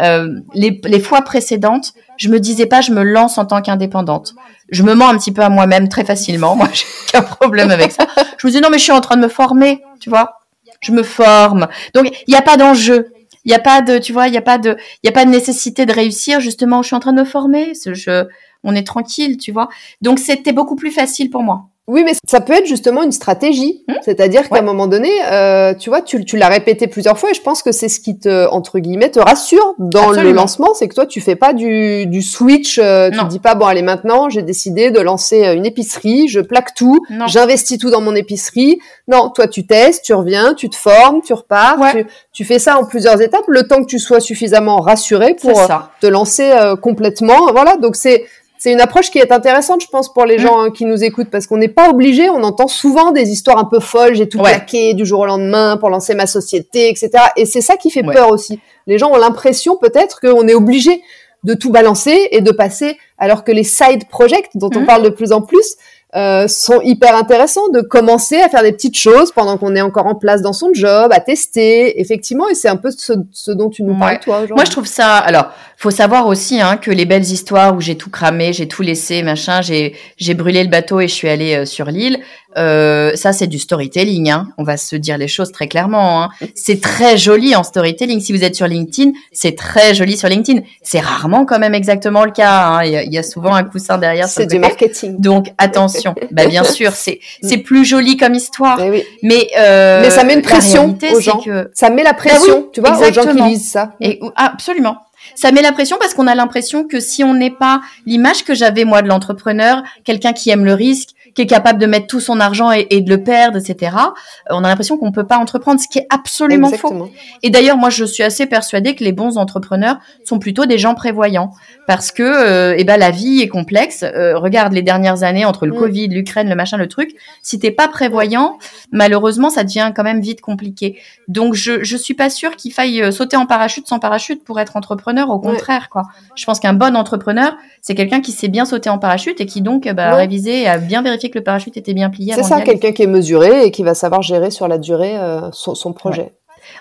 Euh, 0.00 0.40
les, 0.54 0.80
les, 0.84 1.00
fois 1.00 1.20
précédentes, 1.20 1.92
je 2.16 2.30
me 2.30 2.40
disais 2.40 2.64
pas, 2.64 2.80
je 2.80 2.92
me 2.92 3.02
lance 3.02 3.36
en 3.36 3.44
tant 3.44 3.60
qu'indépendante. 3.60 4.34
Je 4.70 4.82
me 4.82 4.94
mens 4.94 5.08
un 5.08 5.18
petit 5.18 5.32
peu 5.32 5.42
à 5.42 5.50
moi-même 5.50 5.88
très 5.88 6.04
facilement. 6.04 6.56
Moi, 6.56 6.68
j'ai 6.72 6.86
aucun 7.18 7.22
problème 7.22 7.70
avec 7.70 7.92
ça. 7.92 8.06
Je 8.38 8.46
me 8.46 8.52
dis 8.52 8.60
non, 8.60 8.70
mais 8.70 8.78
je 8.78 8.84
suis 8.84 8.92
en 8.92 9.02
train 9.02 9.16
de 9.16 9.22
me 9.22 9.28
former, 9.28 9.82
tu 10.00 10.08
vois. 10.08 10.40
Je 10.80 10.92
me 10.92 11.02
forme. 11.02 11.68
Donc, 11.94 12.06
il 12.26 12.30
n'y 12.30 12.36
a 12.38 12.42
pas 12.42 12.56
d'enjeu. 12.56 13.12
Il 13.44 13.48
n'y 13.48 13.54
a 13.54 13.58
pas 13.58 13.82
de, 13.82 13.98
tu 13.98 14.12
vois, 14.12 14.28
il 14.28 14.30
n'y 14.30 14.36
a 14.38 14.42
pas 14.42 14.58
de, 14.58 14.76
il 15.02 15.06
y 15.06 15.08
a 15.08 15.12
pas 15.12 15.24
de 15.24 15.30
nécessité 15.30 15.86
de 15.86 15.92
réussir. 15.92 16.40
Justement, 16.40 16.82
je 16.82 16.88
suis 16.88 16.96
en 16.96 17.00
train 17.00 17.12
de 17.12 17.20
me 17.20 17.24
former. 17.24 17.72
Je, 17.74 18.26
on 18.62 18.74
est 18.74 18.86
tranquille, 18.86 19.36
tu 19.36 19.52
vois. 19.52 19.68
Donc 20.00 20.18
c'était 20.18 20.52
beaucoup 20.52 20.76
plus 20.76 20.90
facile 20.92 21.30
pour 21.30 21.42
moi. 21.42 21.68
Oui, 21.88 22.04
mais 22.04 22.12
ça 22.28 22.40
peut 22.40 22.52
être 22.52 22.66
justement 22.66 23.02
une 23.02 23.10
stratégie. 23.10 23.82
Hmm 23.88 23.94
C'est-à-dire 24.02 24.48
qu'à 24.48 24.60
un 24.60 24.62
moment 24.62 24.86
donné, 24.86 25.10
euh, 25.32 25.74
tu 25.74 25.90
vois, 25.90 26.00
tu, 26.00 26.24
tu 26.24 26.36
l'as 26.36 26.46
répété 26.48 26.86
plusieurs 26.86 27.18
fois 27.18 27.30
et 27.30 27.34
je 27.34 27.42
pense 27.42 27.60
que 27.62 27.72
c'est 27.72 27.88
ce 27.88 27.98
qui 27.98 28.18
te, 28.18 28.46
entre 28.48 28.78
guillemets, 28.78 29.10
te 29.10 29.18
rassure 29.18 29.74
dans 29.78 30.12
le 30.12 30.30
lancement. 30.30 30.74
C'est 30.74 30.86
que 30.86 30.94
toi, 30.94 31.06
tu 31.06 31.20
fais 31.20 31.34
pas 31.34 31.52
du, 31.52 32.06
du 32.06 32.22
switch. 32.22 32.78
Euh, 32.78 33.10
tu 33.10 33.24
dis 33.26 33.40
pas, 33.40 33.56
bon, 33.56 33.66
allez, 33.66 33.82
maintenant, 33.82 34.28
j'ai 34.28 34.42
décidé 34.42 34.92
de 34.92 35.00
lancer 35.00 35.44
euh, 35.44 35.54
une 35.54 35.66
épicerie, 35.66 36.28
je 36.28 36.40
plaque 36.40 36.74
tout, 36.74 37.00
j'investis 37.26 37.78
tout 37.78 37.90
dans 37.90 38.00
mon 38.00 38.14
épicerie. 38.14 38.78
Non, 39.08 39.30
toi, 39.30 39.48
tu 39.48 39.66
testes, 39.66 40.04
tu 40.04 40.14
reviens, 40.14 40.54
tu 40.54 40.70
te 40.70 40.76
formes, 40.76 41.20
tu 41.20 41.32
repars. 41.32 41.78
Tu, 41.90 42.06
tu, 42.32 42.44
fais 42.44 42.60
ça 42.60 42.78
en 42.78 42.84
plusieurs 42.84 43.20
étapes, 43.20 43.44
le 43.48 43.66
temps 43.66 43.82
que 43.82 43.88
tu 43.88 43.98
sois 43.98 44.20
suffisamment 44.20 44.76
rassuré 44.76 45.34
pour 45.34 45.60
te 46.00 46.06
lancer 46.06 46.48
euh, 46.52 46.76
complètement. 46.76 47.50
Voilà, 47.52 47.76
donc 47.76 47.96
c'est 47.96 48.24
c'est 48.62 48.70
une 48.70 48.80
approche 48.80 49.10
qui 49.10 49.18
est 49.18 49.32
intéressante, 49.32 49.82
je 49.82 49.88
pense, 49.88 50.12
pour 50.12 50.24
les 50.24 50.36
mm. 50.36 50.40
gens 50.40 50.60
hein, 50.60 50.70
qui 50.70 50.84
nous 50.84 51.02
écoutent, 51.02 51.30
parce 51.30 51.48
qu'on 51.48 51.56
n'est 51.56 51.66
pas 51.66 51.90
obligé. 51.90 52.30
On 52.30 52.44
entend 52.44 52.68
souvent 52.68 53.10
des 53.10 53.28
histoires 53.28 53.58
un 53.58 53.64
peu 53.64 53.80
folles. 53.80 54.14
J'ai 54.14 54.28
tout 54.28 54.38
plaqué 54.38 54.94
du 54.94 55.04
jour 55.04 55.18
au 55.18 55.26
lendemain 55.26 55.76
pour 55.78 55.90
lancer 55.90 56.14
ma 56.14 56.28
société, 56.28 56.88
etc. 56.88 57.10
Et 57.36 57.44
c'est 57.44 57.60
ça 57.60 57.76
qui 57.76 57.90
fait 57.90 58.04
peur 58.04 58.30
aussi. 58.30 58.60
Les 58.86 58.98
gens 58.98 59.10
ont 59.10 59.16
l'impression 59.16 59.76
peut-être 59.76 60.20
qu'on 60.20 60.46
est 60.46 60.54
obligé 60.54 61.02
de 61.42 61.54
tout 61.54 61.72
balancer 61.72 62.28
et 62.30 62.40
de 62.40 62.52
passer, 62.52 62.98
alors 63.18 63.42
que 63.42 63.50
les 63.50 63.64
side 63.64 64.08
projects 64.08 64.50
dont 64.54 64.70
on 64.76 64.82
mm. 64.82 64.86
parle 64.86 65.02
de 65.02 65.08
plus 65.08 65.32
en 65.32 65.42
plus, 65.42 65.74
euh, 66.14 66.46
sont 66.46 66.80
hyper 66.82 67.16
intéressants 67.16 67.68
de 67.70 67.80
commencer 67.80 68.36
à 68.36 68.50
faire 68.50 68.62
des 68.62 68.72
petites 68.72 68.98
choses 68.98 69.32
pendant 69.32 69.56
qu'on 69.56 69.74
est 69.74 69.80
encore 69.80 70.06
en 70.06 70.14
place 70.14 70.42
dans 70.42 70.52
son 70.52 70.70
job, 70.74 71.10
à 71.10 71.20
tester, 71.20 72.00
effectivement, 72.00 72.48
et 72.50 72.54
c'est 72.54 72.68
un 72.68 72.76
peu 72.76 72.90
ce, 72.90 73.14
ce, 73.32 73.50
dont 73.50 73.70
tu 73.70 73.82
nous 73.82 73.98
parles, 73.98 74.20
toi. 74.20 74.44
Moi, 74.50 74.64
je 74.66 74.70
trouve 74.70 74.86
ça. 74.86 75.16
Alors, 75.16 75.52
faut 75.78 75.90
savoir 75.90 76.26
aussi 76.26 76.60
hein, 76.60 76.76
que 76.76 76.90
les 76.90 77.06
belles 77.06 77.24
histoires 77.24 77.74
où 77.74 77.80
j'ai 77.80 77.96
tout 77.96 78.10
cramé, 78.10 78.52
j'ai 78.52 78.68
tout 78.68 78.82
laissé, 78.82 79.22
machin, 79.22 79.62
j'ai 79.62 79.96
j'ai 80.16 80.34
brûlé 80.34 80.62
le 80.62 80.68
bateau 80.68 81.00
et 81.00 81.08
je 81.08 81.14
suis 81.14 81.28
allée 81.28 81.56
euh, 81.56 81.64
sur 81.64 81.86
l'île. 81.86 82.20
Euh, 82.56 83.14
ça, 83.14 83.32
c'est 83.32 83.46
du 83.46 83.58
storytelling. 83.58 84.30
Hein. 84.30 84.48
On 84.58 84.64
va 84.64 84.76
se 84.76 84.96
dire 84.96 85.18
les 85.18 85.28
choses 85.28 85.52
très 85.52 85.68
clairement. 85.68 86.24
Hein. 86.24 86.30
C'est 86.54 86.80
très 86.80 87.16
joli 87.16 87.54
en 87.56 87.62
storytelling. 87.62 88.20
Si 88.20 88.32
vous 88.32 88.44
êtes 88.44 88.54
sur 88.54 88.66
LinkedIn, 88.66 89.12
c'est 89.32 89.56
très 89.56 89.94
joli 89.94 90.16
sur 90.16 90.28
LinkedIn. 90.28 90.60
C'est 90.82 91.00
rarement 91.00 91.44
quand 91.44 91.58
même 91.58 91.74
exactement 91.74 92.24
le 92.24 92.30
cas. 92.30 92.66
Hein. 92.66 92.84
Il, 92.84 93.12
y 93.12 93.18
a, 93.18 93.22
souvent 93.22 93.54
un 93.54 93.64
coussin 93.64 93.98
derrière. 93.98 94.28
C'est 94.28 94.46
du 94.46 94.58
marketing. 94.58 95.20
Donc 95.20 95.52
attention 95.58 96.14
bah, 96.30 96.46
bien 96.46 96.64
sûr, 96.64 96.92
c'est 96.92 97.20
mm. 97.42 97.48
c'est 97.48 97.58
plus 97.58 97.84
joli 97.84 98.16
comme 98.16 98.34
histoire. 98.34 98.78
Eh 98.80 99.06
mais 99.22 99.48
euh, 99.58 100.00
mais 100.02 100.10
ça 100.10 100.24
met 100.24 100.34
une 100.34 100.42
pression 100.42 100.96
aux 101.14 101.20
gens. 101.20 101.38
Que... 101.38 101.70
Ça 101.74 101.90
met 101.90 102.02
la 102.02 102.12
bah 102.12 102.18
pression, 102.18 102.68
tu 102.72 102.80
vois, 102.80 102.98
aux 102.98 103.12
gens 103.12 103.26
qui 103.26 103.42
lisent 103.42 103.70
ça. 103.70 103.92
Et 104.00 104.20
absolument. 104.36 104.98
Ça 105.34 105.52
met 105.52 105.62
la 105.62 105.72
pression 105.72 105.96
parce 105.98 106.14
qu'on 106.14 106.26
a 106.26 106.34
l'impression 106.34 106.84
que 106.84 107.00
si 107.00 107.24
on 107.24 107.34
n'est 107.34 107.50
pas 107.50 107.80
l'image 108.06 108.44
que 108.44 108.54
j'avais 108.54 108.84
moi 108.84 109.02
de 109.02 109.08
l'entrepreneur, 109.08 109.82
quelqu'un 110.04 110.32
qui 110.32 110.50
aime 110.50 110.64
le 110.64 110.74
risque, 110.74 111.10
qui 111.34 111.42
est 111.42 111.46
capable 111.46 111.78
de 111.78 111.86
mettre 111.86 112.06
tout 112.06 112.20
son 112.20 112.40
argent 112.40 112.70
et, 112.72 113.00
de 113.00 113.08
le 113.08 113.22
perdre, 113.22 113.58
etc. 113.58 113.96
Euh, 113.96 114.54
on 114.54 114.64
a 114.64 114.68
l'impression 114.68 114.98
qu'on 114.98 115.12
peut 115.12 115.26
pas 115.26 115.38
entreprendre, 115.38 115.80
ce 115.80 115.88
qui 115.88 115.98
est 115.98 116.06
absolument 116.10 116.70
faux. 116.70 117.10
Et 117.42 117.50
d'ailleurs, 117.50 117.76
moi, 117.76 117.90
je 117.90 118.04
suis 118.04 118.22
assez 118.22 118.46
persuadée 118.46 118.94
que 118.94 119.04
les 119.04 119.12
bons 119.12 119.38
entrepreneurs 119.38 119.98
sont 120.24 120.38
plutôt 120.38 120.66
des 120.66 120.78
gens 120.78 120.94
prévoyants, 120.94 121.52
parce 121.86 122.12
que, 122.12 122.22
euh, 122.22 122.74
eh 122.76 122.84
ben, 122.84 122.98
la 122.98 123.10
vie 123.10 123.40
est 123.40 123.48
complexe. 123.48 124.02
Euh, 124.02 124.38
regarde 124.38 124.72
les 124.72 124.82
dernières 124.82 125.22
années 125.22 125.44
entre 125.44 125.66
le 125.66 125.72
mm. 125.72 125.78
Covid, 125.78 126.08
l'Ukraine, 126.08 126.48
le 126.48 126.54
machin, 126.54 126.76
le 126.76 126.88
truc. 126.88 127.10
Si 127.42 127.58
t'es 127.58 127.70
pas 127.70 127.88
prévoyant, 127.88 128.58
malheureusement, 128.90 129.50
ça 129.50 129.64
devient 129.64 129.92
quand 129.94 130.04
même 130.04 130.20
vite 130.20 130.40
compliqué. 130.40 130.98
Donc, 131.28 131.54
je 131.54 131.82
je 131.82 131.96
suis 131.96 132.14
pas 132.14 132.30
sûre 132.30 132.56
qu'il 132.56 132.72
faille 132.72 133.12
sauter 133.12 133.36
en 133.36 133.46
parachute 133.46 133.86
sans 133.86 133.98
parachute 133.98 134.44
pour 134.44 134.60
être 134.60 134.76
entrepreneur. 134.76 135.30
Au 135.30 135.38
contraire, 135.38 135.88
quoi. 135.90 136.04
Je 136.36 136.44
pense 136.44 136.60
qu'un 136.60 136.74
bon 136.74 136.96
entrepreneur, 136.96 137.56
c'est 137.80 137.94
quelqu'un 137.94 138.20
qui 138.20 138.32
sait 138.32 138.48
bien 138.48 138.64
sauter 138.64 138.90
en 138.90 138.98
parachute 138.98 139.40
et 139.40 139.46
qui 139.46 139.62
donc 139.62 139.88
bah, 139.88 140.10
a 140.10 140.14
révisé 140.14 140.62
et 140.62 140.68
a 140.68 140.78
bien 140.78 141.02
vérifié 141.02 141.21
que 141.30 141.38
le 141.38 141.44
parachute 141.44 141.76
était 141.76 141.94
bien 141.94 142.10
plié. 142.10 142.32
C'est 142.34 142.42
ça, 142.42 142.60
quelqu'un 142.60 142.92
qui 142.92 143.02
est 143.02 143.06
mesuré 143.06 143.64
et 143.64 143.70
qui 143.70 143.82
va 143.82 143.94
savoir 143.94 144.22
gérer 144.22 144.50
sur 144.50 144.68
la 144.68 144.78
durée 144.78 145.16
euh, 145.18 145.50
son, 145.52 145.92
projet. 145.92 146.32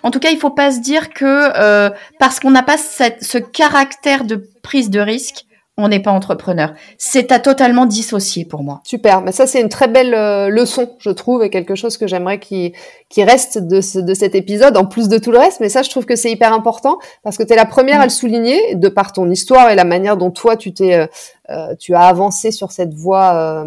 En 0.03 0.11
tout 0.11 0.19
cas, 0.19 0.29
il 0.29 0.37
faut 0.37 0.51
pas 0.51 0.71
se 0.71 0.79
dire 0.79 1.09
que 1.09 1.25
euh, 1.57 1.89
parce 2.19 2.39
qu'on 2.39 2.51
n'a 2.51 2.63
pas 2.63 2.77
ce 2.77 3.37
caractère 3.37 4.23
de 4.23 4.43
prise 4.61 4.89
de 4.89 4.99
risque, 4.99 5.45
on 5.81 5.87
n'est 5.87 6.01
pas 6.01 6.11
entrepreneur. 6.11 6.73
C'est 6.97 7.31
à 7.31 7.39
totalement 7.39 7.85
dissocier 7.85 8.45
pour 8.45 8.63
moi. 8.63 8.81
Super, 8.83 9.21
mais 9.21 9.31
ça 9.31 9.47
c'est 9.47 9.61
une 9.61 9.69
très 9.69 9.87
belle 9.87 10.13
euh, 10.13 10.49
leçon, 10.49 10.95
je 10.99 11.09
trouve, 11.09 11.43
et 11.43 11.49
quelque 11.49 11.75
chose 11.75 11.97
que 11.97 12.07
j'aimerais 12.07 12.39
qui 12.39 12.73
qui 13.09 13.23
reste 13.23 13.57
de, 13.57 13.81
ce, 13.81 13.99
de 13.99 14.13
cet 14.13 14.35
épisode, 14.35 14.77
en 14.77 14.85
plus 14.85 15.09
de 15.09 15.17
tout 15.17 15.31
le 15.31 15.37
reste. 15.37 15.59
Mais 15.59 15.67
ça, 15.67 15.81
je 15.81 15.89
trouve 15.89 16.05
que 16.05 16.15
c'est 16.15 16.31
hyper 16.31 16.53
important 16.53 16.97
parce 17.23 17.37
que 17.37 17.43
tu 17.43 17.51
es 17.51 17.57
la 17.57 17.65
première 17.65 17.99
à 17.99 18.05
le 18.05 18.09
souligner 18.09 18.75
de 18.75 18.87
par 18.87 19.11
ton 19.11 19.29
histoire 19.29 19.69
et 19.69 19.75
la 19.75 19.83
manière 19.83 20.15
dont 20.15 20.31
toi 20.31 20.55
tu 20.55 20.73
t'es 20.73 20.95
euh, 20.95 21.07
euh, 21.49 21.75
tu 21.77 21.93
as 21.93 22.03
avancé 22.03 22.51
sur 22.51 22.71
cette 22.71 22.93
voie 22.93 23.65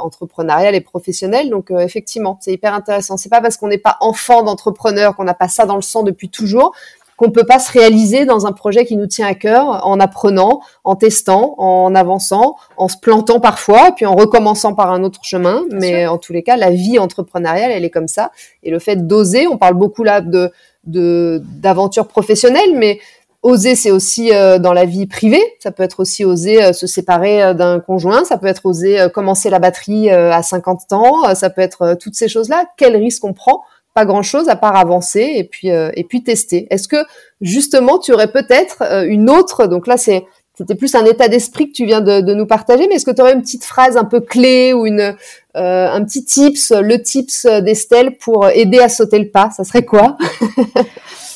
entrepreneuriale 0.00 0.74
et 0.74 0.80
professionnelle. 0.80 1.50
Donc 1.50 1.70
effectivement, 1.70 2.38
c'est 2.40 2.52
hyper 2.52 2.72
intéressant. 2.72 3.18
C'est 3.18 3.28
pas 3.28 3.42
parce 3.42 3.58
qu'on 3.58 3.68
n'est 3.68 3.76
pas 3.76 3.98
enfant 4.00 4.42
d'entrepreneur 4.42 5.14
qu'on 5.14 5.24
n'a 5.24 5.34
pas 5.34 5.48
ça 5.48 5.66
dans 5.66 5.76
le 5.76 5.82
sang 5.82 6.02
depuis 6.02 6.30
toujours 6.30 6.72
qu'on 7.16 7.30
peut 7.30 7.44
pas 7.44 7.58
se 7.58 7.72
réaliser 7.72 8.24
dans 8.24 8.46
un 8.46 8.52
projet 8.52 8.84
qui 8.84 8.96
nous 8.96 9.06
tient 9.06 9.26
à 9.26 9.34
cœur 9.34 9.86
en 9.86 9.98
apprenant, 10.00 10.60
en 10.84 10.96
testant, 10.96 11.54
en 11.58 11.94
avançant, 11.94 12.56
en 12.76 12.88
se 12.88 12.96
plantant 12.96 13.40
parfois, 13.40 13.92
puis 13.96 14.06
en 14.06 14.14
recommençant 14.14 14.74
par 14.74 14.90
un 14.90 15.02
autre 15.02 15.20
chemin. 15.22 15.64
Mais 15.70 16.06
en 16.06 16.18
tous 16.18 16.32
les 16.32 16.42
cas, 16.42 16.56
la 16.56 16.70
vie 16.70 16.98
entrepreneuriale, 16.98 17.70
elle 17.70 17.84
est 17.84 17.90
comme 17.90 18.08
ça. 18.08 18.30
Et 18.62 18.70
le 18.70 18.78
fait 18.78 19.06
d'oser, 19.06 19.46
on 19.46 19.58
parle 19.58 19.74
beaucoup 19.74 20.04
là 20.04 20.20
de 20.20 20.52
d'aventure 20.84 22.06
professionnelle, 22.06 22.76
mais 22.76 23.00
oser, 23.46 23.76
c'est 23.76 23.90
aussi 23.90 24.32
euh, 24.32 24.58
dans 24.58 24.72
la 24.72 24.84
vie 24.84 25.06
privée. 25.06 25.42
Ça 25.60 25.70
peut 25.70 25.82
être 25.82 26.00
aussi 26.00 26.24
oser 26.24 26.62
euh, 26.62 26.72
se 26.72 26.86
séparer 26.86 27.42
euh, 27.42 27.54
d'un 27.54 27.80
conjoint. 27.80 28.24
Ça 28.24 28.38
peut 28.38 28.46
être 28.46 28.66
oser 28.66 29.06
commencer 29.12 29.50
la 29.50 29.58
batterie 29.58 30.10
à 30.10 30.42
50 30.42 30.92
ans. 30.92 31.34
Ça 31.34 31.50
peut 31.50 31.62
être 31.62 31.94
toutes 31.94 32.14
ces 32.14 32.28
choses-là. 32.28 32.64
Quel 32.76 32.96
risque 32.96 33.24
on 33.24 33.32
prend 33.32 33.62
pas 33.96 34.04
grand 34.04 34.22
chose 34.22 34.50
à 34.50 34.56
part 34.56 34.76
avancer 34.76 35.32
et 35.36 35.44
puis 35.44 35.70
euh, 35.70 35.90
et 35.94 36.04
puis 36.04 36.22
tester. 36.22 36.66
Est-ce 36.70 36.86
que 36.86 37.02
justement 37.40 37.98
tu 37.98 38.12
aurais 38.12 38.30
peut-être 38.30 38.82
euh, 38.82 39.06
une 39.08 39.30
autre 39.30 39.66
donc 39.66 39.86
là 39.86 39.96
c'est 39.96 40.26
c'était 40.52 40.74
plus 40.74 40.94
un 40.94 41.04
état 41.06 41.28
d'esprit 41.28 41.68
que 41.68 41.72
tu 41.72 41.84
viens 41.84 42.00
de, 42.00 42.32
nous 42.32 42.46
partager, 42.46 42.88
mais 42.88 42.94
est-ce 42.94 43.04
que 43.04 43.10
tu 43.10 43.20
aurais 43.20 43.34
une 43.34 43.42
petite 43.42 43.64
phrase 43.64 43.98
un 43.98 44.04
peu 44.04 44.20
clé 44.20 44.72
ou 44.72 44.86
une 44.86 45.14
euh, 45.56 45.88
un 45.90 46.02
petit 46.04 46.24
tips, 46.24 46.72
le 46.72 47.02
tips 47.02 47.44
d'Estelle 47.62 48.16
pour 48.16 48.48
aider 48.48 48.78
à 48.78 48.88
sauter 48.88 49.18
le 49.18 49.28
pas? 49.28 49.50
Ça 49.54 49.64
serait 49.64 49.84
quoi? 49.84 50.16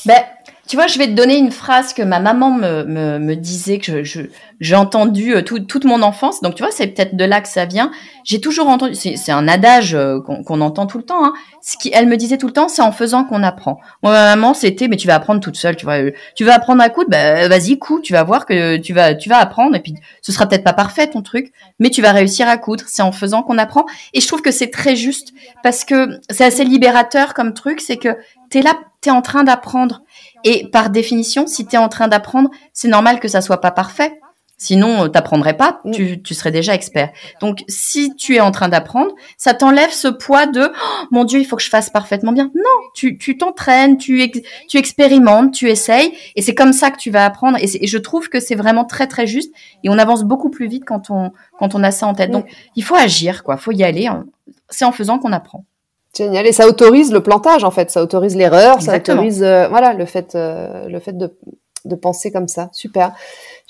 Ben 0.05 0.23
tu 0.71 0.77
vois, 0.77 0.87
je 0.87 0.97
vais 0.97 1.07
te 1.07 1.11
donner 1.11 1.37
une 1.37 1.51
phrase 1.51 1.91
que 1.91 2.01
ma 2.01 2.21
maman 2.21 2.49
me, 2.49 2.85
me, 2.85 3.19
me 3.19 3.35
disait, 3.35 3.77
que 3.77 4.05
je, 4.05 4.21
j'ai 4.61 4.75
entendu 4.77 5.35
euh, 5.35 5.41
toute 5.41 5.83
mon 5.83 6.01
enfance. 6.01 6.39
Donc, 6.39 6.55
tu 6.55 6.63
vois, 6.63 6.71
c'est 6.71 6.87
peut-être 6.87 7.17
de 7.17 7.25
là 7.25 7.41
que 7.41 7.49
ça 7.49 7.65
vient. 7.65 7.91
J'ai 8.23 8.39
toujours 8.39 8.69
entendu, 8.69 8.95
c'est, 8.95 9.31
un 9.33 9.49
adage 9.49 9.93
euh, 9.95 10.21
qu'on, 10.21 10.61
entend 10.61 10.85
tout 10.85 10.97
le 10.97 11.03
temps. 11.03 11.25
Hein. 11.25 11.33
Ce 11.61 11.75
qui, 11.75 11.91
elle 11.93 12.07
me 12.07 12.15
disait 12.15 12.37
tout 12.37 12.47
le 12.47 12.53
temps, 12.53 12.69
c'est 12.69 12.81
en 12.81 12.93
faisant 12.93 13.25
qu'on 13.25 13.43
apprend. 13.43 13.81
Moi, 14.01 14.13
ma 14.13 14.33
maman, 14.33 14.53
c'était, 14.53 14.87
mais 14.87 14.95
tu 14.95 15.07
vas 15.07 15.15
apprendre 15.15 15.41
toute 15.41 15.57
seule. 15.57 15.75
Tu 15.75 15.83
vois, 15.83 15.97
tu 16.37 16.45
vas 16.45 16.53
apprendre 16.53 16.81
à 16.81 16.87
coudre, 16.87 17.09
bah, 17.09 17.49
vas-y, 17.49 17.77
coup. 17.77 17.99
Tu 17.99 18.13
vas 18.13 18.23
voir 18.23 18.45
que 18.45 18.77
tu 18.77 18.93
vas, 18.93 19.13
tu 19.13 19.27
vas 19.27 19.39
apprendre. 19.39 19.75
Et 19.75 19.81
puis, 19.81 19.95
ce 20.21 20.31
sera 20.31 20.47
peut-être 20.47 20.63
pas 20.63 20.71
parfait 20.71 21.07
ton 21.07 21.21
truc, 21.21 21.51
mais 21.79 21.89
tu 21.89 22.01
vas 22.01 22.13
réussir 22.13 22.47
à 22.47 22.55
coudre. 22.55 22.85
C'est 22.87 23.03
en 23.03 23.11
faisant 23.11 23.43
qu'on 23.43 23.57
apprend. 23.57 23.85
Et 24.13 24.21
je 24.21 24.27
trouve 24.27 24.41
que 24.41 24.51
c'est 24.51 24.71
très 24.71 24.95
juste 24.95 25.33
parce 25.63 25.83
que 25.83 26.21
c'est 26.29 26.45
assez 26.45 26.63
libérateur 26.63 27.33
comme 27.33 27.53
truc. 27.53 27.81
C'est 27.81 27.97
que 27.97 28.15
t'es 28.49 28.61
là, 28.61 28.75
t'es 29.01 29.11
en 29.11 29.21
train 29.21 29.43
d'apprendre. 29.43 30.03
Et 30.43 30.69
par 30.69 30.89
définition, 30.89 31.47
si 31.47 31.65
tu 31.65 31.75
es 31.75 31.79
en 31.79 31.89
train 31.89 32.07
d'apprendre, 32.07 32.49
c'est 32.73 32.87
normal 32.87 33.19
que 33.19 33.27
ça 33.27 33.41
soit 33.41 33.61
pas 33.61 33.71
parfait. 33.71 34.13
Sinon, 34.57 35.05
euh, 35.05 35.07
t'apprendrais 35.07 35.57
pas, 35.57 35.79
mm. 35.85 35.91
tu, 35.91 36.21
tu 36.21 36.35
serais 36.35 36.51
déjà 36.51 36.75
expert. 36.75 37.09
Donc, 37.39 37.63
si 37.67 38.15
tu 38.15 38.35
es 38.35 38.41
en 38.41 38.51
train 38.51 38.69
d'apprendre, 38.69 39.11
ça 39.35 39.55
t'enlève 39.55 39.89
ce 39.89 40.07
poids 40.07 40.45
de 40.45 40.71
oh, 40.71 41.05
mon 41.09 41.23
Dieu, 41.23 41.39
il 41.39 41.45
faut 41.45 41.55
que 41.55 41.63
je 41.63 41.69
fasse 41.69 41.89
parfaitement 41.89 42.31
bien. 42.31 42.51
Non, 42.53 42.89
tu 42.93 43.17
tu 43.17 43.37
t'entraînes, 43.37 43.97
tu 43.97 44.31
tu 44.69 44.77
expérimentes, 44.77 45.51
tu 45.51 45.67
essayes, 45.67 46.13
et 46.35 46.43
c'est 46.43 46.53
comme 46.53 46.73
ça 46.73 46.91
que 46.91 46.97
tu 46.97 47.09
vas 47.09 47.25
apprendre. 47.25 47.57
Et, 47.59 47.87
je 47.87 47.97
trouve 47.97 48.29
que 48.29 48.39
c'est 48.39 48.53
vraiment 48.53 48.85
très 48.85 49.07
très 49.07 49.25
juste, 49.25 49.51
et 49.83 49.89
on 49.89 49.97
avance 49.97 50.23
beaucoup 50.23 50.51
plus 50.51 50.67
vite 50.67 50.85
quand 50.85 51.09
on 51.09 51.31
quand 51.57 51.73
on 51.73 51.81
a 51.81 51.89
ça 51.89 52.05
en 52.05 52.13
tête. 52.13 52.29
Donc, 52.29 52.45
il 52.75 52.83
faut 52.83 52.95
agir, 52.95 53.43
quoi. 53.43 53.57
Faut 53.57 53.71
y 53.71 53.83
aller. 53.83 54.05
Hein. 54.05 54.25
C'est 54.69 54.85
en 54.85 54.91
faisant 54.91 55.17
qu'on 55.17 55.31
apprend. 55.31 55.65
Génial. 56.15 56.45
Et 56.45 56.51
ça 56.51 56.67
autorise 56.67 57.11
le 57.11 57.21
plantage, 57.21 57.63
en 57.63 57.71
fait. 57.71 57.89
Ça 57.89 58.03
autorise 58.03 58.35
l'erreur, 58.35 58.81
ça 58.81 58.97
autorise, 58.97 59.43
euh, 59.43 59.67
voilà, 59.69 59.93
le 59.93 60.05
fait, 60.05 60.35
euh, 60.35 60.87
le 60.87 60.99
fait 60.99 61.17
de, 61.17 61.33
de 61.85 61.95
penser 61.95 62.31
comme 62.31 62.47
ça. 62.47 62.69
Super. 62.73 63.13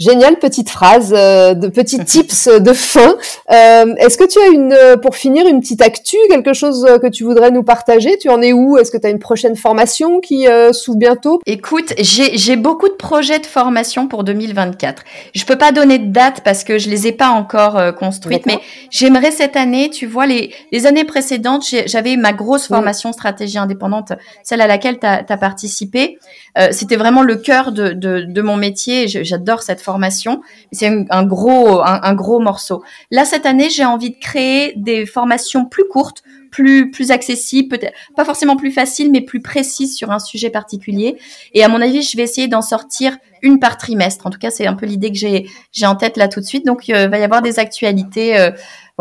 Génial, 0.01 0.39
petite 0.39 0.69
phrase, 0.69 1.13
euh, 1.15 1.53
de 1.53 1.67
petits 1.67 1.99
tips 2.05 2.47
de 2.47 2.73
fin. 2.73 3.15
Euh, 3.51 3.93
Est-ce 3.97 4.17
que 4.17 4.23
tu 4.23 4.39
as 4.39 4.47
une, 4.47 4.73
euh, 4.73 4.97
pour 4.97 5.15
finir, 5.15 5.45
une 5.45 5.59
petite 5.59 5.81
actu, 5.83 6.17
quelque 6.27 6.53
chose 6.53 6.87
que 7.01 7.07
tu 7.07 7.23
voudrais 7.23 7.51
nous 7.51 7.61
partager? 7.61 8.17
Tu 8.17 8.27
en 8.29 8.41
es 8.41 8.51
où? 8.51 8.79
Est-ce 8.79 8.89
que 8.89 8.97
tu 8.97 9.05
as 9.05 9.11
une 9.11 9.19
prochaine 9.19 9.55
formation 9.55 10.19
qui 10.19 10.47
euh, 10.47 10.73
s'ouvre 10.73 10.97
bientôt? 10.97 11.39
Écoute, 11.45 11.93
j'ai 11.99 12.55
beaucoup 12.55 12.89
de 12.89 12.95
projets 12.95 13.37
de 13.37 13.45
formation 13.45 14.07
pour 14.07 14.23
2024. 14.23 15.03
Je 15.35 15.45
peux 15.45 15.57
pas 15.57 15.71
donner 15.71 15.99
de 15.99 16.11
date 16.11 16.41
parce 16.43 16.63
que 16.63 16.79
je 16.79 16.89
les 16.89 17.05
ai 17.05 17.11
pas 17.11 17.29
encore 17.29 17.93
construites, 17.95 18.47
mais 18.47 18.57
j'aimerais 18.89 19.31
cette 19.31 19.55
année, 19.55 19.91
tu 19.91 20.07
vois, 20.07 20.25
les, 20.25 20.51
les 20.71 20.87
années 20.87 21.05
précédentes, 21.05 21.63
j'avais 21.85 22.17
ma 22.17 22.33
grosse 22.33 22.67
formation 22.67 23.13
stratégie 23.13 23.59
indépendante, 23.59 24.13
celle 24.43 24.61
à 24.61 24.67
laquelle 24.67 24.99
tu 24.99 25.05
as, 25.05 25.23
as, 25.27 25.37
participé. 25.37 26.17
C'était 26.71 26.95
vraiment 26.95 27.21
le 27.21 27.35
cœur 27.35 27.71
de, 27.71 27.93
de, 28.01 28.41
mon 28.41 28.57
métier. 28.57 29.07
J'adore 29.07 29.61
cette 29.61 29.81
formation. 29.81 30.41
C'est 30.71 31.05
un, 31.09 31.23
gros, 31.23 31.81
un, 31.81 32.13
gros 32.13 32.39
morceau. 32.39 32.83
Là, 33.11 33.25
cette 33.25 33.45
année, 33.45 33.69
j'ai 33.69 33.85
envie 33.85 34.11
de 34.11 34.19
créer 34.19 34.73
des 34.75 35.05
formations 35.05 35.65
plus 35.65 35.87
courtes, 35.87 36.23
plus, 36.51 36.91
plus 36.91 37.11
accessibles, 37.11 37.69
peut-être 37.69 37.93
pas 38.15 38.25
forcément 38.25 38.57
plus 38.57 38.71
faciles, 38.71 39.09
mais 39.11 39.21
plus 39.21 39.41
précises 39.41 39.95
sur 39.95 40.11
un 40.11 40.19
sujet 40.19 40.49
particulier. 40.49 41.17
Et 41.53 41.63
à 41.63 41.69
mon 41.69 41.81
avis, 41.81 42.01
je 42.01 42.17
vais 42.17 42.23
essayer 42.23 42.47
d'en 42.47 42.61
sortir 42.61 43.17
une 43.41 43.59
par 43.59 43.77
trimestre. 43.77 44.27
En 44.27 44.29
tout 44.29 44.39
cas, 44.39 44.51
c'est 44.51 44.67
un 44.67 44.73
peu 44.73 44.85
l'idée 44.85 45.11
que 45.11 45.17
j'ai, 45.17 45.47
j'ai 45.71 45.85
en 45.85 45.95
tête 45.95 46.17
là 46.17 46.27
tout 46.27 46.41
de 46.41 46.45
suite. 46.45 46.65
Donc, 46.65 46.89
euh, 46.89 47.03
il 47.05 47.09
va 47.09 47.19
y 47.19 47.23
avoir 47.23 47.41
des 47.41 47.59
actualités. 47.59 48.37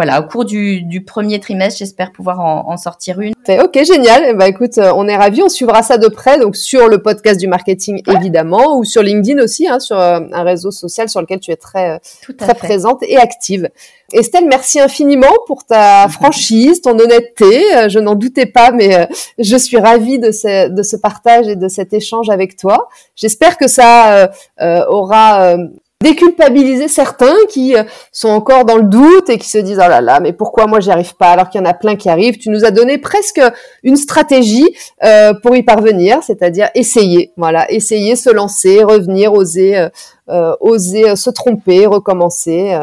Voilà, 0.02 0.18
au 0.22 0.26
cours 0.26 0.46
du, 0.46 0.80
du 0.80 1.04
premier 1.04 1.40
trimestre, 1.40 1.80
j'espère 1.80 2.10
pouvoir 2.10 2.40
en, 2.40 2.70
en, 2.70 2.78
sortir 2.78 3.20
une. 3.20 3.34
Ok, 3.62 3.84
génial. 3.84 4.34
Bah 4.34 4.48
écoute, 4.48 4.78
euh, 4.78 4.94
on 4.96 5.06
est 5.06 5.14
ravis, 5.14 5.42
on 5.42 5.50
suivra 5.50 5.82
ça 5.82 5.98
de 5.98 6.08
près, 6.08 6.38
donc 6.38 6.56
sur 6.56 6.88
le 6.88 7.02
podcast 7.02 7.38
du 7.38 7.46
marketing 7.46 8.00
évidemment, 8.08 8.78
ou 8.78 8.84
sur 8.86 9.02
LinkedIn 9.02 9.42
aussi, 9.42 9.68
hein, 9.68 9.78
sur 9.78 10.00
euh, 10.00 10.20
un 10.32 10.42
réseau 10.42 10.70
social 10.70 11.10
sur 11.10 11.20
lequel 11.20 11.38
tu 11.38 11.50
es 11.50 11.56
très 11.56 11.96
euh, 11.96 12.32
très 12.38 12.54
présente 12.54 13.02
et 13.02 13.18
active. 13.18 13.68
Estelle, 14.14 14.46
merci 14.48 14.80
infiniment 14.80 15.34
pour 15.46 15.66
ta 15.66 16.08
franchise, 16.10 16.80
ton 16.80 16.98
honnêteté. 16.98 17.62
Je 17.88 17.98
n'en 17.98 18.14
doutais 18.14 18.46
pas, 18.46 18.70
mais 18.70 19.06
je 19.38 19.56
suis 19.56 19.76
ravie 19.76 20.18
de 20.18 20.30
ce, 20.30 20.68
de 20.68 20.82
ce 20.82 20.96
partage 20.96 21.46
et 21.46 21.56
de 21.56 21.68
cet 21.68 21.92
échange 21.92 22.30
avec 22.30 22.56
toi. 22.56 22.88
J'espère 23.16 23.58
que 23.58 23.68
ça 23.68 24.30
euh, 24.62 24.84
aura 24.88 25.56
déculpabiliser 26.02 26.88
certains 26.88 27.36
qui 27.50 27.76
euh, 27.76 27.82
sont 28.10 28.30
encore 28.30 28.64
dans 28.64 28.76
le 28.76 28.84
doute 28.84 29.28
et 29.28 29.36
qui 29.36 29.48
se 29.48 29.58
disent 29.58 29.80
oh 29.84 29.88
là 29.88 30.00
là 30.00 30.20
mais 30.20 30.32
pourquoi 30.32 30.66
moi 30.66 30.80
j'y 30.80 30.90
arrive 30.90 31.14
pas 31.14 31.30
alors 31.32 31.50
qu'il 31.50 31.60
y 31.60 31.62
en 31.62 31.68
a 31.68 31.74
plein 31.74 31.96
qui 31.96 32.08
arrivent. 32.08 32.38
Tu 32.38 32.48
nous 32.48 32.64
as 32.64 32.70
donné 32.70 32.96
presque 32.96 33.40
une 33.82 33.96
stratégie 33.96 34.74
euh, 35.04 35.34
pour 35.34 35.54
y 35.56 35.62
parvenir 35.62 36.22
c'est-à-dire 36.22 36.70
essayer 36.74 37.32
voilà 37.36 37.70
essayer 37.70 38.16
se 38.16 38.30
lancer 38.30 38.82
revenir 38.82 39.34
oser 39.34 39.76
euh, 39.76 39.88
euh 40.30 40.56
oser 40.60 41.16
se 41.16 41.28
tromper 41.28 41.84
recommencer 41.86 42.78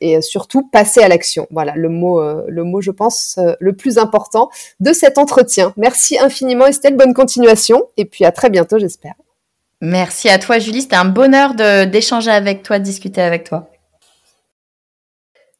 et 0.00 0.20
surtout 0.22 0.68
passer 0.70 1.00
à 1.02 1.08
l'action. 1.08 1.46
Voilà 1.50 1.72
le 1.74 1.88
mot 1.88 2.20
le 2.46 2.64
mot 2.64 2.80
je 2.80 2.90
pense 2.90 3.38
le 3.58 3.72
plus 3.72 3.98
important 3.98 4.48
de 4.78 4.92
cet 4.92 5.18
entretien. 5.18 5.72
Merci 5.76 6.18
infiniment 6.18 6.66
Estelle. 6.66 6.96
Bonne 6.96 7.14
continuation 7.14 7.84
et 7.96 8.04
puis 8.04 8.24
à 8.24 8.32
très 8.32 8.50
bientôt 8.50 8.78
j'espère 8.78 9.14
Merci 9.80 10.28
à 10.28 10.38
toi, 10.38 10.58
Julie. 10.58 10.82
C'était 10.82 10.96
un 10.96 11.06
bonheur 11.06 11.54
d'échanger 11.54 12.30
avec 12.30 12.62
toi, 12.62 12.78
de 12.78 12.84
discuter 12.84 13.22
avec 13.22 13.44
toi. 13.44 13.70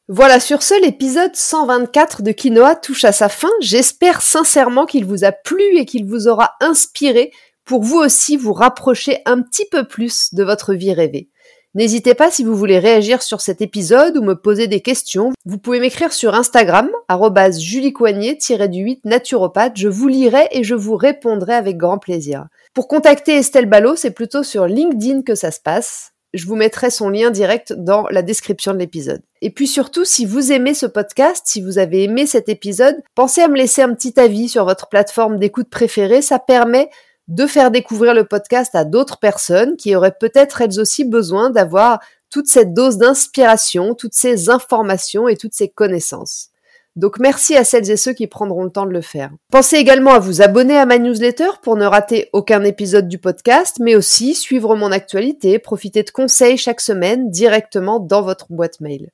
Voilà, 0.09 0.40
sur 0.40 0.62
ce, 0.62 0.74
l'épisode 0.83 1.37
124 1.37 2.22
de 2.22 2.33
Quinoa 2.33 2.74
touche 2.74 3.04
à 3.04 3.12
sa 3.12 3.28
fin. 3.28 3.48
J'espère 3.61 4.22
sincèrement 4.22 4.85
qu'il 4.85 5.04
vous 5.04 5.24
a 5.24 5.30
plu 5.30 5.62
et 5.76 5.87
qu'il 5.87 6.04
vous 6.04 6.26
aura 6.26 6.56
inspiré 6.61 7.33
pour 7.64 7.85
vous 7.85 7.98
aussi 7.98 8.37
vous 8.37 8.52
rapprocher 8.52 9.22
un 9.24 9.40
petit 9.40 9.66
peu 9.70 9.87
plus 9.87 10.35
de 10.35 10.42
votre 10.42 10.74
vie 10.74 10.92
rêvée. 10.92 11.28
N'hésitez 11.74 12.14
pas 12.14 12.33
si 12.33 12.42
vous 12.42 12.56
voulez 12.56 12.80
réagir 12.80 13.22
sur 13.22 13.40
cet 13.40 13.61
épisode 13.61 14.16
ou 14.16 14.22
me 14.22 14.35
poser 14.35 14.66
des 14.66 14.80
questions. 14.80 15.30
Vous 15.44 15.59
pouvez 15.59 15.78
m'écrire 15.78 16.12
sur 16.12 16.35
Instagram, 16.35 16.90
juliecoignet-du-8 17.09 19.00
naturopathe. 19.04 19.76
Je 19.76 19.88
vous 19.88 20.09
lirai 20.09 20.48
et 20.50 20.64
je 20.64 20.74
vous 20.74 20.96
répondrai 20.96 21.54
avec 21.54 21.76
grand 21.76 21.98
plaisir. 21.98 22.46
Pour 22.74 22.88
contacter 22.88 23.37
Estelle 23.37 23.66
Ballot, 23.66 23.94
c'est 23.94 24.11
plutôt 24.11 24.42
sur 24.42 24.66
LinkedIn 24.66 25.22
que 25.22 25.37
ça 25.37 25.52
se 25.52 25.61
passe. 25.61 26.12
Je 26.33 26.46
vous 26.46 26.56
mettrai 26.56 26.90
son 26.90 27.09
lien 27.09 27.30
direct 27.30 27.72
dans 27.72 28.06
la 28.11 28.22
description 28.22 28.72
de 28.72 28.78
l'épisode. 28.78 29.22
Et 29.40 29.50
puis 29.50 29.66
surtout, 29.66 30.04
si 30.04 30.24
vous 30.24 30.52
aimez 30.52 30.74
ce 30.74 30.87
podcast, 30.87 31.42
si 31.46 31.61
vous 31.61 31.78
avez 31.78 32.04
aimé 32.04 32.26
cet 32.26 32.48
épisode, 32.48 32.96
pensez 33.14 33.42
à 33.42 33.48
me 33.48 33.56
laisser 33.56 33.83
un 33.83 33.94
petit 33.94 34.18
avis 34.18 34.48
sur 34.48 34.64
votre 34.64 34.88
plateforme 34.88 35.38
d'écoute 35.38 35.68
préférée. 35.70 36.22
Ça 36.22 36.38
permet 36.38 36.90
de 37.30 37.46
faire 37.46 37.70
découvrir 37.70 38.12
le 38.12 38.24
podcast 38.24 38.74
à 38.74 38.84
d'autres 38.84 39.18
personnes 39.18 39.76
qui 39.76 39.94
auraient 39.94 40.16
peut-être 40.18 40.60
elles 40.60 40.80
aussi 40.80 41.04
besoin 41.04 41.50
d'avoir 41.50 42.00
toute 42.28 42.48
cette 42.48 42.74
dose 42.74 42.98
d'inspiration, 42.98 43.94
toutes 43.94 44.14
ces 44.14 44.50
informations 44.50 45.28
et 45.28 45.36
toutes 45.36 45.54
ces 45.54 45.68
connaissances. 45.68 46.48
Donc 46.96 47.20
merci 47.20 47.56
à 47.56 47.62
celles 47.62 47.88
et 47.88 47.96
ceux 47.96 48.14
qui 48.14 48.26
prendront 48.26 48.64
le 48.64 48.70
temps 48.70 48.84
de 48.84 48.90
le 48.90 49.00
faire. 49.00 49.30
Pensez 49.52 49.76
également 49.76 50.12
à 50.12 50.18
vous 50.18 50.42
abonner 50.42 50.76
à 50.76 50.86
ma 50.86 50.98
newsletter 50.98 51.50
pour 51.62 51.76
ne 51.76 51.84
rater 51.84 52.28
aucun 52.32 52.64
épisode 52.64 53.06
du 53.06 53.18
podcast, 53.18 53.76
mais 53.80 53.94
aussi 53.94 54.34
suivre 54.34 54.74
mon 54.74 54.90
actualité, 54.90 55.60
profiter 55.60 56.02
de 56.02 56.10
conseils 56.10 56.58
chaque 56.58 56.80
semaine 56.80 57.30
directement 57.30 58.00
dans 58.00 58.22
votre 58.22 58.46
boîte 58.50 58.80
mail. 58.80 59.10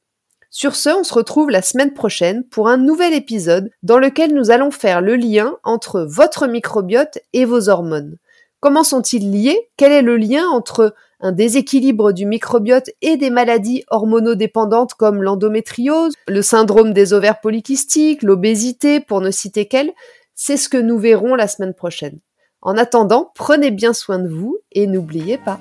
Sur 0.59 0.75
ce, 0.75 0.89
on 0.89 1.05
se 1.05 1.13
retrouve 1.13 1.51
la 1.51 1.61
semaine 1.61 1.93
prochaine 1.93 2.43
pour 2.43 2.69
un 2.69 2.79
nouvel 2.79 3.13
épisode 3.13 3.69
dans 3.83 3.99
lequel 3.99 4.33
nous 4.33 4.51
allons 4.51 4.71
faire 4.71 5.03
le 5.03 5.15
lien 5.15 5.59
entre 5.65 6.01
votre 6.01 6.47
microbiote 6.47 7.19
et 7.35 7.45
vos 7.45 7.69
hormones. 7.69 8.17
Comment 8.61 8.83
sont-ils 8.83 9.31
liés? 9.31 9.69
Quel 9.77 9.93
est 9.93 10.01
le 10.01 10.17
lien 10.17 10.47
entre 10.47 10.95
un 11.21 11.33
déséquilibre 11.33 12.13
du 12.13 12.25
microbiote 12.25 12.89
et 13.03 13.19
des 13.19 13.29
maladies 13.29 13.85
hormonodépendantes 13.91 14.95
comme 14.95 15.23
l'endométriose, 15.23 16.15
le 16.27 16.41
syndrome 16.41 16.95
des 16.95 17.13
ovaires 17.13 17.43
polykystiques, 17.43 18.23
l'obésité, 18.23 19.01
pour 19.01 19.21
ne 19.21 19.31
citer 19.31 19.67
qu'elles, 19.67 19.93
c'est 20.35 20.57
ce 20.57 20.71
que 20.71 20.79
nous 20.79 20.97
verrons 20.97 21.35
la 21.35 21.49
semaine 21.49 21.75
prochaine. 21.75 22.19
En 22.63 22.79
attendant, 22.79 23.31
prenez 23.35 23.71
bien 23.71 23.93
soin 23.93 24.19
de 24.19 24.29
vous 24.29 24.57
et 24.73 24.87
n'oubliez 24.87 25.37
pas, 25.37 25.61